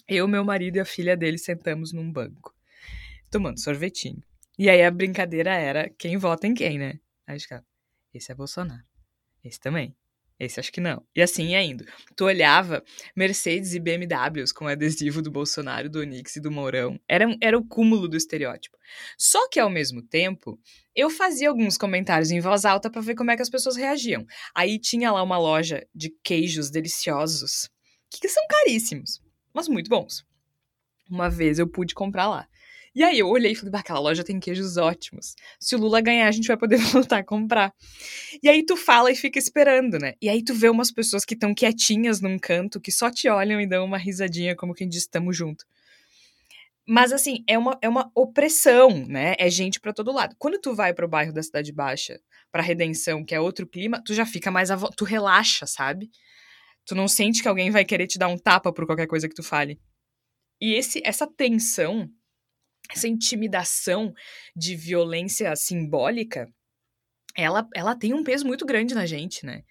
Eu, 0.06 0.28
meu 0.28 0.44
marido 0.44 0.76
e 0.76 0.80
a 0.80 0.84
filha 0.84 1.16
dele 1.16 1.38
sentamos 1.38 1.92
num 1.92 2.10
banco, 2.10 2.54
tomando 3.30 3.58
sorvetinho. 3.58 4.22
E 4.58 4.68
aí 4.68 4.82
a 4.82 4.90
brincadeira 4.90 5.54
era 5.54 5.88
quem 5.88 6.18
vota 6.18 6.46
em 6.46 6.52
quem, 6.52 6.78
né? 6.78 7.00
Aí 7.26 7.36
a 7.36 7.38
gente 7.38 7.48
esse 8.12 8.32
é 8.32 8.34
Bolsonaro. 8.34 8.82
Esse 9.44 9.60
também. 9.60 9.94
Esse 10.38 10.60
acho 10.60 10.72
que 10.72 10.80
não. 10.80 11.04
E 11.16 11.20
assim 11.20 11.48
ia 11.48 11.62
indo. 11.62 11.84
Tu 12.14 12.24
olhava 12.24 12.84
Mercedes 13.16 13.74
e 13.74 13.80
BMWs 13.80 14.52
com 14.52 14.68
adesivo 14.68 15.20
do 15.20 15.32
Bolsonaro, 15.32 15.90
do 15.90 15.98
Onix 15.98 16.36
e 16.36 16.40
do 16.40 16.50
Mourão. 16.50 16.98
Era, 17.08 17.26
era 17.40 17.58
o 17.58 17.66
cúmulo 17.66 18.06
do 18.06 18.16
estereótipo. 18.16 18.78
Só 19.16 19.48
que, 19.48 19.58
ao 19.58 19.68
mesmo 19.68 20.00
tempo, 20.00 20.58
eu 20.94 21.10
fazia 21.10 21.48
alguns 21.48 21.76
comentários 21.76 22.30
em 22.30 22.38
voz 22.38 22.64
alta 22.64 22.88
para 22.88 23.00
ver 23.00 23.16
como 23.16 23.32
é 23.32 23.36
que 23.36 23.42
as 23.42 23.50
pessoas 23.50 23.74
reagiam. 23.74 24.24
Aí 24.54 24.78
tinha 24.78 25.10
lá 25.10 25.22
uma 25.22 25.38
loja 25.38 25.84
de 25.92 26.10
queijos 26.22 26.70
deliciosos, 26.70 27.68
que 28.08 28.28
são 28.28 28.44
caríssimos, 28.48 29.20
mas 29.52 29.68
muito 29.68 29.90
bons. 29.90 30.24
Uma 31.10 31.28
vez 31.28 31.58
eu 31.58 31.66
pude 31.66 31.94
comprar 31.94 32.28
lá. 32.28 32.48
E 32.94 33.02
aí 33.02 33.18
eu 33.18 33.28
olhei 33.28 33.52
e 33.52 33.54
falei, 33.54 33.72
aquela 33.74 34.00
loja 34.00 34.24
tem 34.24 34.40
queijos 34.40 34.76
ótimos. 34.76 35.34
Se 35.60 35.76
o 35.76 35.78
Lula 35.78 36.00
ganhar, 36.00 36.28
a 36.28 36.32
gente 36.32 36.48
vai 36.48 36.56
poder 36.56 36.78
voltar 36.92 37.18
a 37.18 37.24
comprar. 37.24 37.72
E 38.42 38.48
aí 38.48 38.64
tu 38.64 38.76
fala 38.76 39.10
e 39.10 39.16
fica 39.16 39.38
esperando, 39.38 39.98
né? 39.98 40.14
E 40.20 40.28
aí 40.28 40.42
tu 40.42 40.54
vê 40.54 40.68
umas 40.68 40.90
pessoas 40.90 41.24
que 41.24 41.34
estão 41.34 41.54
quietinhas 41.54 42.20
num 42.20 42.38
canto, 42.38 42.80
que 42.80 42.90
só 42.90 43.10
te 43.10 43.28
olham 43.28 43.60
e 43.60 43.66
dão 43.66 43.84
uma 43.84 43.98
risadinha, 43.98 44.56
como 44.56 44.74
quem 44.74 44.88
diz, 44.88 45.02
estamos 45.02 45.36
junto. 45.36 45.64
Mas 46.90 47.12
assim, 47.12 47.44
é 47.46 47.58
uma, 47.58 47.78
é 47.82 47.88
uma 47.88 48.10
opressão, 48.14 49.06
né? 49.06 49.34
É 49.38 49.50
gente 49.50 49.78
para 49.78 49.92
todo 49.92 50.10
lado. 50.10 50.34
Quando 50.38 50.58
tu 50.58 50.74
vai 50.74 50.94
pro 50.94 51.06
bairro 51.06 51.34
da 51.34 51.42
Cidade 51.42 51.70
Baixa, 51.70 52.18
pra 52.50 52.62
Redenção, 52.62 53.22
que 53.22 53.34
é 53.34 53.40
outro 53.40 53.66
clima, 53.66 54.02
tu 54.02 54.14
já 54.14 54.24
fica 54.24 54.50
mais 54.50 54.70
vo... 54.70 54.88
tu 54.96 55.04
relaxa, 55.04 55.66
sabe? 55.66 56.10
Tu 56.86 56.94
não 56.94 57.06
sente 57.06 57.42
que 57.42 57.48
alguém 57.48 57.70
vai 57.70 57.84
querer 57.84 58.06
te 58.06 58.18
dar 58.18 58.28
um 58.28 58.38
tapa 58.38 58.72
por 58.72 58.86
qualquer 58.86 59.06
coisa 59.06 59.28
que 59.28 59.34
tu 59.34 59.42
fale. 59.42 59.78
E 60.58 60.72
esse 60.72 61.02
essa 61.04 61.26
tensão 61.26 62.10
essa 62.90 63.08
intimidação 63.08 64.12
de 64.56 64.74
violência 64.74 65.54
simbólica, 65.56 66.48
ela, 67.36 67.66
ela 67.74 67.96
tem 67.96 68.14
um 68.14 68.24
peso 68.24 68.46
muito 68.46 68.66
grande 68.66 68.94
na 68.94 69.06
gente, 69.06 69.44
né? 69.44 69.62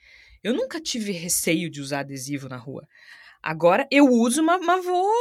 Eu 0.43 0.53
nunca 0.53 0.79
tive 0.79 1.11
receio 1.11 1.69
de 1.69 1.81
usar 1.81 2.01
adesivo 2.01 2.47
na 2.47 2.57
rua. 2.57 2.87
Agora 3.41 3.87
eu 3.91 4.05
uso, 4.07 4.43
mas, 4.43 4.63
mas 4.65 4.85
vou 4.85 5.11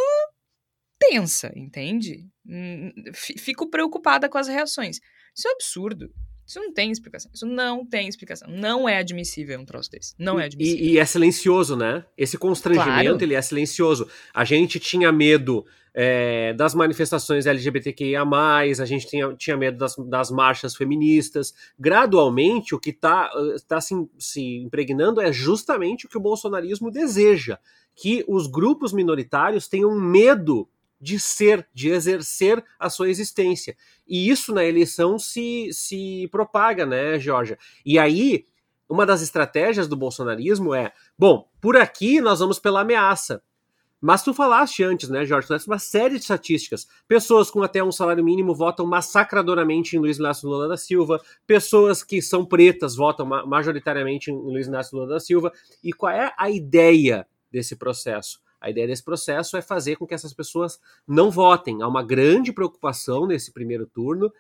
tensa, 0.98 1.52
entende? 1.54 2.28
Hum, 2.46 2.92
fico 3.14 3.68
preocupada 3.68 4.28
com 4.28 4.38
as 4.38 4.48
reações. 4.48 5.00
Isso 5.34 5.48
é 5.48 5.52
absurdo. 5.52 6.12
Isso 6.46 6.60
não 6.60 6.72
tem 6.72 6.92
explicação. 6.92 7.30
Isso 7.34 7.44
não 7.44 7.84
tem 7.84 8.08
explicação. 8.08 8.48
Não 8.48 8.88
é 8.88 8.98
admissível 8.98 9.58
um 9.58 9.64
troço 9.64 9.90
desse. 9.90 10.14
Não 10.18 10.38
é 10.38 10.44
admissível. 10.44 10.84
E, 10.84 10.92
e 10.92 10.98
é 10.98 11.04
silencioso, 11.04 11.76
né? 11.76 12.04
Esse 12.16 12.38
constrangimento, 12.38 13.02
claro. 13.02 13.22
ele 13.22 13.34
é 13.34 13.42
silencioso. 13.42 14.08
A 14.32 14.44
gente 14.44 14.78
tinha 14.78 15.10
medo 15.10 15.66
é, 15.92 16.52
das 16.52 16.74
manifestações 16.74 17.46
LGBTQIA+, 17.46 18.22
a 18.22 18.84
gente 18.84 19.06
tinha, 19.06 19.34
tinha 19.34 19.56
medo 19.56 19.78
das, 19.78 19.96
das 19.96 20.30
marchas 20.30 20.76
feministas. 20.76 21.54
Gradualmente, 21.78 22.74
o 22.74 22.78
que 22.78 22.90
está 22.90 23.30
tá 23.66 23.80
se, 23.80 23.94
se 24.18 24.58
impregnando 24.58 25.22
é 25.22 25.32
justamente 25.32 26.04
o 26.04 26.08
que 26.08 26.18
o 26.18 26.20
bolsonarismo 26.20 26.90
deseja, 26.90 27.58
que 27.94 28.22
os 28.28 28.46
grupos 28.46 28.92
minoritários 28.92 29.66
tenham 29.66 29.98
medo 29.98 30.68
de 31.00 31.18
ser, 31.18 31.66
de 31.72 31.90
exercer 31.90 32.64
a 32.78 32.88
sua 32.88 33.08
existência. 33.08 33.76
E 34.06 34.28
isso 34.28 34.52
na 34.54 34.64
eleição 34.64 35.18
se, 35.18 35.70
se 35.72 36.28
propaga, 36.30 36.86
né, 36.86 37.18
Georgia? 37.18 37.58
E 37.84 37.98
aí, 37.98 38.46
uma 38.88 39.04
das 39.04 39.22
estratégias 39.22 39.88
do 39.88 39.96
bolsonarismo 39.96 40.74
é: 40.74 40.92
bom, 41.18 41.48
por 41.60 41.76
aqui 41.76 42.20
nós 42.20 42.40
vamos 42.40 42.58
pela 42.58 42.80
ameaça. 42.80 43.42
Mas 44.00 44.22
tu 44.22 44.34
falaste 44.34 44.84
antes, 44.84 45.08
né, 45.08 45.24
Jorge? 45.24 45.48
Tu 45.48 45.66
uma 45.66 45.78
série 45.78 46.14
de 46.14 46.20
estatísticas. 46.20 46.86
Pessoas 47.08 47.50
com 47.50 47.62
até 47.62 47.82
um 47.82 47.90
salário 47.90 48.22
mínimo 48.22 48.54
votam 48.54 48.86
massacradoramente 48.86 49.96
em 49.96 49.98
Luiz 49.98 50.18
Inácio 50.18 50.48
Lula 50.48 50.68
da 50.68 50.76
Silva. 50.76 51.20
Pessoas 51.46 52.04
que 52.04 52.20
são 52.20 52.44
pretas 52.44 52.94
votam 52.94 53.26
majoritariamente 53.26 54.30
em 54.30 54.34
Luiz 54.34 54.66
Inácio 54.66 54.96
Lula 54.96 55.14
da 55.14 55.20
Silva. 55.20 55.50
E 55.82 55.92
qual 55.92 56.12
é 56.12 56.32
a 56.36 56.50
ideia 56.50 57.26
desse 57.50 57.74
processo? 57.74 58.38
A 58.66 58.70
ideia 58.70 58.88
desse 58.88 59.04
processo 59.04 59.56
é 59.56 59.62
fazer 59.62 59.94
com 59.94 60.04
que 60.04 60.12
essas 60.12 60.34
pessoas 60.34 60.80
não 61.06 61.30
votem. 61.30 61.82
Há 61.82 61.86
uma 61.86 62.02
grande 62.02 62.52
preocupação 62.52 63.24
nesse 63.24 63.52
primeiro 63.52 63.86
turno 63.86 64.32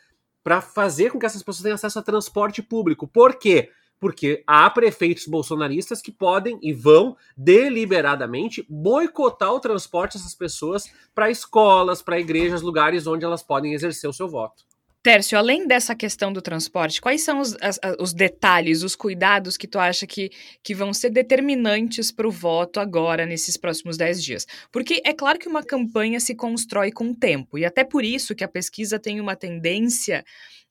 para 0.42 0.60
fazer 0.60 1.12
com 1.12 1.18
que 1.20 1.26
essas 1.26 1.44
pessoas 1.44 1.62
tenham 1.62 1.76
acesso 1.76 2.00
a 2.00 2.02
transporte 2.02 2.60
público. 2.60 3.06
Por 3.06 3.36
quê? 3.36 3.70
porque 3.98 4.44
há 4.46 4.68
prefeitos 4.68 5.26
bolsonaristas 5.26 6.02
que 6.02 6.12
podem 6.12 6.58
e 6.60 6.70
vão 6.70 7.16
deliberadamente 7.34 8.66
boicotar 8.68 9.50
o 9.50 9.58
transporte 9.58 10.18
dessas 10.18 10.34
pessoas 10.34 10.92
para 11.14 11.30
escolas, 11.30 12.02
para 12.02 12.20
igrejas, 12.20 12.60
lugares 12.60 13.06
onde 13.06 13.24
elas 13.24 13.42
podem 13.42 13.72
exercer 13.72 14.10
o 14.10 14.12
seu 14.12 14.28
voto. 14.28 14.64
Tércio, 15.06 15.38
além 15.38 15.68
dessa 15.68 15.94
questão 15.94 16.32
do 16.32 16.42
transporte, 16.42 17.00
quais 17.00 17.22
são 17.22 17.38
os, 17.38 17.56
as, 17.60 17.78
os 18.00 18.12
detalhes, 18.12 18.82
os 18.82 18.96
cuidados 18.96 19.56
que 19.56 19.68
tu 19.68 19.78
acha 19.78 20.04
que, 20.04 20.32
que 20.64 20.74
vão 20.74 20.92
ser 20.92 21.10
determinantes 21.10 22.10
para 22.10 22.26
o 22.26 22.30
voto 22.32 22.80
agora, 22.80 23.24
nesses 23.24 23.56
próximos 23.56 23.96
10 23.96 24.20
dias? 24.20 24.46
Porque 24.72 25.00
é 25.04 25.12
claro 25.12 25.38
que 25.38 25.48
uma 25.48 25.62
campanha 25.62 26.18
se 26.18 26.34
constrói 26.34 26.90
com 26.90 27.10
o 27.10 27.14
tempo, 27.14 27.56
e 27.56 27.64
até 27.64 27.84
por 27.84 28.04
isso 28.04 28.34
que 28.34 28.42
a 28.42 28.48
pesquisa 28.48 28.98
tem 28.98 29.20
uma 29.20 29.36
tendência 29.36 30.24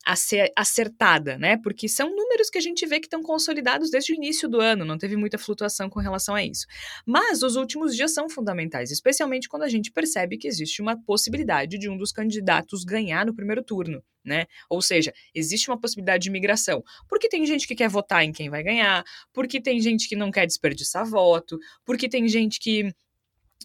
acertada, 0.05 1.37
né? 1.37 1.57
Porque 1.57 1.89
são 1.89 2.15
números 2.15 2.49
que 2.49 2.57
a 2.57 2.61
gente 2.61 2.85
vê 2.85 2.99
que 2.99 3.07
estão 3.07 3.23
consolidados 3.23 3.89
desde 3.89 4.13
o 4.13 4.15
início 4.15 4.47
do 4.47 4.61
ano, 4.61 4.85
não 4.85 4.97
teve 4.97 5.17
muita 5.17 5.37
flutuação 5.37 5.89
com 5.89 5.99
relação 5.99 6.35
a 6.35 6.43
isso. 6.43 6.65
Mas 7.05 7.41
os 7.41 7.55
últimos 7.55 7.95
dias 7.95 8.13
são 8.13 8.29
fundamentais, 8.29 8.91
especialmente 8.91 9.49
quando 9.49 9.63
a 9.63 9.69
gente 9.69 9.91
percebe 9.91 10.37
que 10.37 10.47
existe 10.47 10.81
uma 10.81 11.01
possibilidade 11.03 11.77
de 11.79 11.89
um 11.89 11.97
dos 11.97 12.11
candidatos 12.11 12.83
ganhar 12.83 13.25
no 13.25 13.35
primeiro 13.35 13.63
turno. 13.63 14.03
Né? 14.23 14.45
Ou 14.69 14.81
seja, 14.81 15.13
existe 15.35 15.69
uma 15.69 15.79
possibilidade 15.79 16.23
de 16.23 16.31
migração. 16.31 16.83
Porque 17.07 17.29
tem 17.29 17.45
gente 17.45 17.67
que 17.67 17.75
quer 17.75 17.87
votar 17.87 18.23
em 18.23 18.31
quem 18.31 18.49
vai 18.49 18.63
ganhar, 18.63 19.03
porque 19.31 19.61
tem 19.61 19.79
gente 19.79 20.09
que 20.09 20.15
não 20.15 20.31
quer 20.31 20.47
desperdiçar 20.47 21.05
voto, 21.05 21.59
porque 21.85 22.09
tem 22.09 22.27
gente 22.27 22.59
que 22.59 22.91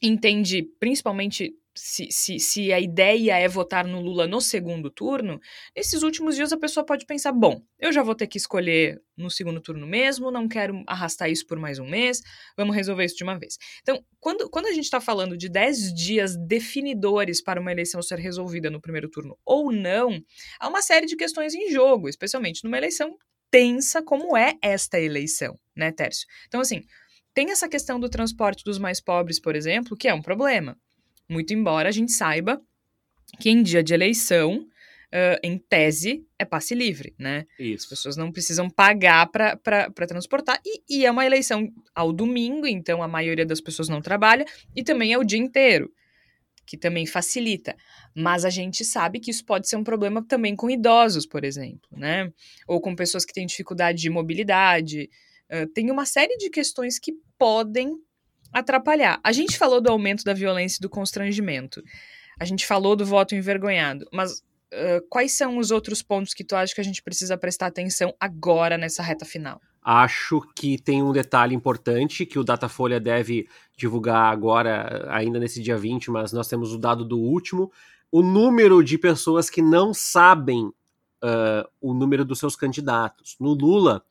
entende, 0.03 0.69
principalmente 0.79 1.55
se, 1.75 2.09
se, 2.11 2.39
se 2.39 2.73
a 2.73 2.81
ideia 2.81 3.39
é 3.39 3.47
votar 3.47 3.87
no 3.87 4.01
Lula 4.01 4.27
no 4.27 4.41
segundo 4.41 4.91
turno, 4.91 5.41
nesses 5.75 6.03
últimos 6.03 6.35
dias 6.35 6.53
a 6.53 6.59
pessoa 6.59 6.85
pode 6.85 7.07
pensar: 7.07 7.33
bom, 7.33 7.63
eu 7.79 7.93
já 7.93 8.03
vou 8.03 8.15
ter 8.15 8.27
que 8.27 8.39
escolher 8.39 9.01
no 9.17 9.31
segundo 9.31 9.61
turno 9.61 9.87
mesmo, 9.87 10.31
não 10.31 10.49
quero 10.49 10.83
arrastar 10.87 11.31
isso 11.31 11.47
por 11.47 11.59
mais 11.59 11.79
um 11.79 11.89
mês, 11.89 12.21
vamos 12.57 12.75
resolver 12.75 13.05
isso 13.05 13.17
de 13.17 13.25
uma 13.25 13.39
vez. 13.39 13.57
Então, 13.83 14.05
quando, 14.19 14.49
quando 14.51 14.67
a 14.67 14.73
gente 14.73 14.85
está 14.85 15.01
falando 15.01 15.37
de 15.37 15.49
10 15.49 15.95
dias 15.95 16.37
definidores 16.37 17.43
para 17.43 17.61
uma 17.61 17.73
eleição 17.73 18.03
ser 18.03 18.19
resolvida 18.19 18.71
no 18.71 18.81
primeiro 18.81 19.09
turno 19.09 19.39
ou 19.45 19.71
não, 19.71 20.21
há 20.59 20.69
uma 20.69 20.83
série 20.83 21.07
de 21.07 21.17
questões 21.17 21.55
em 21.55 21.71
jogo, 21.71 22.09
especialmente 22.09 22.65
numa 22.65 22.79
eleição 22.79 23.17
tensa 23.51 24.03
como 24.03 24.37
é 24.37 24.55
esta 24.63 25.01
eleição, 25.01 25.59
né, 25.77 25.93
Tércio? 25.93 26.27
Então, 26.47 26.61
assim. 26.61 26.83
Tem 27.33 27.53
essa 27.53 27.69
questão 27.69 28.01
do 28.01 28.09
transporte 28.09 28.65
dos 28.65 28.77
mais 28.77 29.01
pobres, 29.01 29.41
por 29.41 29.55
exemplo, 29.55 29.97
que 29.97 30.09
é 30.09 30.13
um 30.13 30.21
problema. 30.21 30.77
Muito 31.31 31.55
embora 31.55 31.89
a 31.89 31.93
gente 31.93 32.11
saiba 32.11 32.61
que 33.39 33.49
em 33.49 33.63
dia 33.63 33.85
de 33.85 33.95
eleição, 33.95 34.57
uh, 34.59 35.39
em 35.45 35.57
tese, 35.57 36.27
é 36.37 36.45
passe 36.45 36.75
livre, 36.75 37.15
né? 37.17 37.47
Isso. 37.57 37.85
As 37.85 37.91
pessoas 37.91 38.17
não 38.17 38.33
precisam 38.33 38.69
pagar 38.69 39.31
para 39.31 40.07
transportar. 40.09 40.61
E, 40.67 40.83
e, 40.89 41.07
é 41.07 41.11
uma 41.11 41.25
eleição 41.25 41.73
ao 41.95 42.13
domingo, 42.13 42.67
então 42.67 43.01
a 43.01 43.07
maioria 43.07 43.47
das 43.47 43.61
pessoas 43.61 43.89
não 43.89 44.03
trabalha. 44.03 44.45
E 44.75 44.83
também 44.83 45.13
é 45.13 45.19
o 45.19 45.23
dia 45.23 45.39
inteiro, 45.39 45.93
que 46.67 46.77
também 46.77 47.07
facilita. 47.07 47.77
Mas 48.13 48.45
a 48.45 48.51
gente 48.51 48.85
sabe 48.85 49.21
que 49.21 49.31
isso 49.31 49.45
pode 49.45 49.69
ser 49.69 49.77
um 49.77 49.85
problema 49.85 50.27
também 50.27 50.57
com 50.57 50.69
idosos, 50.69 51.27
por 51.27 51.45
exemplo, 51.45 51.89
né? 51.93 52.33
Ou 52.67 52.81
com 52.81 52.97
pessoas 52.97 53.25
que 53.25 53.33
têm 53.33 53.47
dificuldade 53.47 54.01
de 54.01 54.11
mobilidade. 54.11 55.09
Uh, 55.49 55.69
tem 55.69 55.93
uma 55.93 56.07
série 56.07 56.37
de 56.39 56.51
questões 56.51 56.99
que 56.99 57.13
podem 57.39 57.97
atrapalhar. 58.53 59.21
A 59.23 59.33
gente 59.33 59.57
falou 59.57 59.81
do 59.81 59.91
aumento 59.91 60.25
da 60.25 60.35
violência 60.35 60.79
e 60.79 60.83
do 60.83 60.89
constrangimento. 60.89 61.83
A 62.39 62.45
gente 62.45 62.67
falou 62.67 62.97
do 62.97 63.05
voto 63.05 63.35
envergonhado. 63.35 64.07
Mas 64.13 64.39
uh, 64.73 65.07
quais 65.09 65.33
são 65.33 65.59
os 65.59 65.71
outros 65.71 66.03
pontos 66.03 66.35
que 66.35 66.45
tu 66.45 66.57
acha 66.57 66.75
que 66.75 66.81
a 66.81 66.85
gente 66.85 67.03
precisa 67.03 67.37
prestar 67.37 67.67
atenção 67.67 68.15
agora 68.19 68.79
nessa 68.79 69.03
reta 69.03 69.25
final? 69.25 69.61
Acho 69.83 70.43
que 70.55 70.79
tem 70.79 71.03
um 71.03 71.13
detalhe 71.13 71.55
importante 71.55 72.27
que 72.27 72.39
o 72.39 72.45
Datafolha 72.45 73.01
deve 73.01 73.49
divulgar 73.77 74.31
agora, 74.31 75.07
ainda 75.11 75.39
nesse 75.39 75.63
dia 75.63 75.77
20, 75.77 76.11
mas 76.11 76.33
nós 76.33 76.49
temos 76.49 76.75
o 76.75 76.79
dado 76.79 77.05
do 77.05 77.19
último. 77.19 77.73
O 78.13 78.23
número 78.23 78.85
de 78.85 78.99
pessoas 78.99 79.49
que 79.49 79.63
não 79.63 79.95
sabem 79.95 80.67
uh, 80.67 81.69
o 81.81 81.95
número 81.95 82.25
dos 82.25 82.39
seus 82.39 82.57
candidatos. 82.57 83.37
No 83.41 83.55
Lula, 83.55 84.05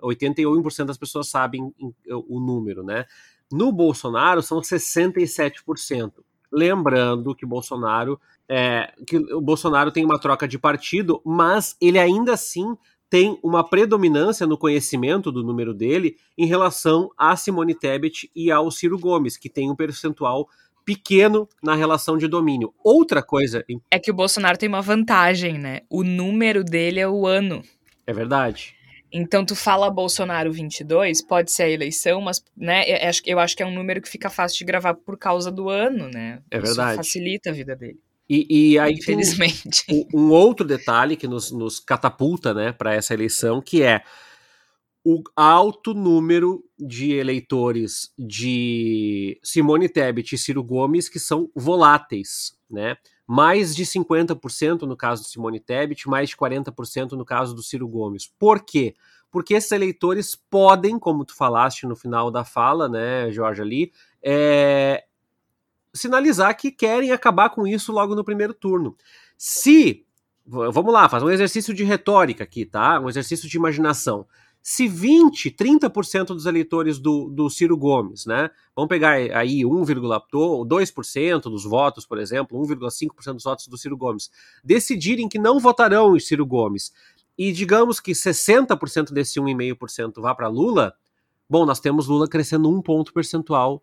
81% 0.00 0.84
das 0.84 0.98
pessoas 0.98 1.28
sabem 1.28 1.74
o 2.08 2.40
número, 2.40 2.84
né? 2.84 3.06
No 3.52 3.72
Bolsonaro 3.72 4.42
são 4.42 4.60
67%. 4.60 6.12
Lembrando 6.52 7.34
que 7.34 7.44
Bolsonaro 7.44 8.20
é, 8.48 8.92
que 9.06 9.16
o 9.16 9.40
Bolsonaro 9.40 9.90
tem 9.90 10.04
uma 10.04 10.18
troca 10.18 10.46
de 10.46 10.58
partido, 10.58 11.20
mas 11.24 11.76
ele 11.80 11.98
ainda 11.98 12.32
assim 12.32 12.76
tem 13.08 13.38
uma 13.42 13.68
predominância 13.68 14.46
no 14.46 14.58
conhecimento 14.58 15.30
do 15.30 15.42
número 15.42 15.72
dele 15.72 16.16
em 16.36 16.46
relação 16.46 17.10
a 17.16 17.36
Simone 17.36 17.74
Tebet 17.74 18.30
e 18.34 18.50
ao 18.50 18.70
Ciro 18.70 18.98
Gomes, 18.98 19.36
que 19.36 19.48
tem 19.48 19.70
um 19.70 19.76
percentual 19.76 20.48
pequeno 20.84 21.48
na 21.62 21.74
relação 21.74 22.16
de 22.16 22.28
domínio. 22.28 22.72
Outra 22.82 23.22
coisa. 23.22 23.64
É 23.90 23.98
que 23.98 24.10
o 24.10 24.14
Bolsonaro 24.14 24.58
tem 24.58 24.68
uma 24.68 24.82
vantagem, 24.82 25.58
né? 25.58 25.80
O 25.90 26.02
número 26.04 26.62
dele 26.62 27.00
é 27.00 27.08
o 27.08 27.26
ano. 27.26 27.62
É 28.06 28.12
verdade. 28.12 28.76
Então, 29.12 29.44
tu 29.44 29.54
fala 29.54 29.90
Bolsonaro 29.90 30.52
22, 30.52 31.22
pode 31.22 31.52
ser 31.52 31.64
a 31.64 31.70
eleição, 31.70 32.20
mas 32.20 32.42
né, 32.56 32.84
eu 33.24 33.38
acho 33.38 33.56
que 33.56 33.62
é 33.62 33.66
um 33.66 33.74
número 33.74 34.02
que 34.02 34.08
fica 34.08 34.28
fácil 34.28 34.58
de 34.58 34.64
gravar 34.64 34.94
por 34.94 35.16
causa 35.18 35.50
do 35.50 35.68
ano, 35.68 36.08
né? 36.08 36.40
É 36.50 36.58
verdade. 36.58 36.90
Isso 36.90 36.96
facilita 36.96 37.50
a 37.50 37.52
vida 37.52 37.76
dele. 37.76 38.00
E, 38.28 38.72
e 38.72 38.78
aí 38.78 38.94
Infelizmente. 38.94 39.84
Um, 39.88 40.06
um, 40.20 40.30
outro 40.30 40.66
detalhe 40.66 41.16
que 41.16 41.28
nos, 41.28 41.52
nos 41.52 41.78
catapulta 41.78 42.52
né, 42.52 42.72
para 42.72 42.94
essa 42.94 43.14
eleição, 43.14 43.62
que 43.62 43.82
é 43.82 44.02
o 45.04 45.22
alto 45.36 45.94
número 45.94 46.64
de 46.76 47.12
eleitores 47.12 48.12
de 48.18 49.38
Simone 49.42 49.88
Tebet 49.88 50.34
e 50.34 50.38
Ciro 50.38 50.64
Gomes 50.64 51.08
que 51.08 51.20
são 51.20 51.48
voláteis, 51.54 52.56
né? 52.68 52.96
Mais 53.26 53.74
de 53.74 53.84
50% 53.84 54.82
no 54.82 54.96
caso 54.96 55.22
do 55.22 55.28
Simone 55.28 55.58
Tebet, 55.58 56.08
mais 56.08 56.28
de 56.30 56.36
40% 56.36 57.12
no 57.12 57.24
caso 57.24 57.54
do 57.54 57.62
Ciro 57.62 57.88
Gomes. 57.88 58.30
Por 58.38 58.64
quê? 58.64 58.94
Porque 59.30 59.54
esses 59.54 59.72
eleitores 59.72 60.34
podem, 60.34 60.98
como 60.98 61.24
tu 61.24 61.34
falaste 61.34 61.86
no 61.86 61.96
final 61.96 62.30
da 62.30 62.44
fala, 62.44 62.88
né, 62.88 63.30
Jorge, 63.32 63.60
ali, 63.60 63.92
é, 64.22 65.04
sinalizar 65.92 66.56
que 66.56 66.70
querem 66.70 67.10
acabar 67.10 67.50
com 67.50 67.66
isso 67.66 67.92
logo 67.92 68.14
no 68.14 68.24
primeiro 68.24 68.54
turno. 68.54 68.96
Se, 69.36 70.06
vamos 70.46 70.92
lá, 70.92 71.08
faz 71.08 71.22
um 71.22 71.30
exercício 71.30 71.74
de 71.74 71.82
retórica 71.82 72.44
aqui, 72.44 72.64
tá? 72.64 73.00
Um 73.00 73.08
exercício 73.08 73.48
de 73.48 73.56
imaginação 73.56 74.26
se 74.68 74.88
20, 74.88 75.52
30% 75.52 76.26
dos 76.34 76.44
eleitores 76.44 76.98
do, 76.98 77.30
do 77.30 77.48
Ciro 77.48 77.76
Gomes, 77.76 78.26
né? 78.26 78.50
Vamos 78.74 78.88
pegar 78.88 79.12
aí 79.12 79.60
1,2% 79.60 81.42
dos 81.42 81.62
votos, 81.62 82.04
por 82.04 82.18
exemplo, 82.18 82.60
1,5% 82.60 83.34
dos 83.34 83.44
votos 83.44 83.68
do 83.68 83.78
Ciro 83.78 83.96
Gomes, 83.96 84.28
decidirem 84.64 85.28
que 85.28 85.38
não 85.38 85.60
votarão 85.60 86.16
em 86.16 86.18
Ciro 86.18 86.44
Gomes, 86.44 86.92
e 87.38 87.52
digamos 87.52 88.00
que 88.00 88.10
60% 88.10 89.12
desse 89.12 89.38
1,5% 89.38 90.20
vá 90.20 90.34
para 90.34 90.48
Lula, 90.48 90.92
bom, 91.48 91.64
nós 91.64 91.78
temos 91.78 92.08
Lula 92.08 92.26
crescendo 92.26 92.68
um 92.68 92.82
ponto 92.82 93.12
percentual 93.12 93.80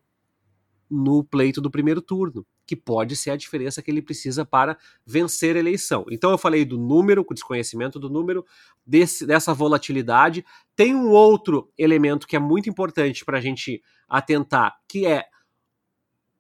no 0.92 1.24
pleito 1.24 1.62
do 1.62 1.72
primeiro 1.72 2.02
turno, 2.02 2.46
que 2.66 2.76
pode 2.76 3.16
ser 3.16 3.32
a 3.32 3.38
diferença 3.38 3.82
que 3.82 3.92
ele 3.92 4.02
precisa 4.02 4.46
para 4.46 4.78
vencer 5.06 5.56
a 5.56 5.60
eleição. 5.60 6.06
Então 6.10 6.32
eu 6.32 6.38
falei 6.38 6.66
do 6.66 6.78
número, 6.78 7.24
com 7.24 7.34
desconhecimento 7.34 8.00
do 8.00 8.10
número, 8.10 8.46
desse, 8.86 9.26
dessa 9.26 9.54
volatilidade. 9.54 10.46
Tem 10.76 10.96
um 10.96 11.10
outro 11.10 11.70
elemento 11.78 12.28
que 12.28 12.36
é 12.36 12.40
muito 12.40 12.70
importante 12.70 13.26
para 13.26 13.38
a 13.38 13.42
gente 13.42 13.82
atentar, 14.08 14.76
que 14.88 15.06
é 15.06 15.26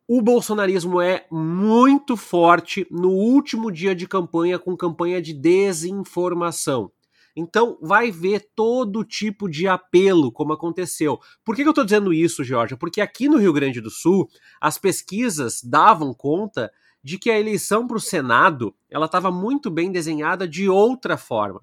o 0.07 0.21
bolsonarismo 0.21 0.99
é 0.99 1.25
muito 1.31 2.17
forte 2.17 2.85
no 2.91 3.09
último 3.09 3.71
dia 3.71 3.95
de 3.95 4.05
campanha, 4.05 4.59
com 4.59 4.75
campanha 4.75 5.21
de 5.21 5.33
desinformação. 5.33 6.91
Então, 7.35 7.77
vai 7.81 8.11
ver 8.11 8.51
todo 8.55 9.03
tipo 9.03 9.49
de 9.49 9.67
apelo, 9.67 10.31
como 10.31 10.53
aconteceu. 10.53 11.19
Por 11.43 11.55
que, 11.55 11.63
eu 11.63 11.69
estou 11.69 11.83
dizendo 11.83 12.13
isso, 12.13 12.43
Georgia? 12.43 12.77
Porque 12.77 13.01
aqui 13.01 13.27
no 13.27 13.37
Rio 13.37 13.53
Grande 13.53 13.81
do 13.81 13.89
Sul, 13.89 14.29
as 14.61 14.77
pesquisas 14.77 15.61
davam 15.63 16.13
conta 16.13 16.71
de 17.03 17.17
que 17.17 17.29
a 17.29 17.39
eleição 17.39 17.85
para 17.87 17.97
o 17.97 17.99
Senado 18.01 18.73
ela 18.89 19.07
estava 19.07 19.29
muito 19.31 19.69
bem 19.69 19.91
desenhada 19.91 20.47
de 20.47 20.69
outra 20.69 21.17
forma. 21.17 21.61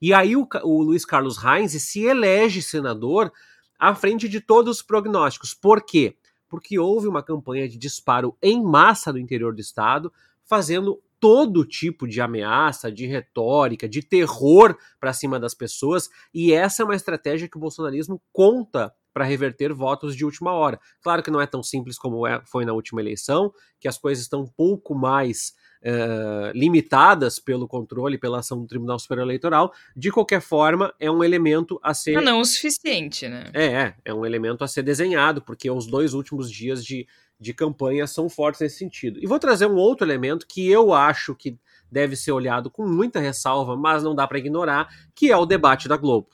E 0.00 0.14
aí 0.14 0.34
o, 0.34 0.48
o 0.62 0.82
Luiz 0.82 1.04
Carlos 1.04 1.36
Reins 1.36 1.72
se 1.82 2.00
elege 2.04 2.62
senador 2.62 3.30
à 3.78 3.94
frente 3.94 4.28
de 4.28 4.40
todos 4.40 4.78
os 4.78 4.82
prognósticos. 4.82 5.52
Por 5.52 5.84
quê? 5.84 6.16
Porque 6.48 6.78
houve 6.78 7.06
uma 7.06 7.22
campanha 7.22 7.68
de 7.68 7.76
disparo 7.76 8.36
em 8.42 8.62
massa 8.62 9.12
no 9.12 9.18
interior 9.18 9.54
do 9.54 9.60
estado, 9.60 10.10
fazendo 10.44 11.00
todo 11.20 11.64
tipo 11.64 12.08
de 12.08 12.20
ameaça, 12.20 12.90
de 12.90 13.06
retórica, 13.06 13.88
de 13.88 14.02
terror 14.02 14.76
para 14.98 15.12
cima 15.12 15.38
das 15.38 15.54
pessoas, 15.54 16.08
e 16.32 16.52
essa 16.52 16.82
é 16.82 16.84
uma 16.84 16.96
estratégia 16.96 17.48
que 17.48 17.56
o 17.56 17.60
bolsonarismo 17.60 18.20
conta 18.32 18.92
para 19.12 19.24
reverter 19.24 19.72
votos 19.72 20.16
de 20.16 20.24
última 20.24 20.52
hora. 20.52 20.80
Claro 21.02 21.22
que 21.22 21.30
não 21.30 21.40
é 21.40 21.46
tão 21.46 21.62
simples 21.62 21.98
como 21.98 22.26
é, 22.26 22.40
foi 22.44 22.64
na 22.64 22.72
última 22.72 23.00
eleição, 23.00 23.52
que 23.78 23.88
as 23.88 23.98
coisas 23.98 24.22
estão 24.22 24.42
um 24.42 24.46
pouco 24.46 24.94
mais 24.94 25.52
uh, 25.82 26.56
limitadas 26.56 27.38
pelo 27.38 27.66
controle, 27.66 28.18
pela 28.18 28.38
ação 28.38 28.60
do 28.60 28.66
Tribunal 28.66 28.98
Superior 28.98 29.26
Eleitoral. 29.26 29.72
De 29.96 30.10
qualquer 30.10 30.40
forma, 30.40 30.94
é 30.98 31.10
um 31.10 31.24
elemento 31.24 31.78
a 31.82 31.92
ser. 31.92 32.14
Mas 32.14 32.24
não 32.24 32.40
o 32.40 32.44
suficiente, 32.44 33.28
né? 33.28 33.50
É, 33.52 33.66
é, 33.66 33.94
é 34.04 34.14
um 34.14 34.24
elemento 34.24 34.62
a 34.62 34.68
ser 34.68 34.82
desenhado, 34.82 35.42
porque 35.42 35.70
os 35.70 35.86
dois 35.86 36.14
últimos 36.14 36.50
dias 36.50 36.84
de, 36.84 37.06
de 37.40 37.54
campanha 37.54 38.06
são 38.06 38.28
fortes 38.28 38.60
nesse 38.60 38.76
sentido. 38.76 39.18
E 39.22 39.26
vou 39.26 39.38
trazer 39.38 39.66
um 39.66 39.76
outro 39.76 40.06
elemento 40.06 40.46
que 40.46 40.68
eu 40.68 40.92
acho 40.92 41.34
que 41.34 41.56
deve 41.90 42.14
ser 42.14 42.32
olhado 42.32 42.70
com 42.70 42.86
muita 42.86 43.18
ressalva, 43.18 43.76
mas 43.76 44.02
não 44.02 44.14
dá 44.14 44.28
para 44.28 44.38
ignorar, 44.38 44.88
que 45.14 45.32
é 45.32 45.36
o 45.36 45.46
debate 45.46 45.88
da 45.88 45.96
Globo. 45.96 46.28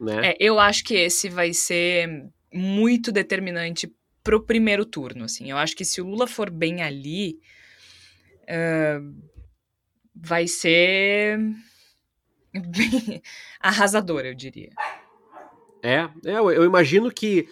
Né? 0.00 0.30
É, 0.30 0.36
eu 0.38 0.60
acho 0.60 0.84
que 0.84 0.94
esse 0.94 1.28
vai 1.28 1.52
ser 1.52 2.30
muito 2.54 3.10
determinante 3.10 3.92
pro 4.22 4.40
primeiro 4.40 4.86
turno, 4.86 5.24
assim. 5.24 5.50
Eu 5.50 5.58
acho 5.58 5.74
que 5.74 5.84
se 5.84 6.00
o 6.00 6.06
Lula 6.06 6.26
for 6.26 6.50
bem 6.50 6.82
ali, 6.82 7.40
uh, 8.44 9.14
vai 10.14 10.46
ser 10.46 11.38
arrasador, 13.60 14.20
eu 14.20 14.34
diria. 14.34 14.70
É, 15.82 16.08
eu, 16.24 16.50
eu 16.50 16.64
imagino 16.64 17.10
que 17.10 17.48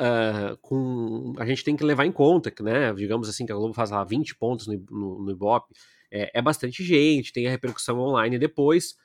uh, 0.00 0.56
com, 0.62 1.34
a 1.38 1.44
gente 1.44 1.62
tem 1.62 1.76
que 1.76 1.84
levar 1.84 2.06
em 2.06 2.12
conta 2.12 2.50
que, 2.50 2.62
né, 2.62 2.92
digamos 2.94 3.28
assim, 3.28 3.44
que 3.44 3.52
a 3.52 3.54
Globo 3.54 3.74
faz 3.74 3.90
lá 3.90 4.02
20 4.02 4.34
pontos 4.36 4.66
no, 4.66 4.82
no, 4.90 5.22
no 5.24 5.30
Ibope, 5.30 5.74
é, 6.10 6.30
é 6.38 6.42
bastante 6.42 6.82
gente, 6.82 7.32
tem 7.32 7.46
a 7.46 7.50
repercussão 7.50 8.00
online 8.00 8.38
depois. 8.38 8.96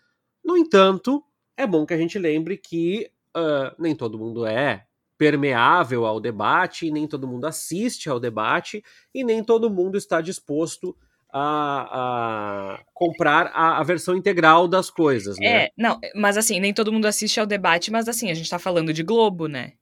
No 0.43 0.57
entanto, 0.57 1.23
é 1.57 1.67
bom 1.67 1.85
que 1.85 1.93
a 1.93 1.97
gente 1.97 2.17
lembre 2.17 2.57
que 2.57 3.11
uh, 3.35 3.75
nem 3.77 3.95
todo 3.95 4.17
mundo 4.17 4.45
é 4.45 4.85
permeável 5.17 6.05
ao 6.05 6.19
debate, 6.19 6.91
nem 6.91 7.07
todo 7.07 7.27
mundo 7.27 7.45
assiste 7.45 8.09
ao 8.09 8.19
debate, 8.19 8.83
e 9.13 9.23
nem 9.23 9.43
todo 9.43 9.69
mundo 9.69 9.97
está 9.97 10.19
disposto 10.19 10.95
a, 11.31 12.77
a 12.77 12.83
comprar 12.93 13.47
a, 13.53 13.79
a, 13.79 13.83
versão 13.83 14.15
integral 14.15 14.67
das 14.67 14.89
coisas, 14.89 15.37
né? 15.37 15.65
É, 15.65 15.71
não, 15.77 15.99
mas 16.15 16.37
assim, 16.37 16.59
nem 16.59 16.73
todo 16.73 16.91
mundo 16.91 17.05
assiste 17.05 17.39
ao 17.39 17.45
debate, 17.45 17.91
mas 17.91 18.07
assim, 18.07 18.29
a 18.29 18.33
gente 18.33 18.49
tá 18.49 18.59
falando 18.59 18.93
de 18.93 19.03
Globo, 19.03 19.47
né? 19.47 19.73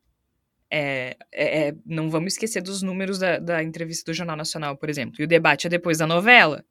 É, 0.76 1.15
é, 1.32 1.67
é 1.67 1.76
não 1.86 2.09
vamos 2.09 2.34
esquecer 2.34 2.61
dos 2.61 2.82
números 2.82 3.19
da, 3.19 3.38
da 3.38 3.61
entrevista 3.61 4.11
do 4.11 4.15
Jornal 4.15 4.36
Nacional, 4.36 4.76
por 4.76 4.89
exemplo. 4.89 5.17
E 5.19 5.24
o 5.24 5.28
debate 5.28 5.67
é 5.67 5.69
depois 5.69 5.99
da 5.99 6.07
novela. 6.07 6.65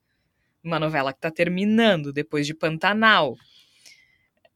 Uma 0.64 0.80
novela 0.80 1.12
que 1.12 1.20
tá 1.20 1.30
terminando, 1.30 2.12
depois 2.12 2.44
de 2.46 2.54
Pantanal. 2.54 3.36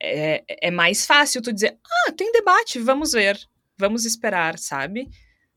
É, 0.03 0.43
é 0.63 0.71
mais 0.71 1.07
fácil 1.07 1.41
tu 1.41 1.53
dizer, 1.53 1.79
ah, 2.09 2.13
tem 2.13 2.33
debate, 2.33 2.81
vamos 2.81 3.13
ver, 3.13 3.39
vamos 3.79 4.05
esperar, 4.05 4.59
sabe? 4.59 5.09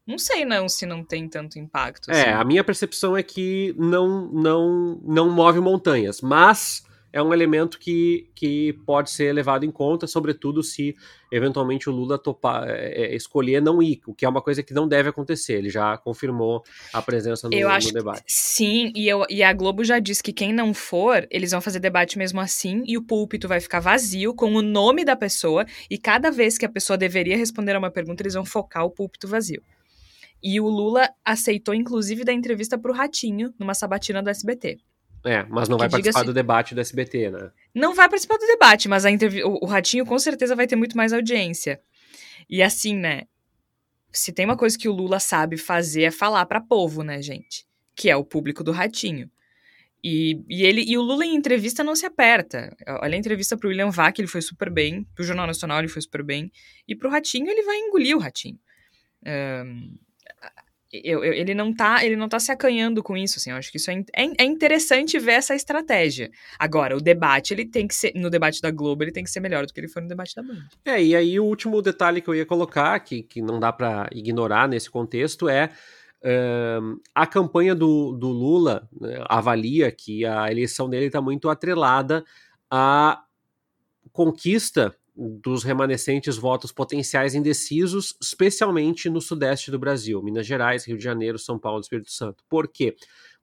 Não 0.05 0.17
sei 0.17 0.45
não 0.45 0.69
se 0.69 0.85
não 0.85 1.03
tem 1.03 1.27
tanto 1.27 1.59
impacto. 1.59 2.11
É, 2.11 2.21
assim. 2.21 2.29
a 2.29 2.43
minha 2.43 2.63
percepção 2.63 3.17
é 3.17 3.23
que 3.23 3.75
não, 3.77 4.31
não, 4.31 5.01
não 5.03 5.29
move 5.29 5.59
montanhas, 5.59 6.21
mas 6.21 6.83
é 7.11 7.21
um 7.21 7.33
elemento 7.33 7.79
que, 7.79 8.29
que 8.35 8.73
pode 8.85 9.09
ser 9.09 9.33
levado 9.33 9.65
em 9.65 9.71
conta, 9.71 10.07
sobretudo 10.07 10.61
se 10.61 10.95
eventualmente 11.31 11.89
o 11.89 11.91
Lula 11.91 12.17
topar, 12.17 12.67
é, 12.67 13.13
é 13.13 13.15
escolher 13.15 13.61
não 13.61 13.81
ir, 13.81 14.01
o 14.05 14.13
que 14.13 14.25
é 14.25 14.29
uma 14.29 14.41
coisa 14.41 14.63
que 14.63 14.73
não 14.73 14.87
deve 14.87 15.09
acontecer. 15.09 15.53
Ele 15.53 15.69
já 15.69 15.97
confirmou 15.97 16.63
a 16.93 17.01
presença 17.01 17.47
no, 17.47 17.55
eu 17.55 17.69
acho 17.69 17.87
no 17.87 17.93
debate. 17.93 18.23
sim, 18.27 18.91
e, 18.95 19.07
eu, 19.07 19.25
e 19.29 19.43
a 19.43 19.51
Globo 19.53 19.83
já 19.83 19.99
disse 19.99 20.23
que 20.23 20.33
quem 20.33 20.53
não 20.53 20.73
for, 20.73 21.27
eles 21.29 21.51
vão 21.51 21.61
fazer 21.61 21.79
debate 21.79 22.17
mesmo 22.17 22.39
assim, 22.39 22.83
e 22.85 22.97
o 22.97 23.03
púlpito 23.03 23.47
vai 23.47 23.59
ficar 23.59 23.79
vazio 23.79 24.33
com 24.33 24.53
o 24.53 24.61
nome 24.61 25.03
da 25.03 25.15
pessoa, 25.15 25.65
e 25.89 25.97
cada 25.97 26.31
vez 26.31 26.57
que 26.57 26.65
a 26.65 26.69
pessoa 26.69 26.97
deveria 26.97 27.37
responder 27.37 27.75
a 27.75 27.79
uma 27.79 27.91
pergunta, 27.91 28.21
eles 28.23 28.33
vão 28.33 28.45
focar 28.45 28.85
o 28.85 28.91
púlpito 28.91 29.27
vazio. 29.27 29.61
E 30.41 30.59
o 30.61 30.67
Lula 30.67 31.09
aceitou, 31.23 31.73
inclusive, 31.73 32.23
da 32.23 32.31
entrevista 32.31 32.77
para 32.77 32.91
o 32.91 32.95
Ratinho, 32.95 33.53
numa 33.59 33.73
sabatina 33.73 34.23
do 34.23 34.29
SBT. 34.29 34.77
É, 35.25 35.43
mas 35.43 35.67
não 35.67 35.77
vai 35.77 35.89
participar 35.89 36.23
do 36.23 36.33
debate 36.33 36.73
do 36.73 36.81
SBT, 36.81 37.29
né? 37.29 37.51
Não 37.73 37.93
vai 37.93 38.07
participar 38.07 38.37
do 38.37 38.47
debate, 38.47 38.87
mas 38.87 39.05
a 39.05 39.11
entrev... 39.11 39.43
o, 39.43 39.59
o 39.63 39.65
Ratinho 39.65 40.05
com 40.05 40.17
certeza 40.17 40.55
vai 40.55 40.65
ter 40.65 40.75
muito 40.75 40.95
mais 40.95 41.11
audiência. 41.11 41.81
E 42.49 42.63
assim, 42.63 42.95
né? 42.95 43.23
Se 44.11 44.31
tem 44.31 44.45
uma 44.45 44.57
coisa 44.57 44.77
que 44.77 44.89
o 44.89 44.93
Lula 44.93 45.19
sabe 45.19 45.57
fazer 45.57 46.03
é 46.03 46.11
falar 46.11 46.45
para 46.45 46.61
povo, 46.61 47.03
né, 47.03 47.21
gente? 47.21 47.65
Que 47.95 48.09
é 48.09 48.15
o 48.15 48.23
público 48.23 48.63
do 48.63 48.71
Ratinho. 48.71 49.29
E, 50.03 50.41
e, 50.47 50.63
ele, 50.63 50.83
e 50.87 50.97
o 50.97 51.01
Lula 51.01 51.25
em 51.25 51.35
entrevista 51.35 51.83
não 51.83 51.95
se 51.95 52.05
aperta. 52.05 52.75
Olha 53.01 53.15
a 53.15 53.17
entrevista 53.17 53.57
pro 53.57 53.67
William 53.67 53.89
Vac, 53.89 54.17
ele 54.17 54.27
foi 54.27 54.41
super 54.41 54.69
bem. 54.69 55.05
Pro 55.13 55.23
Jornal 55.23 55.45
Nacional, 55.45 55.79
ele 55.79 55.89
foi 55.89 56.01
super 56.01 56.23
bem. 56.23 56.51
E 56.87 56.95
pro 56.95 57.09
Ratinho, 57.09 57.49
ele 57.49 57.63
vai 57.63 57.77
engolir 57.77 58.15
o 58.15 58.19
Ratinho. 58.19 58.57
Um, 59.25 59.97
eu, 60.91 61.23
eu, 61.23 61.33
ele 61.33 61.53
não 61.53 61.73
tá 61.73 62.03
ele 62.03 62.15
não 62.15 62.27
tá 62.27 62.39
se 62.39 62.51
acanhando 62.51 63.03
com 63.03 63.15
isso 63.15 63.37
assim 63.37 63.51
eu 63.51 63.57
acho 63.57 63.71
que 63.71 63.77
isso 63.77 63.91
é, 63.91 64.03
é, 64.13 64.25
é, 64.39 64.43
interessante 64.43 65.19
ver 65.19 65.33
essa 65.33 65.53
estratégia. 65.53 66.31
Agora 66.57 66.97
o 66.97 67.01
debate 67.01 67.53
ele 67.53 67.65
tem 67.65 67.87
que 67.87 67.93
ser 67.93 68.11
no 68.15 68.29
debate 68.29 68.61
da 68.61 68.71
Globo 68.71 69.03
ele 69.03 69.11
tem 69.11 69.23
que 69.23 69.29
ser 69.29 69.39
melhor 69.39 69.65
do 69.65 69.73
que 69.73 69.79
ele 69.79 69.87
foi 69.87 70.01
no 70.01 70.07
debate 70.07 70.35
da 70.35 70.41
Band. 70.41 70.67
É 70.85 71.01
e 71.01 71.15
aí 71.15 71.39
o 71.39 71.45
último 71.45 71.81
detalhe 71.81 72.21
que 72.21 72.27
eu 72.27 72.35
ia 72.35 72.45
colocar 72.45 72.99
que, 72.99 73.21
que 73.21 73.41
não 73.41 73.59
dá 73.59 73.71
para 73.71 74.09
ignorar 74.11 74.67
nesse 74.67 74.89
contexto 74.89 75.47
é 75.47 75.69
uh, 76.23 76.99
a 77.13 77.27
campanha 77.27 77.75
do, 77.75 78.13
do 78.13 78.29
Lula 78.29 78.87
né, 78.99 79.23
avalia 79.29 79.91
que 79.91 80.25
a 80.25 80.49
eleição 80.51 80.89
dele 80.89 81.05
está 81.05 81.21
muito 81.21 81.49
atrelada 81.49 82.23
à 82.69 83.23
conquista 84.11 84.95
dos 85.19 85.63
remanescentes 85.63 86.37
votos 86.37 86.71
potenciais 86.71 87.35
indecisos, 87.35 88.15
especialmente 88.21 89.09
no 89.09 89.19
sudeste 89.19 89.69
do 89.69 89.77
Brasil, 89.77 90.23
Minas 90.23 90.47
Gerais, 90.47 90.85
Rio 90.85 90.97
de 90.97 91.03
Janeiro, 91.03 91.37
São 91.37 91.59
Paulo 91.59 91.81
Espírito 91.81 92.11
Santo. 92.11 92.41
Por 92.47 92.69
quê? 92.69 92.95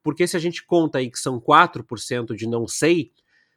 Porque 0.03 0.27
se 0.27 0.37
a 0.37 0.41
gente 0.41 0.65
conta 0.65 0.99
aí 0.99 1.11
que 1.11 1.19
são 1.19 1.39
4% 1.39 2.35
de 2.35 2.47
não 2.47 2.67
sei, 2.67 3.13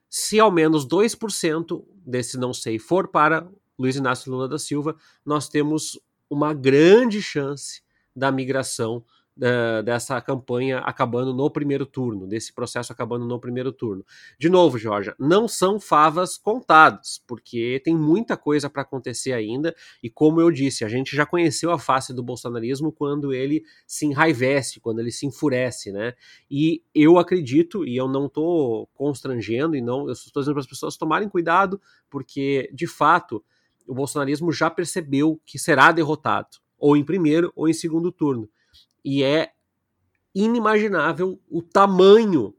se 0.10 0.38
ao 0.38 0.52
menos 0.52 0.86
2% 0.86 1.86
desse 2.06 2.38
não 2.38 2.54
sei 2.54 2.78
for 2.78 3.08
para 3.08 3.50
Luiz 3.78 3.96
Inácio 3.96 4.30
Lula 4.30 4.50
da 4.50 4.60
Silva, 4.60 4.98
nós 5.26 5.48
temos 5.48 5.98
uma 6.30 6.54
grande 6.54 7.22
chance 7.22 7.82
da 8.14 8.32
migração 8.32 9.06
dessa 9.84 10.20
campanha 10.20 10.80
acabando 10.80 11.34
no 11.34 11.50
primeiro 11.50 11.86
turno, 11.86 12.28
desse 12.28 12.54
processo 12.54 12.92
acabando 12.92 13.26
no 13.26 13.40
primeiro 13.40 13.72
turno. 13.72 14.06
De 14.38 14.50
novo, 14.50 14.78
Georgia, 14.78 15.16
não 15.18 15.48
são 15.48 15.80
favas 15.80 16.38
contadas, 16.38 17.22
porque 17.26 17.82
tem 17.84 17.96
muita 17.96 18.36
coisa 18.36 18.70
para 18.70 18.82
acontecer 18.82 19.32
ainda, 19.32 19.74
e 20.04 20.10
como 20.10 20.42
eu 20.42 20.52
disse, 20.52 20.84
a 20.84 20.90
gente 20.90 21.16
já 21.16 21.26
conheceu 21.26 21.72
a 21.72 21.80
face 21.80 22.14
do 22.14 22.22
bolsonarismo 22.22 22.92
quando 22.92 23.34
ele 23.34 23.64
se 23.88 24.06
enraivece, 24.06 24.80
quando 24.82 25.00
ele 25.00 25.12
se 25.12 25.26
enfurece, 25.26 25.92
né? 25.92 26.14
E 26.52 26.84
eu 26.94 27.18
acredito, 27.18 27.86
e 27.86 27.96
eu 27.96 28.08
não 28.08 28.26
estou 28.26 28.88
constrangendo, 28.94 29.76
e 29.76 29.82
não, 29.82 30.08
eu 30.08 30.14
estou 30.14 30.42
dizendo 30.42 30.56
para 30.56 30.62
as 30.62 30.68
pessoas 30.68 30.98
tomarem 30.98 31.30
cuidado, 31.30 31.82
porque 32.10 32.70
de 32.74 32.88
fato 32.88 33.44
o 33.88 33.94
bolsonarismo 33.96 34.52
já 34.52 34.70
percebeu 34.70 35.40
que 35.46 35.58
será 35.58 35.92
derrotado, 35.94 36.58
ou 36.78 36.98
em 36.98 37.06
primeiro 37.06 37.52
ou 37.56 37.70
em 37.70 37.74
segundo 37.74 38.12
turno 38.12 38.50
e 39.04 39.24
é 39.24 39.52
inimaginável 40.34 41.40
o 41.50 41.62
tamanho 41.62 42.54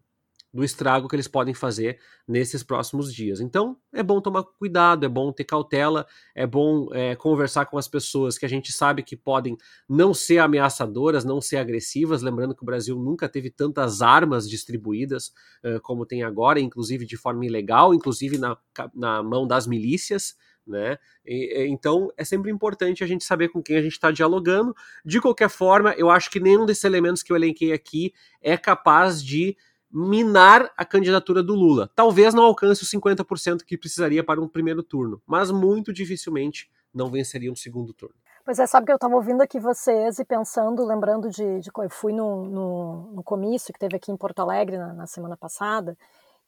do 0.53 0.65
estrago 0.65 1.09
que 1.09 1.15
eles 1.15 1.29
podem 1.29 1.55
fazer 1.55 2.01
nesses 2.27 2.63
próximos 2.63 3.15
dias. 3.15 3.41
Então, 3.41 3.77
é 3.93 4.03
bom 4.03 4.21
tomar 4.21 4.43
cuidado, 4.43 5.07
é 5.07 5.09
bom 5.09 5.33
ter 5.33 5.45
cautela, 5.45 6.07
é 6.35 6.45
bom 6.45 6.89
é, 6.93 7.15
conversar 7.15 7.67
com 7.67 7.79
as 7.79 7.87
pessoas 7.87 8.37
que 8.37 8.45
a 8.45 8.49
gente 8.49 8.73
sabe 8.73 9.03
que 9.03 9.17
podem 9.17 9.57
não 9.89 10.13
ser 10.13 10.39
ameaçadoras, 10.39 11.25
não 11.25 11.41
ser 11.41 11.59
agressivas. 11.59 12.23
Lembrando 12.23 12.55
que 12.55 12.63
o 12.63 12.67
Brasil 12.67 12.99
nunca 12.99 13.29
teve 13.29 13.49
tantas 13.49 14.03
armas 14.03 14.49
distribuídas 14.49 15.33
uh, 15.65 15.81
como 15.83 16.05
tem 16.05 16.25
agora, 16.25 16.59
inclusive 16.59 17.07
de 17.07 17.17
forma 17.17 17.47
ilegal, 17.47 17.95
inclusive 17.95 18.37
na, 18.37 18.57
na 18.93 19.23
mão 19.23 19.47
das 19.47 19.69
milícias 19.69 20.35
né? 20.71 20.97
E, 21.27 21.67
então 21.69 22.11
é 22.17 22.25
sempre 22.25 22.51
importante 22.51 23.05
a 23.05 23.07
gente 23.07 23.25
saber 23.25 23.49
com 23.49 23.63
quem 23.63 23.77
a 23.77 23.83
gente 23.83 23.93
está 23.93 24.11
dialogando. 24.11 24.75
De 25.05 25.21
qualquer 25.21 25.51
forma, 25.51 25.93
eu 25.99 26.09
acho 26.09 26.31
que 26.31 26.41
nenhum 26.41 26.65
desses 26.65 26.85
elementos 26.85 27.23
que 27.23 27.33
eu 27.33 27.37
elenquei 27.37 27.73
aqui 27.73 28.15
é 28.41 28.57
capaz 28.57 29.23
de 29.23 29.57
minar 29.93 30.73
a 30.77 30.85
candidatura 30.85 31.43
do 31.43 31.55
Lula. 31.55 31.91
Talvez 31.95 32.33
não 32.33 32.45
alcance 32.45 32.83
os 32.83 32.91
50% 32.91 33.65
que 33.65 33.77
precisaria 33.77 34.23
para 34.23 34.41
um 34.41 34.49
primeiro 34.49 34.83
turno, 34.83 35.21
mas 35.27 35.51
muito 35.51 35.93
dificilmente 35.93 36.71
não 36.95 37.11
venceria 37.11 37.51
um 37.51 37.57
segundo 37.57 37.93
turno. 37.93 38.15
Pois 38.45 38.59
é, 38.59 38.67
sabe 38.67 38.87
que 38.87 38.93
eu 38.93 38.97
estava 38.97 39.15
ouvindo 39.15 39.43
aqui 39.43 39.61
vocês 39.61 40.19
e 40.19 40.25
pensando, 40.25 40.85
lembrando 40.85 41.29
de, 41.29 41.61
de 41.61 41.71
eu 41.77 41.91
fui 41.91 42.13
no, 42.13 42.45
no, 42.47 43.13
no 43.13 43.23
comício 43.23 43.73
que 43.73 43.79
teve 43.79 43.97
aqui 43.97 44.11
em 44.11 44.17
Porto 44.17 44.41
Alegre 44.41 44.79
na, 44.79 44.95
na 44.95 45.07
semana 45.07 45.37
passada, 45.37 45.97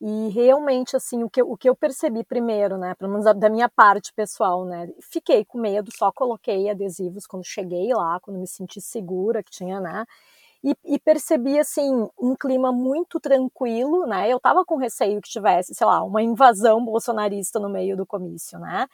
e 0.05 0.29
realmente, 0.31 0.97
assim, 0.97 1.23
o 1.23 1.31
que, 1.31 1.41
o 1.41 1.57
que 1.57 1.69
eu 1.69 1.77
percebi 1.77 2.25
primeiro, 2.25 2.77
né, 2.77 2.93
pelo 2.97 3.13
menos 3.13 3.25
da 3.39 3.49
minha 3.49 3.69
parte 3.69 4.13
pessoal, 4.13 4.65
né, 4.65 4.89
fiquei 5.01 5.45
com 5.45 5.59
medo, 5.61 5.93
só 5.97 6.11
coloquei 6.11 6.69
adesivos 6.69 7.25
quando 7.25 7.45
cheguei 7.45 7.95
lá, 7.95 8.19
quando 8.21 8.41
me 8.41 8.49
senti 8.49 8.81
segura 8.81 9.45
que 9.45 9.53
tinha, 9.53 9.81
né, 9.81 10.05
e, 10.65 10.77
e, 10.85 10.99
percebi, 10.99 11.59
assim, 11.59 12.09
um 12.21 12.35
clima 12.37 12.73
muito 12.73 13.21
tranquilo, 13.21 14.05
né, 14.07 14.29
eu 14.29 14.41
tava 14.41 14.65
com 14.65 14.77
receio 14.77 15.21
que 15.21 15.31
tivesse, 15.31 15.73
sei 15.75 15.87
lá, 15.87 16.03
uma 16.03 16.21
invasão 16.23 16.85
bolsonarista 16.85 17.61
no 17.61 17.69
meio 17.71 17.97
do 17.97 18.05
comício, 18.05 18.59
né, 18.59 18.89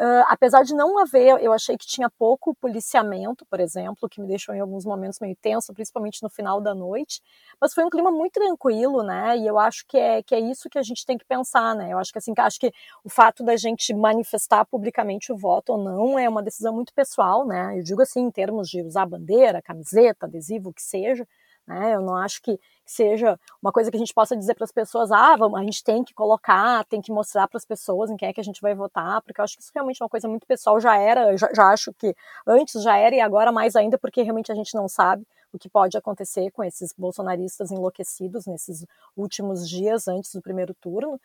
Uh, 0.00 0.22
apesar 0.28 0.62
de 0.62 0.74
não 0.76 0.96
haver, 0.98 1.42
eu 1.42 1.52
achei 1.52 1.76
que 1.76 1.84
tinha 1.84 2.08
pouco 2.08 2.54
policiamento, 2.54 3.44
por 3.46 3.58
exemplo, 3.58 4.08
que 4.08 4.20
me 4.20 4.28
deixou 4.28 4.54
em 4.54 4.60
alguns 4.60 4.84
momentos 4.84 5.18
meio 5.18 5.34
tenso, 5.42 5.74
principalmente 5.74 6.22
no 6.22 6.30
final 6.30 6.60
da 6.60 6.72
noite. 6.72 7.20
Mas 7.60 7.74
foi 7.74 7.84
um 7.84 7.90
clima 7.90 8.08
muito 8.12 8.34
tranquilo, 8.34 9.02
né? 9.02 9.36
E 9.36 9.44
eu 9.44 9.58
acho 9.58 9.84
que 9.88 9.96
é, 9.98 10.22
que 10.22 10.36
é 10.36 10.38
isso 10.40 10.68
que 10.70 10.78
a 10.78 10.84
gente 10.84 11.04
tem 11.04 11.18
que 11.18 11.24
pensar, 11.24 11.74
né? 11.74 11.92
Eu 11.92 11.98
acho 11.98 12.12
que 12.12 12.18
assim, 12.18 12.32
acho 12.38 12.60
que 12.60 12.70
o 13.04 13.10
fato 13.10 13.42
da 13.44 13.56
gente 13.56 13.92
manifestar 13.92 14.64
publicamente 14.66 15.32
o 15.32 15.36
voto 15.36 15.72
ou 15.72 15.78
não 15.82 16.16
é 16.16 16.28
uma 16.28 16.44
decisão 16.44 16.72
muito 16.72 16.94
pessoal, 16.94 17.44
né? 17.44 17.76
Eu 17.78 17.82
digo 17.82 18.00
assim, 18.00 18.20
em 18.20 18.30
termos 18.30 18.68
de 18.68 18.80
usar 18.82 19.04
bandeira, 19.04 19.60
camiseta, 19.60 20.26
adesivo, 20.26 20.70
o 20.70 20.72
que 20.72 20.82
seja. 20.82 21.26
Né? 21.68 21.94
Eu 21.94 22.00
não 22.00 22.16
acho 22.16 22.40
que 22.40 22.58
seja 22.86 23.38
uma 23.62 23.70
coisa 23.70 23.90
que 23.90 23.96
a 23.98 24.00
gente 24.00 24.14
possa 24.14 24.34
dizer 24.34 24.54
para 24.54 24.64
as 24.64 24.72
pessoas, 24.72 25.12
ah, 25.12 25.36
vamos, 25.36 25.60
a 25.60 25.62
gente 25.62 25.84
tem 25.84 26.02
que 26.02 26.14
colocar, 26.14 26.82
tem 26.86 27.02
que 27.02 27.12
mostrar 27.12 27.46
para 27.46 27.58
as 27.58 27.64
pessoas 27.66 28.10
em 28.10 28.16
quem 28.16 28.26
é 28.26 28.32
que 28.32 28.40
a 28.40 28.44
gente 28.44 28.62
vai 28.62 28.74
votar, 28.74 29.20
porque 29.20 29.38
eu 29.38 29.44
acho 29.44 29.54
que 29.54 29.62
isso 29.62 29.70
realmente 29.74 30.00
é 30.00 30.04
uma 30.04 30.08
coisa 30.08 30.26
muito 30.26 30.46
pessoal, 30.46 30.80
já 30.80 30.96
era, 30.96 31.36
já, 31.36 31.52
já 31.54 31.64
acho 31.66 31.92
que 31.92 32.16
antes 32.46 32.82
já 32.82 32.96
era 32.96 33.14
e 33.14 33.20
agora 33.20 33.52
mais 33.52 33.76
ainda, 33.76 33.98
porque 33.98 34.22
realmente 34.22 34.50
a 34.50 34.54
gente 34.54 34.74
não 34.74 34.88
sabe 34.88 35.26
o 35.52 35.58
que 35.58 35.68
pode 35.68 35.96
acontecer 35.98 36.50
com 36.52 36.64
esses 36.64 36.94
bolsonaristas 36.96 37.70
enlouquecidos 37.70 38.46
nesses 38.46 38.86
últimos 39.14 39.68
dias 39.68 40.08
antes 40.08 40.34
do 40.34 40.40
primeiro 40.40 40.72
turno. 40.72 41.20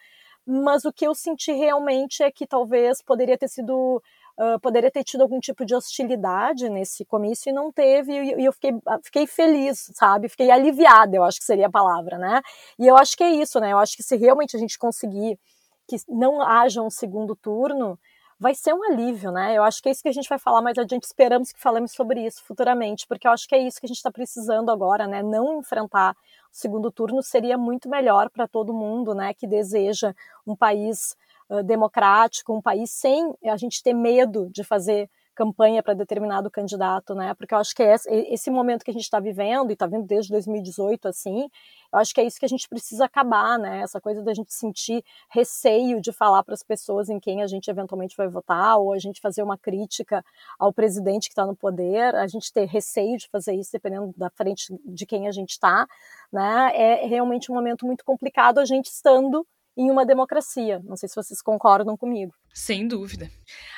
Mas 0.45 0.85
o 0.85 0.91
que 0.91 1.05
eu 1.07 1.15
senti 1.15 1.51
realmente 1.53 2.21
é 2.23 2.31
que 2.31 2.45
talvez 2.45 3.01
poderia 3.01 3.37
ter 3.37 3.47
sido 3.47 4.01
uh, 4.37 4.59
poderia 4.59 4.91
ter 4.91 5.03
tido 5.03 5.21
algum 5.21 5.39
tipo 5.39 5.65
de 5.65 5.75
hostilidade 5.75 6.69
nesse 6.69 7.05
comício 7.05 7.49
e 7.49 7.53
não 7.53 7.71
teve, 7.71 8.11
e, 8.13 8.45
eu 8.45 8.53
fiquei, 8.53 8.71
ah, 8.87 8.99
fiquei 9.03 9.27
feliz, 9.27 9.91
sabe? 9.93 10.29
Fiquei 10.29 10.51
aliviada, 10.51 11.15
eu 11.15 11.23
acho 11.23 11.39
que 11.39 11.45
seria 11.45 11.67
a 11.67 11.71
palavra, 11.71 12.17
né? 12.17 12.41
E 12.79 12.87
eu 12.87 12.97
acho 12.97 13.15
que 13.15 13.23
é 13.23 13.31
isso, 13.31 13.59
né? 13.59 13.71
Eu 13.71 13.77
acho 13.77 13.95
que 13.95 14.03
se 14.03 14.15
realmente 14.17 14.55
a 14.55 14.59
gente 14.59 14.77
conseguir 14.77 15.39
que 15.87 15.97
não 16.07 16.41
haja 16.41 16.81
um 16.81 16.89
segundo 16.89 17.35
turno, 17.35 17.99
vai 18.39 18.55
ser 18.55 18.73
um 18.73 18.83
alívio, 18.83 19.31
né? 19.31 19.57
Eu 19.57 19.63
acho 19.63 19.81
que 19.81 19.89
é 19.89 19.91
isso 19.91 20.01
que 20.01 20.09
a 20.09 20.13
gente 20.13 20.27
vai 20.29 20.39
falar 20.39 20.61
mais 20.61 20.77
adiante. 20.77 21.03
Esperamos 21.03 21.51
que 21.51 21.59
falemos 21.59 21.91
sobre 21.93 22.25
isso 22.25 22.43
futuramente, 22.43 23.05
porque 23.07 23.27
eu 23.27 23.31
acho 23.31 23.47
que 23.47 23.55
é 23.55 23.59
isso 23.59 23.79
que 23.79 23.85
a 23.85 23.87
gente 23.87 23.97
está 23.97 24.11
precisando 24.11 24.69
agora, 24.69 25.07
né? 25.07 25.21
Não 25.23 25.59
enfrentar 25.59 26.15
segundo 26.53 26.89
turno 26.91 27.21
seria 27.21 27.57
muito 27.57 27.89
melhor 27.89 28.29
para 28.29 28.47
todo 28.47 28.73
mundo, 28.73 29.13
né? 29.13 29.33
Que 29.33 29.47
deseja 29.47 30.15
um 30.47 30.55
país 30.55 31.17
democrático, 31.65 32.53
um 32.55 32.61
país 32.61 32.89
sem 32.91 33.33
a 33.43 33.57
gente 33.57 33.83
ter 33.83 33.93
medo 33.93 34.49
de 34.49 34.63
fazer 34.63 35.09
campanha 35.33 35.81
para 35.83 35.93
determinado 35.93 36.49
candidato, 36.49 37.13
né? 37.15 37.33
Porque 37.33 37.53
eu 37.53 37.57
acho 37.57 37.75
que 37.75 37.83
é 37.83 37.95
esse 38.07 38.49
momento 38.51 38.83
que 38.83 38.91
a 38.91 38.93
gente 38.93 39.03
está 39.03 39.19
vivendo, 39.19 39.69
e 39.69 39.73
está 39.73 39.87
vendo 39.87 40.05
desde 40.05 40.31
2018 40.31 41.07
assim, 41.07 41.49
eu 41.91 41.99
acho 41.99 42.13
que 42.13 42.21
é 42.21 42.23
isso 42.23 42.39
que 42.39 42.45
a 42.45 42.49
gente 42.49 42.67
precisa 42.67 43.05
acabar, 43.05 43.59
né? 43.59 43.81
Essa 43.81 44.01
coisa 44.01 44.21
da 44.23 44.33
gente 44.33 44.53
sentir 44.53 45.03
receio 45.29 46.01
de 46.01 46.11
falar 46.11 46.43
para 46.43 46.53
as 46.53 46.63
pessoas 46.63 47.09
em 47.09 47.19
quem 47.19 47.41
a 47.41 47.47
gente 47.47 47.69
eventualmente 47.69 48.15
vai 48.17 48.27
votar, 48.27 48.77
ou 48.77 48.93
a 48.93 48.99
gente 48.99 49.21
fazer 49.21 49.43
uma 49.43 49.57
crítica 49.57 50.23
ao 50.59 50.73
presidente 50.73 51.27
que 51.27 51.33
está 51.33 51.45
no 51.45 51.55
poder, 51.55 52.15
a 52.15 52.27
gente 52.27 52.51
ter 52.51 52.65
receio 52.65 53.17
de 53.17 53.27
fazer 53.29 53.53
isso 53.53 53.71
dependendo 53.71 54.13
da 54.17 54.29
frente 54.29 54.75
de 54.85 55.05
quem 55.05 55.27
a 55.27 55.31
gente 55.31 55.51
está, 55.51 55.87
né? 56.31 56.71
É 56.73 57.05
realmente 57.05 57.51
um 57.51 57.55
momento 57.55 57.85
muito 57.85 58.03
complicado 58.05 58.59
a 58.59 58.65
gente 58.65 58.85
estando 58.85 59.45
em 59.77 59.89
uma 59.89 60.05
democracia. 60.05 60.81
Não 60.83 60.95
sei 60.95 61.09
se 61.09 61.15
vocês 61.15 61.41
concordam 61.41 61.97
comigo. 61.97 62.33
Sem 62.53 62.87
dúvida. 62.87 63.29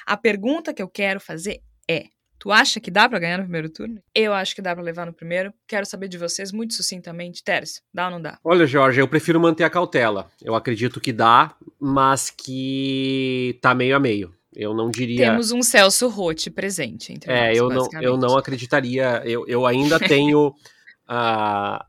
A 0.06 0.18
pergunta 0.18 0.74
que 0.74 0.82
eu 0.82 0.88
quero 0.88 1.20
fazer 1.20 1.62
é: 1.90 2.06
tu 2.38 2.52
acha 2.52 2.80
que 2.80 2.92
dá 2.92 3.08
para 3.08 3.20
ganhar 3.20 3.38
no 3.38 3.44
primeiro 3.44 3.70
turno? 3.70 4.02
Eu 4.14 4.34
acho 4.34 4.56
que 4.56 4.62
dá 4.62 4.74
para 4.74 4.84
levar 4.84 5.06
no 5.06 5.14
primeiro. 5.14 5.54
Quero 5.68 5.86
saber 5.86 6.08
de 6.08 6.18
vocês 6.18 6.52
muito 6.52 6.74
sucintamente. 6.74 7.44
Teres, 7.44 7.82
dá 7.94 8.06
ou 8.06 8.12
não 8.12 8.22
dá? 8.22 8.38
Olha, 8.44 8.66
Jorge, 8.66 9.00
eu 9.00 9.08
prefiro 9.08 9.40
manter 9.40 9.64
a 9.64 9.70
cautela. 9.70 10.30
Eu 10.42 10.56
acredito 10.56 11.00
que 11.00 11.14
dá, 11.14 11.56
mas 11.80 12.30
que 12.30 13.58
tá 13.62 13.74
meio 13.74 13.96
a 13.96 14.00
meio. 14.00 14.34
Eu 14.56 14.74
não 14.74 14.90
diria. 14.90 15.32
Temos 15.32 15.52
um 15.52 15.62
Celso 15.62 16.08
Rotti 16.08 16.50
presente 16.50 17.12
entre 17.12 17.32
É, 17.32 17.48
nós, 17.50 17.58
eu 17.58 17.70
não, 17.70 17.90
eu 18.02 18.18
não 18.18 18.38
acreditaria. 18.38 19.22
Eu, 19.26 19.46
eu 19.48 19.66
ainda 19.66 20.00
tenho 20.00 20.54
a, 21.08 21.86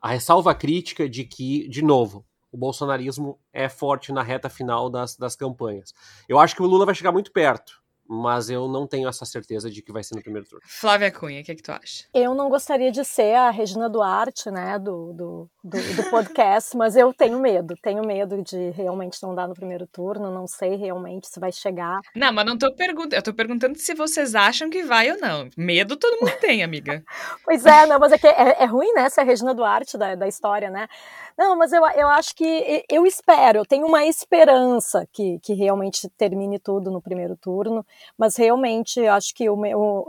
a 0.00 0.08
ressalva 0.08 0.54
crítica 0.54 1.08
de 1.08 1.24
que, 1.24 1.68
de 1.68 1.82
novo, 1.82 2.24
o 2.50 2.56
bolsonarismo 2.56 3.38
é 3.52 3.68
forte 3.68 4.12
na 4.12 4.22
reta 4.22 4.48
final 4.48 4.88
das, 4.88 5.16
das 5.16 5.36
campanhas. 5.36 5.92
Eu 6.28 6.38
acho 6.38 6.54
que 6.54 6.62
o 6.62 6.66
Lula 6.66 6.86
vai 6.86 6.94
chegar 6.94 7.12
muito 7.12 7.32
perto, 7.32 7.82
mas 8.08 8.48
eu 8.48 8.66
não 8.66 8.86
tenho 8.86 9.08
essa 9.08 9.26
certeza 9.26 9.70
de 9.70 9.82
que 9.82 9.92
vai 9.92 10.02
ser 10.02 10.14
no 10.14 10.22
primeiro 10.22 10.48
turno. 10.48 10.64
Flávia 10.66 11.10
Cunha, 11.10 11.40
o 11.40 11.44
que, 11.44 11.52
é 11.52 11.54
que 11.54 11.62
tu 11.62 11.70
acha? 11.70 12.04
Eu 12.14 12.34
não 12.34 12.48
gostaria 12.48 12.90
de 12.90 13.04
ser 13.04 13.34
a 13.34 13.50
Regina 13.50 13.88
Duarte, 13.88 14.50
né, 14.50 14.78
do, 14.78 15.12
do, 15.12 15.50
do, 15.62 15.96
do 15.96 16.10
podcast, 16.10 16.76
mas 16.76 16.96
eu 16.96 17.12
tenho 17.12 17.38
medo, 17.38 17.74
tenho 17.82 18.02
medo 18.06 18.42
de 18.42 18.70
realmente 18.70 19.22
não 19.22 19.34
dar 19.34 19.46
no 19.46 19.54
primeiro 19.54 19.86
turno, 19.86 20.32
não 20.32 20.46
sei 20.46 20.76
realmente 20.76 21.28
se 21.28 21.38
vai 21.38 21.52
chegar. 21.52 22.00
Não, 22.16 22.32
mas 22.32 22.46
não 22.46 22.56
tô 22.56 22.74
perguntando, 22.74 23.16
eu 23.16 23.22
tô 23.22 23.34
perguntando 23.34 23.78
se 23.78 23.94
vocês 23.94 24.34
acham 24.34 24.70
que 24.70 24.82
vai 24.82 25.10
ou 25.10 25.18
não. 25.18 25.50
Medo 25.56 25.96
todo 25.96 26.18
mundo 26.20 26.32
tem, 26.40 26.62
amiga. 26.62 27.04
pois 27.44 27.66
é, 27.66 27.86
não, 27.86 27.98
mas 27.98 28.12
é 28.12 28.18
que 28.18 28.26
é, 28.26 28.62
é 28.62 28.64
ruim, 28.64 28.92
né, 28.94 29.10
ser 29.10 29.20
a 29.20 29.24
Regina 29.24 29.54
Duarte 29.54 29.98
da, 29.98 30.14
da 30.14 30.26
história, 30.26 30.70
né? 30.70 30.88
Não, 31.36 31.56
mas 31.56 31.72
eu, 31.72 31.82
eu 31.90 32.08
acho 32.08 32.34
que 32.34 32.84
eu 32.88 33.06
espero, 33.06 33.58
eu 33.58 33.66
tenho 33.66 33.86
uma 33.86 34.04
esperança 34.04 35.06
que, 35.12 35.38
que 35.40 35.54
realmente 35.54 36.08
termine 36.16 36.58
tudo 36.58 36.90
no 36.90 37.00
primeiro 37.00 37.36
turno, 37.36 37.86
mas 38.16 38.36
realmente 38.36 39.00
acho 39.06 39.34
que 39.34 39.48
o 39.48 39.56
meu, 39.56 40.06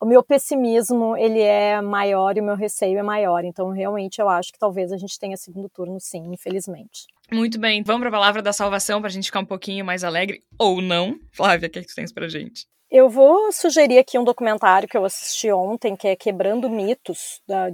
o 0.00 0.06
meu 0.06 0.22
pessimismo 0.22 1.16
ele 1.16 1.40
é 1.40 1.80
maior 1.80 2.36
e 2.36 2.40
o 2.40 2.44
meu 2.44 2.56
receio 2.56 2.98
é 2.98 3.02
maior. 3.02 3.44
Então, 3.44 3.70
realmente 3.70 4.20
eu 4.20 4.28
acho 4.28 4.52
que 4.52 4.58
talvez 4.58 4.92
a 4.92 4.96
gente 4.96 5.18
tenha 5.18 5.36
segundo 5.36 5.68
turno, 5.68 5.98
sim, 6.00 6.32
infelizmente. 6.32 7.06
Muito 7.30 7.58
bem, 7.58 7.82
vamos 7.82 8.00
para 8.00 8.08
a 8.08 8.12
palavra 8.12 8.42
da 8.42 8.52
salvação 8.52 9.00
para 9.00 9.08
a 9.08 9.12
gente 9.12 9.26
ficar 9.26 9.40
um 9.40 9.46
pouquinho 9.46 9.84
mais 9.84 10.04
alegre 10.04 10.42
ou 10.58 10.82
não. 10.82 11.18
Flávia, 11.32 11.68
o 11.68 11.70
que, 11.70 11.78
é 11.78 11.82
que 11.82 11.88
tu 11.88 11.94
tens 11.94 12.12
para 12.12 12.28
gente? 12.28 12.66
Eu 12.90 13.08
vou 13.08 13.50
sugerir 13.52 13.96
aqui 13.96 14.18
um 14.18 14.24
documentário 14.24 14.86
que 14.86 14.94
eu 14.94 15.02
assisti 15.02 15.50
ontem, 15.50 15.96
que 15.96 16.08
é 16.08 16.14
Quebrando 16.14 16.68
Mitos, 16.68 17.40
da 17.48 17.70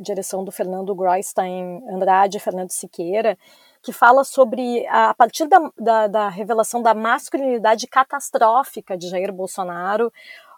direção 0.00 0.44
do 0.44 0.52
Fernando 0.52 0.94
Groisstein 0.94 1.82
Andrade 1.88 2.36
e 2.36 2.40
Fernando 2.40 2.70
Siqueira, 2.70 3.36
que 3.82 3.92
fala 3.92 4.24
sobre, 4.24 4.86
a, 4.88 5.14
partir 5.14 5.46
da, 5.46 5.70
da, 5.78 6.06
da, 6.06 6.28
revelação 6.28 6.82
da 6.82 6.94
masculinidade 6.94 7.86
catastrófica 7.86 8.96
de 8.96 9.08
Jair 9.08 9.32
Bolsonaro, 9.32 10.12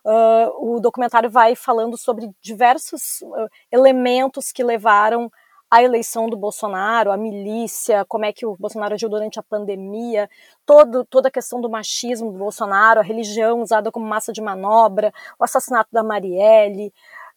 uh, 0.05 0.75
o 0.75 0.81
documentário 0.81 1.31
vai 1.31 1.55
falando 1.55 1.97
sobre 1.97 2.31
diversos 2.41 3.23
uh, 3.23 3.49
elementos 3.71 4.51
que 4.51 4.65
levaram 4.65 5.31
a 5.73 5.83
eleição 5.83 6.29
do 6.29 6.37
Bolsonaro, 6.37 7.11
a 7.11 7.17
milícia, 7.17 8.05
como 8.05 8.27
é 8.27 8.33
que 8.33 8.45
o 8.45 8.55
Bolsonaro 8.59 8.93
agiu 8.93 9.09
durante 9.09 9.39
a 9.39 9.43
pandemia, 9.43 10.29
todo, 10.67 11.03
toda 11.03 11.29
a 11.29 11.31
questão 11.31 11.63
do 11.63 11.71
machismo 11.71 12.31
do 12.31 12.37
Bolsonaro, 12.37 13.01
a 13.01 13.03
religião 13.03 13.63
usada 13.63 13.91
como 13.91 14.05
massa 14.05 14.35
de 14.35 14.43
manobra, 14.43 15.11
o 15.39 15.45
assassinato 15.45 15.89
da 15.91 16.03
Marielle, 16.03 16.93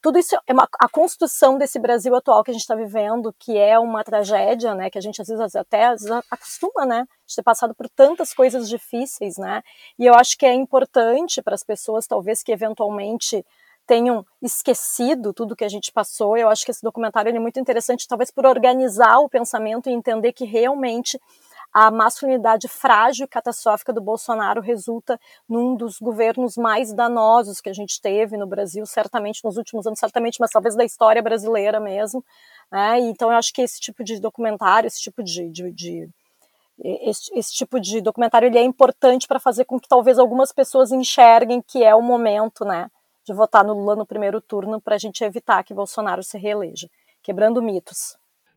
tudo 0.06 0.20
isso 0.20 0.36
é 0.46 0.54
uma, 0.54 0.70
a 0.80 0.88
construção 0.88 1.58
desse 1.58 1.80
Brasil 1.80 2.16
atual 2.16 2.44
que 2.44 2.52
a 2.52 2.54
gente 2.54 2.62
está 2.62 2.76
vivendo, 2.76 3.34
que 3.40 3.58
é 3.58 3.80
uma 3.80 4.04
tragédia, 4.04 4.76
né, 4.76 4.88
que 4.88 5.00
a 5.00 5.02
gente 5.02 5.20
às 5.20 5.28
vezes 5.28 5.56
até 5.56 5.86
às 5.86 6.04
vezes, 6.04 6.24
acostuma, 6.30 6.86
né, 6.86 7.08
de 7.26 7.36
ter 7.36 7.42
passado 7.42 7.74
por 7.74 7.90
tantas 7.90 8.32
coisas 8.32 8.70
difíceis, 8.70 9.36
né, 9.36 9.64
e 9.98 10.06
eu 10.06 10.14
acho 10.14 10.38
que 10.38 10.46
é 10.46 10.54
importante 10.54 11.42
para 11.42 11.56
as 11.56 11.64
pessoas, 11.64 12.06
talvez, 12.06 12.44
que 12.44 12.52
eventualmente 12.52 13.44
tenham 13.88 14.24
esquecido 14.44 15.34
tudo 15.34 15.56
que 15.56 15.66
a 15.66 15.70
gente 15.70 15.92
passou. 15.92 16.38
Eu 16.38 16.50
acho 16.50 16.66
que 16.66 16.72
esse 16.72 16.84
documentário 16.84 17.36
é 17.36 17.40
muito 17.40 17.60
interessante, 17.60 18.08
talvez 18.08 18.30
por 18.30 18.46
organizar 18.46 19.18
o 19.18 19.30
pensamento 19.30 19.90
e 19.90 19.94
entender 19.94 20.34
que 20.34 20.46
realmente 20.46 21.20
a 21.78 21.92
masculinidade 21.92 22.70
frágil 22.70 23.26
e 23.26 23.28
catastrófica 23.28 23.92
do 23.92 24.00
Bolsonaro 24.00 24.62
resulta 24.62 25.20
num 25.48 25.76
dos 25.76 26.00
governos 26.00 26.56
mais 26.56 26.94
danosos 26.94 27.60
que 27.60 27.68
a 27.68 27.74
gente 27.74 28.00
teve 28.00 28.38
no 28.38 28.48
Brasil, 28.48 28.86
certamente 28.86 29.44
nos 29.44 29.58
últimos 29.58 29.86
anos, 29.86 30.00
certamente, 30.00 30.40
mas 30.40 30.52
talvez 30.52 30.74
da 30.74 30.86
história 30.86 31.22
brasileira 31.22 31.78
mesmo. 31.82 32.24
Né? 32.72 33.00
Então, 33.02 33.30
eu 33.30 33.36
acho 33.36 33.52
que 33.52 33.62
esse 33.62 33.78
tipo 33.82 34.06
de 34.06 34.22
documentário, 34.22 34.88
esse 34.88 35.02
tipo 35.02 35.22
de, 35.22 35.50
de, 35.50 35.70
de 35.74 36.10
esse, 36.82 37.38
esse, 37.38 37.54
tipo 37.54 37.78
de 37.78 38.00
documentário 38.00 38.48
ele 38.48 38.58
é 38.58 38.64
importante 38.64 39.28
para 39.28 39.38
fazer 39.38 39.66
com 39.66 39.78
que 39.78 39.90
talvez 39.90 40.18
algumas 40.18 40.54
pessoas 40.54 40.94
enxerguem 40.94 41.62
que 41.62 41.84
é 41.84 41.94
o 41.94 42.02
momento, 42.02 42.64
né, 42.64 42.90
de 43.26 43.34
votar 43.34 43.66
no 43.66 43.74
Lula 43.74 43.98
no 43.98 44.06
primeiro 44.06 44.40
turno 44.40 44.80
para 44.80 44.96
a 44.96 44.98
gente 44.98 45.26
evitar 45.26 45.62
que 45.62 45.74
Bolsonaro 45.74 46.24
se 46.24 46.38
reeleja, 46.38 46.90
quebrando 47.22 47.62
mitos. 47.62 48.16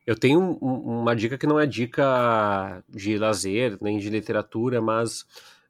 Eu 0.09 0.17
tenho 0.17 0.53
uma 0.63 1.15
dica 1.15 1.37
que 1.37 1.47
não 1.47 1.61
é 1.61 1.67
dica 1.67 2.83
de 2.89 3.19
lazer, 3.19 3.77
nem 3.79 3.99
de 3.99 4.09
literatura, 4.09 4.81
mas 4.81 5.21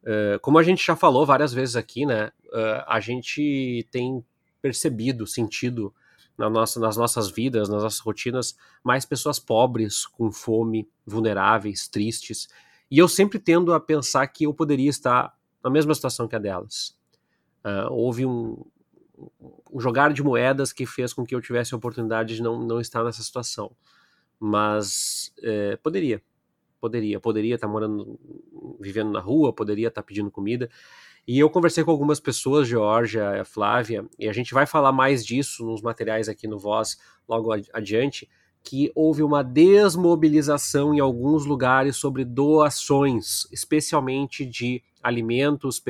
uh, 0.04 0.38
como 0.40 0.60
a 0.60 0.62
gente 0.62 0.86
já 0.86 0.94
falou 0.94 1.26
várias 1.26 1.52
vezes 1.52 1.74
aqui, 1.74 2.06
né, 2.06 2.30
uh, 2.44 2.84
a 2.86 3.00
gente 3.00 3.84
tem 3.90 4.24
percebido, 4.62 5.26
sentido 5.26 5.92
na 6.38 6.48
nossa, 6.48 6.78
nas 6.78 6.96
nossas 6.96 7.28
vidas, 7.28 7.68
nas 7.68 7.82
nossas 7.82 7.98
rotinas, 7.98 8.56
mais 8.84 9.04
pessoas 9.04 9.40
pobres, 9.40 10.06
com 10.06 10.30
fome, 10.30 10.88
vulneráveis, 11.04 11.88
tristes. 11.88 12.46
E 12.88 12.96
eu 12.96 13.08
sempre 13.08 13.40
tendo 13.40 13.74
a 13.74 13.80
pensar 13.80 14.24
que 14.28 14.44
eu 14.44 14.54
poderia 14.54 14.88
estar 14.88 15.36
na 15.64 15.68
mesma 15.68 15.92
situação 15.92 16.28
que 16.28 16.36
a 16.36 16.38
delas. 16.38 16.96
Uh, 17.64 17.90
houve 17.90 18.24
um, 18.24 18.64
um 19.72 19.80
jogar 19.80 20.12
de 20.12 20.22
moedas 20.22 20.72
que 20.72 20.86
fez 20.86 21.12
com 21.12 21.26
que 21.26 21.34
eu 21.34 21.40
tivesse 21.40 21.74
a 21.74 21.76
oportunidade 21.76 22.36
de 22.36 22.40
não, 22.40 22.60
não 22.64 22.80
estar 22.80 23.02
nessa 23.02 23.24
situação. 23.24 23.74
Mas 24.38 25.32
é, 25.42 25.76
poderia, 25.76 26.22
poderia, 26.80 27.20
poderia 27.20 27.54
estar 27.54 27.68
morando, 27.68 28.18
vivendo 28.80 29.10
na 29.10 29.20
rua, 29.20 29.52
poderia 29.52 29.88
estar 29.88 30.02
pedindo 30.02 30.30
comida. 30.30 30.68
E 31.26 31.38
eu 31.38 31.50
conversei 31.50 31.84
com 31.84 31.90
algumas 31.90 32.18
pessoas, 32.18 32.66
Georgia, 32.66 33.44
Flávia, 33.44 34.06
e 34.18 34.28
a 34.28 34.32
gente 34.32 34.54
vai 34.54 34.64
falar 34.64 34.92
mais 34.92 35.24
disso 35.24 35.64
nos 35.64 35.82
materiais 35.82 36.28
aqui 36.28 36.48
no 36.48 36.58
Voz 36.58 36.98
logo 37.28 37.52
adiante, 37.72 38.26
que 38.62 38.90
houve 38.94 39.22
uma 39.22 39.42
desmobilização 39.42 40.94
em 40.94 41.00
alguns 41.00 41.44
lugares 41.44 41.96
sobre 41.96 42.24
doações, 42.24 43.46
especialmente 43.52 44.44
de 44.44 44.82
alimentos 45.02 45.82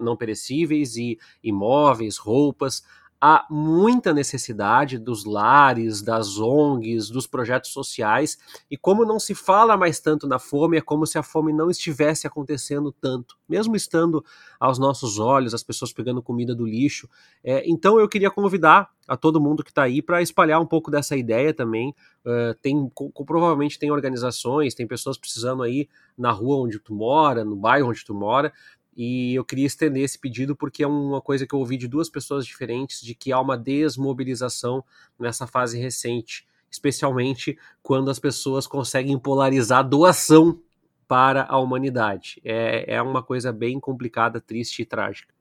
não 0.00 0.16
perecíveis 0.16 0.96
e 0.96 1.18
imóveis, 1.42 2.16
roupas, 2.16 2.84
há 3.20 3.46
muita 3.50 4.14
necessidade 4.14 4.98
dos 4.98 5.24
lares, 5.24 6.00
das 6.00 6.38
ONGs, 6.38 7.10
dos 7.10 7.26
projetos 7.26 7.70
sociais, 7.70 8.38
e 8.70 8.76
como 8.76 9.04
não 9.04 9.20
se 9.20 9.34
fala 9.34 9.76
mais 9.76 10.00
tanto 10.00 10.26
na 10.26 10.38
fome, 10.38 10.78
é 10.78 10.80
como 10.80 11.06
se 11.06 11.18
a 11.18 11.22
fome 11.22 11.52
não 11.52 11.70
estivesse 11.70 12.26
acontecendo 12.26 12.90
tanto, 12.90 13.36
mesmo 13.46 13.76
estando 13.76 14.24
aos 14.58 14.78
nossos 14.78 15.18
olhos, 15.18 15.52
as 15.52 15.62
pessoas 15.62 15.92
pegando 15.92 16.22
comida 16.22 16.54
do 16.54 16.66
lixo. 16.66 17.08
É, 17.44 17.62
então 17.68 18.00
eu 18.00 18.08
queria 18.08 18.30
convidar 18.30 18.88
a 19.10 19.16
todo 19.16 19.40
mundo 19.40 19.64
que 19.64 19.70
está 19.70 19.82
aí 19.82 20.00
para 20.00 20.22
espalhar 20.22 20.60
um 20.60 20.66
pouco 20.66 20.88
dessa 20.88 21.16
ideia 21.16 21.52
também. 21.52 21.92
Uh, 22.24 22.54
tem 22.62 22.88
co 22.94 23.24
provavelmente 23.24 23.76
tem 23.76 23.90
organizações, 23.90 24.72
tem 24.72 24.86
pessoas 24.86 25.18
precisando 25.18 25.64
aí 25.64 25.88
na 26.16 26.30
rua 26.30 26.58
onde 26.58 26.78
tu 26.78 26.94
mora, 26.94 27.44
no 27.44 27.56
bairro 27.56 27.88
onde 27.88 28.04
tu 28.04 28.14
mora, 28.14 28.52
e 28.96 29.34
eu 29.34 29.44
queria 29.44 29.66
estender 29.66 30.02
esse 30.02 30.18
pedido 30.18 30.56
porque 30.56 30.82
é 30.82 30.86
uma 30.86 31.20
coisa 31.20 31.46
que 31.46 31.54
eu 31.54 31.58
ouvi 31.58 31.76
de 31.76 31.88
duas 31.88 32.08
pessoas 32.08 32.44
diferentes 32.44 33.00
de 33.00 33.14
que 33.14 33.32
há 33.32 33.40
uma 33.40 33.56
desmobilização 33.56 34.84
nessa 35.18 35.46
fase 35.46 35.78
recente, 35.78 36.46
especialmente 36.70 37.58
quando 37.82 38.10
as 38.10 38.18
pessoas 38.18 38.66
conseguem 38.66 39.18
polarizar 39.18 39.88
doação 39.88 40.60
para 41.06 41.44
a 41.48 41.58
humanidade. 41.58 42.40
É, 42.44 42.94
é 42.94 43.02
uma 43.02 43.22
coisa 43.22 43.52
bem 43.52 43.80
complicada, 43.80 44.40
triste 44.40 44.82
e 44.82 44.84
trágica. 44.84 45.34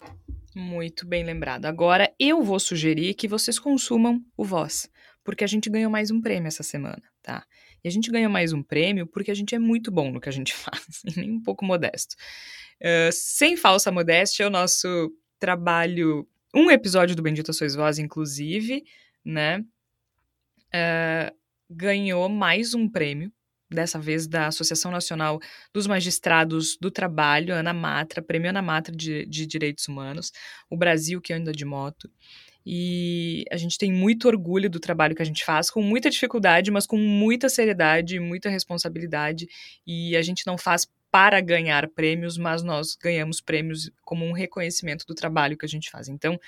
Muito 0.56 1.06
bem 1.06 1.24
lembrado. 1.24 1.66
Agora 1.66 2.12
eu 2.20 2.42
vou 2.42 2.60
sugerir 2.60 3.14
que 3.14 3.28
vocês 3.28 3.60
consumam 3.60 4.24
o 4.36 4.44
Voz, 4.44 4.90
porque 5.24 5.44
a 5.44 5.48
gente 5.48 5.70
ganhou 5.70 5.92
mais 5.92 6.10
um 6.10 6.20
prêmio 6.20 6.48
essa 6.48 6.64
semana, 6.64 7.04
tá? 7.22 7.46
E 7.84 7.88
a 7.88 7.92
gente 7.92 8.12
ganhou 8.12 8.32
mais 8.32 8.52
um 8.52 8.64
prêmio 8.64 9.06
porque 9.06 9.32
a 9.32 9.34
gente 9.34 9.54
é 9.54 9.60
muito 9.60 9.92
bom 9.92 10.12
no 10.12 10.20
que 10.20 10.28
a 10.28 10.32
gente 10.32 10.54
faz, 10.56 11.04
e 11.06 11.20
nem 11.20 11.32
um 11.32 11.42
pouco 11.42 11.64
modesto. 11.64 12.16
Uh, 12.82 13.12
sem 13.12 13.58
falsa 13.58 13.92
modéstia, 13.92 14.48
o 14.48 14.50
nosso 14.50 15.12
trabalho, 15.38 16.28
um 16.54 16.72
episódio 16.72 17.16
do 17.16 17.22
Bendita 17.22 17.54
Sois 17.54 17.76
Voz, 17.76 18.00
inclusive, 18.00 18.84
né, 19.24 19.60
uh, 19.60 21.36
ganhou 21.70 22.28
mais 22.30 22.74
um 22.74 22.90
prêmio, 22.90 23.32
dessa 23.70 24.00
vez 24.00 24.28
da 24.28 24.48
Associação 24.48 24.92
Nacional 24.92 25.40
dos 25.72 25.86
Magistrados 25.86 26.76
do 26.78 26.90
Trabalho, 26.90 27.54
Ana 27.54 27.74
Matra, 27.74 28.22
Prêmio 28.22 28.50
Ana 28.50 28.62
Matra 28.62 28.96
de, 28.96 29.26
de 29.26 29.46
Direitos 29.46 29.88
Humanos, 29.88 30.32
o 30.70 30.76
Brasil 30.76 31.22
que 31.22 31.34
anda 31.34 31.52
de 31.52 31.66
moto. 31.66 32.10
E 32.66 33.46
a 33.52 33.58
gente 33.58 33.78
tem 33.78 33.92
muito 33.92 34.28
orgulho 34.28 34.70
do 34.70 34.80
trabalho 34.80 35.16
que 35.16 35.22
a 35.22 35.26
gente 35.26 35.46
faz, 35.46 35.70
com 35.70 35.82
muita 35.82 36.10
dificuldade, 36.10 36.72
mas 36.72 36.86
com 36.86 36.98
muita 36.98 37.48
seriedade, 37.48 38.20
muita 38.20 38.50
responsabilidade. 38.50 39.48
E 39.88 40.16
a 40.16 40.22
gente 40.22 40.46
não 40.46 40.58
faz 40.58 40.88
para 41.12 41.42
ganhar 41.42 41.88
prêmios, 41.90 42.38
mas 42.38 42.62
nós 42.64 42.96
ganhamos 42.96 43.42
prêmios 43.42 43.92
como 44.04 44.26
um 44.26 44.32
reconhecimento 44.32 45.06
do 45.08 45.16
trabalho 45.16 45.58
que 45.58 45.66
a 45.66 45.70
gente 45.70 45.90
faz. 45.90 46.08
Então, 46.08 46.40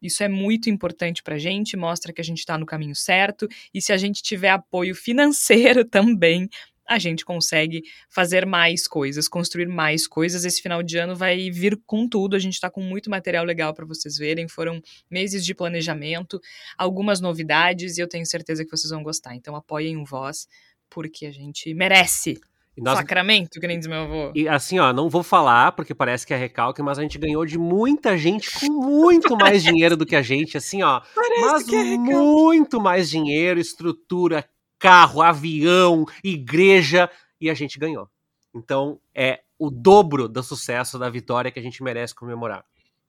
isso 0.00 0.22
é 0.22 0.28
muito 0.28 0.68
importante 0.68 1.22
para 1.22 1.36
a 1.36 1.38
gente, 1.38 1.76
mostra 1.76 2.12
que 2.12 2.20
a 2.20 2.24
gente 2.24 2.38
está 2.38 2.58
no 2.58 2.66
caminho 2.66 2.94
certo, 2.94 3.48
e 3.72 3.80
se 3.80 3.92
a 3.92 3.96
gente 3.96 4.22
tiver 4.22 4.50
apoio 4.50 4.94
financeiro 4.94 5.84
também, 5.88 6.48
a 6.90 6.98
gente 6.98 7.24
consegue 7.24 7.84
fazer 8.08 8.44
mais 8.44 8.88
coisas, 8.88 9.28
construir 9.28 9.68
mais 9.68 10.08
coisas. 10.08 10.44
Esse 10.44 10.60
final 10.60 10.82
de 10.82 10.98
ano 10.98 11.14
vai 11.14 11.48
vir 11.48 11.80
com 11.86 12.08
tudo. 12.08 12.34
A 12.34 12.38
gente 12.40 12.54
está 12.54 12.68
com 12.68 12.82
muito 12.82 13.08
material 13.08 13.44
legal 13.44 13.72
para 13.72 13.86
vocês 13.86 14.18
verem. 14.18 14.48
Foram 14.48 14.82
meses 15.08 15.44
de 15.44 15.54
planejamento, 15.54 16.40
algumas 16.76 17.20
novidades 17.20 17.96
e 17.96 18.00
eu 18.00 18.08
tenho 18.08 18.26
certeza 18.26 18.64
que 18.64 18.70
vocês 18.72 18.90
vão 18.90 19.04
gostar. 19.04 19.36
Então 19.36 19.54
apoiem 19.54 19.96
o 19.96 20.04
Voz, 20.04 20.48
porque 20.90 21.26
a 21.26 21.30
gente 21.30 21.72
merece. 21.74 22.40
Nós... 22.78 22.98
Sacramento, 22.98 23.60
que 23.60 23.66
nem 23.66 23.78
diz 23.78 23.86
meu 23.86 24.02
avô. 24.02 24.32
E 24.34 24.48
assim, 24.48 24.78
ó, 24.78 24.92
não 24.92 25.08
vou 25.08 25.22
falar 25.22 25.72
porque 25.72 25.94
parece 25.94 26.26
que 26.26 26.32
é 26.32 26.36
recalque, 26.36 26.82
mas 26.82 26.98
a 26.98 27.02
gente 27.02 27.18
ganhou 27.18 27.44
de 27.44 27.58
muita 27.58 28.16
gente 28.16 28.50
com 28.58 28.72
muito 28.72 29.36
mais 29.36 29.62
dinheiro 29.62 29.96
do 29.96 30.06
que 30.06 30.16
a 30.16 30.22
gente, 30.22 30.56
assim, 30.56 30.82
ó. 30.82 31.00
Parece 31.14 31.42
mas 31.42 31.68
é 31.68 31.96
muito 31.96 32.80
mais 32.80 33.10
dinheiro, 33.10 33.60
estrutura, 33.60 34.48
carro, 34.78 35.20
avião, 35.20 36.06
igreja, 36.24 37.10
e 37.40 37.50
a 37.50 37.54
gente 37.54 37.78
ganhou. 37.78 38.08
Então, 38.54 39.00
é 39.14 39.40
o 39.58 39.70
dobro 39.70 40.28
do 40.28 40.42
sucesso 40.42 40.98
da 40.98 41.10
vitória 41.10 41.50
que 41.50 41.58
a 41.58 41.62
gente 41.62 41.82
merece 41.82 42.14
comemorar. 42.14 42.64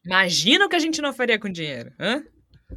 Imagina 0.05 0.65
o 0.65 0.69
que 0.69 0.75
a 0.75 0.79
gente 0.79 1.01
não 1.01 1.13
faria 1.13 1.39
com 1.39 1.49
dinheiro, 1.49 1.91
hã? 1.99 2.23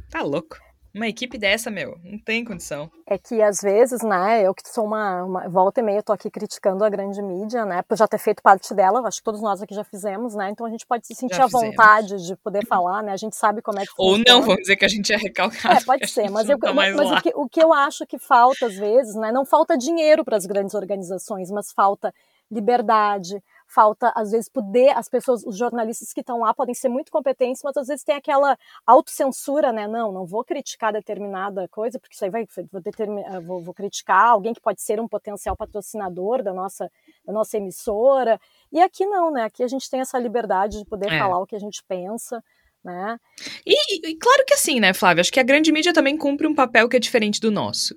Tá 0.09 0.21
louco. 0.21 0.57
Uma 0.95 1.09
equipe 1.09 1.37
dessa, 1.37 1.69
meu, 1.69 1.97
não 2.05 2.17
tem 2.17 2.45
condição. 2.45 2.89
É 3.05 3.17
que 3.17 3.41
às 3.41 3.59
vezes, 3.59 4.01
né, 4.01 4.41
eu 4.41 4.55
que 4.55 4.61
sou 4.65 4.85
uma, 4.85 5.25
uma 5.25 5.49
volta 5.49 5.81
e 5.81 5.83
meia, 5.83 6.01
tô 6.01 6.13
aqui 6.13 6.31
criticando 6.31 6.85
a 6.85 6.89
grande 6.89 7.21
mídia, 7.21 7.65
né, 7.65 7.81
por 7.81 7.97
já 7.97 8.07
ter 8.07 8.17
feito 8.17 8.41
parte 8.41 8.73
dela, 8.73 9.05
acho 9.05 9.17
que 9.17 9.23
todos 9.25 9.41
nós 9.41 9.61
aqui 9.61 9.75
já 9.75 9.83
fizemos, 9.83 10.35
né, 10.35 10.49
então 10.51 10.65
a 10.65 10.69
gente 10.69 10.87
pode 10.87 11.05
se 11.05 11.13
sentir 11.13 11.41
à 11.41 11.47
vontade 11.47 12.25
de 12.25 12.33
poder 12.37 12.65
falar, 12.65 13.03
né, 13.03 13.11
a 13.11 13.17
gente 13.17 13.35
sabe 13.35 13.61
como 13.61 13.77
é 13.77 13.83
que 13.83 13.91
Ou 13.97 14.17
não, 14.17 14.41
vamos 14.41 14.61
dizer 14.61 14.77
que 14.77 14.85
a 14.85 14.87
gente 14.87 15.11
é 15.11 15.17
recalcado. 15.17 15.75
É, 15.75 15.83
pode 15.83 16.07
ser, 16.09 16.31
mas, 16.31 16.47
eu, 16.47 16.57
tá 16.57 16.73
mas 16.73 16.95
o, 16.97 17.21
que, 17.21 17.31
o 17.35 17.49
que 17.49 17.61
eu 17.61 17.73
acho 17.73 18.05
que 18.07 18.17
falta 18.17 18.67
às 18.67 18.75
vezes, 18.77 19.15
né, 19.15 19.33
não 19.33 19.43
falta 19.45 19.77
dinheiro 19.77 20.23
para 20.23 20.37
as 20.37 20.45
grandes 20.45 20.73
organizações, 20.75 21.51
mas 21.51 21.73
falta 21.73 22.13
liberdade, 22.49 23.43
falta, 23.67 24.11
às 24.15 24.31
vezes, 24.31 24.49
poder, 24.49 24.89
as 24.89 25.09
pessoas, 25.09 25.43
os 25.45 25.57
jornalistas 25.57 26.13
que 26.13 26.21
estão 26.21 26.39
lá 26.39 26.53
podem 26.53 26.73
ser 26.73 26.89
muito 26.89 27.11
competentes, 27.11 27.61
mas 27.63 27.75
às 27.77 27.87
vezes 27.87 28.03
tem 28.03 28.15
aquela 28.15 28.57
autocensura, 28.85 29.71
né? 29.71 29.87
Não, 29.87 30.11
não 30.11 30.25
vou 30.25 30.43
criticar 30.43 30.93
determinada 30.93 31.67
coisa, 31.67 31.99
porque 31.99 32.15
isso 32.15 32.23
aí 32.23 32.31
vai, 32.31 32.47
vou, 32.71 32.81
determinar, 32.81 33.41
vou, 33.41 33.61
vou 33.61 33.73
criticar 33.73 34.29
alguém 34.29 34.53
que 34.53 34.61
pode 34.61 34.81
ser 34.81 34.99
um 34.99 35.07
potencial 35.07 35.55
patrocinador 35.55 36.43
da 36.43 36.53
nossa, 36.53 36.89
da 37.25 37.33
nossa 37.33 37.57
emissora. 37.57 38.39
E 38.71 38.79
aqui 38.79 39.05
não, 39.05 39.31
né? 39.31 39.43
Aqui 39.43 39.63
a 39.63 39.67
gente 39.67 39.89
tem 39.89 39.99
essa 39.99 40.17
liberdade 40.19 40.79
de 40.79 40.85
poder 40.85 41.11
é. 41.11 41.19
falar 41.19 41.39
o 41.39 41.45
que 41.45 41.55
a 41.55 41.59
gente 41.59 41.83
pensa. 41.87 42.43
Né? 42.83 43.17
E, 43.65 44.11
e, 44.11 44.15
claro 44.15 44.45
que 44.45 44.53
assim, 44.53 44.79
né, 44.79 44.93
Flávia? 44.93 45.21
Acho 45.21 45.33
que 45.33 45.39
a 45.39 45.43
grande 45.43 45.71
mídia 45.71 45.91
também 45.91 46.15
cumpre 46.15 46.45
um 46.45 46.53
papel 46.53 46.87
que 46.87 46.95
é 46.95 46.99
diferente 46.99 47.41
do 47.41 47.49
nosso. 47.49 47.95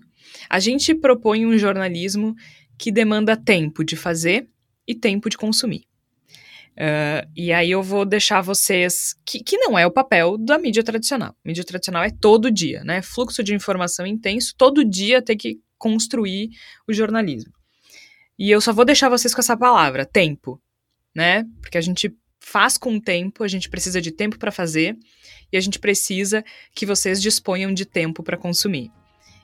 A 0.48 0.58
gente 0.58 0.94
propõe 0.94 1.44
um 1.44 1.58
jornalismo 1.58 2.34
que 2.78 2.90
demanda 2.90 3.36
tempo 3.36 3.84
de 3.84 3.96
fazer 3.96 4.48
e 4.88 4.94
tempo 4.94 5.28
de 5.28 5.36
consumir. 5.36 5.84
Uh, 6.78 7.26
e 7.36 7.52
aí 7.52 7.70
eu 7.70 7.82
vou 7.82 8.06
deixar 8.06 8.40
vocês 8.40 9.14
que, 9.26 9.42
que 9.42 9.58
não 9.58 9.76
é 9.78 9.84
o 9.84 9.90
papel 9.90 10.38
da 10.38 10.56
mídia 10.58 10.82
tradicional. 10.82 11.34
mídia 11.44 11.64
tradicional 11.64 12.04
é 12.04 12.10
todo 12.10 12.50
dia, 12.50 12.82
né? 12.84 13.02
Fluxo 13.02 13.42
de 13.42 13.52
informação 13.52 14.06
intenso, 14.06 14.54
todo 14.56 14.84
dia 14.84 15.20
ter 15.20 15.36
que 15.36 15.60
construir 15.76 16.50
o 16.88 16.92
jornalismo. 16.92 17.52
E 18.38 18.50
eu 18.50 18.60
só 18.60 18.72
vou 18.72 18.84
deixar 18.84 19.08
vocês 19.08 19.34
com 19.34 19.40
essa 19.40 19.56
palavra, 19.56 20.06
tempo, 20.06 20.62
né? 21.12 21.44
Porque 21.60 21.76
a 21.76 21.80
gente 21.80 22.16
faz 22.38 22.78
com 22.78 23.00
tempo, 23.00 23.42
a 23.42 23.48
gente 23.48 23.68
precisa 23.68 24.00
de 24.00 24.12
tempo 24.12 24.38
para 24.38 24.52
fazer 24.52 24.96
e 25.52 25.56
a 25.56 25.60
gente 25.60 25.80
precisa 25.80 26.44
que 26.74 26.86
vocês 26.86 27.20
disponham 27.20 27.74
de 27.74 27.84
tempo 27.84 28.22
para 28.22 28.36
consumir. 28.36 28.92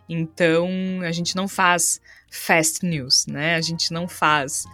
Então, 0.09 0.69
a 1.03 1.11
gente 1.11 1.35
não 1.35 1.49
faz 1.49 2.01
fast 2.31 2.87
news, 2.87 3.27
né? 3.27 3.57
A 3.57 3.61
gente 3.61 3.93
não 3.93 4.07
faz 4.07 4.65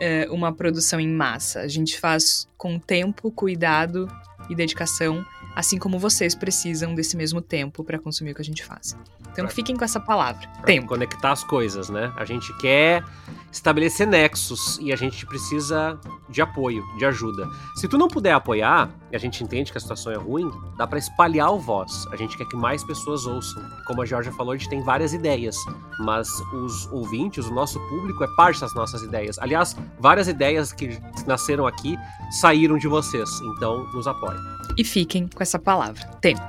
é, 0.00 0.28
uma 0.30 0.52
produção 0.52 1.00
em 1.00 1.08
massa. 1.08 1.60
A 1.60 1.68
gente 1.68 1.98
faz 1.98 2.48
com 2.56 2.78
tempo, 2.78 3.30
cuidado 3.30 4.08
e 4.48 4.54
dedicação, 4.54 5.24
assim 5.56 5.78
como 5.78 5.98
vocês 5.98 6.34
precisam 6.34 6.94
desse 6.94 7.16
mesmo 7.16 7.40
tempo 7.40 7.82
para 7.82 7.98
consumir 7.98 8.32
o 8.32 8.34
que 8.34 8.42
a 8.42 8.44
gente 8.44 8.62
faz. 8.62 8.94
Então 9.32 9.48
fiquem 9.48 9.74
com 9.74 9.84
essa 9.84 9.98
palavra, 9.98 10.46
pra 10.48 10.62
tempo. 10.62 10.86
Conectar 10.86 11.32
as 11.32 11.42
coisas, 11.42 11.88
né? 11.88 12.12
A 12.16 12.24
gente 12.24 12.56
quer 12.58 13.02
estabelecer 13.50 14.06
nexos 14.06 14.78
e 14.80 14.92
a 14.92 14.96
gente 14.96 15.24
precisa 15.26 15.98
de 16.28 16.42
apoio, 16.42 16.84
de 16.98 17.04
ajuda. 17.06 17.48
Se 17.74 17.88
tu 17.88 17.96
não 17.96 18.08
puder 18.08 18.32
apoiar, 18.32 18.90
e 19.10 19.16
a 19.16 19.18
gente 19.18 19.42
entende 19.42 19.72
que 19.72 19.78
a 19.78 19.80
situação 19.80 20.12
é 20.12 20.16
ruim, 20.16 20.50
dá 20.76 20.86
para 20.86 20.98
espalhar 20.98 21.52
o 21.52 21.58
voz. 21.58 22.06
A 22.10 22.16
gente 22.16 22.36
quer 22.36 22.46
que 22.46 22.56
mais 22.56 22.84
pessoas 22.84 23.26
ouçam. 23.26 23.62
Como 23.86 24.02
a 24.02 24.06
Georgia 24.06 24.32
falou, 24.32 24.52
a 24.52 24.56
gente 24.56 24.68
tem 24.68 24.82
várias 24.82 25.14
ideias, 25.14 25.56
mas 26.00 26.28
os 26.52 26.86
ouvintes, 26.92 27.46
o 27.46 27.54
nosso 27.54 27.80
público 27.88 28.22
é 28.24 28.28
parte 28.36 28.60
das 28.60 28.74
nossas 28.74 29.02
ideias. 29.02 29.38
Aliás, 29.38 29.76
várias 29.98 30.28
ideias 30.28 30.72
que 30.72 30.98
nasceram 31.26 31.66
aqui 31.66 31.96
saíram 32.40 32.76
de 32.76 32.88
vocês, 32.88 33.28
então 33.42 33.86
nos 33.92 34.06
apoiem. 34.06 34.40
E 34.76 34.84
fiquem 34.84 35.28
com 35.28 35.42
essa 35.46 35.58
palavra, 35.58 36.04
tempo. 36.20 36.42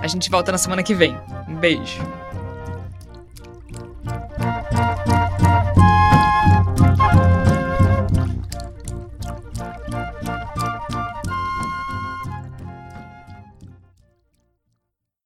A 0.00 0.06
gente 0.06 0.30
volta 0.30 0.50
na 0.50 0.58
semana 0.58 0.82
que 0.82 0.94
vem. 0.94 1.16
Um 1.48 1.56
beijo. 1.56 2.00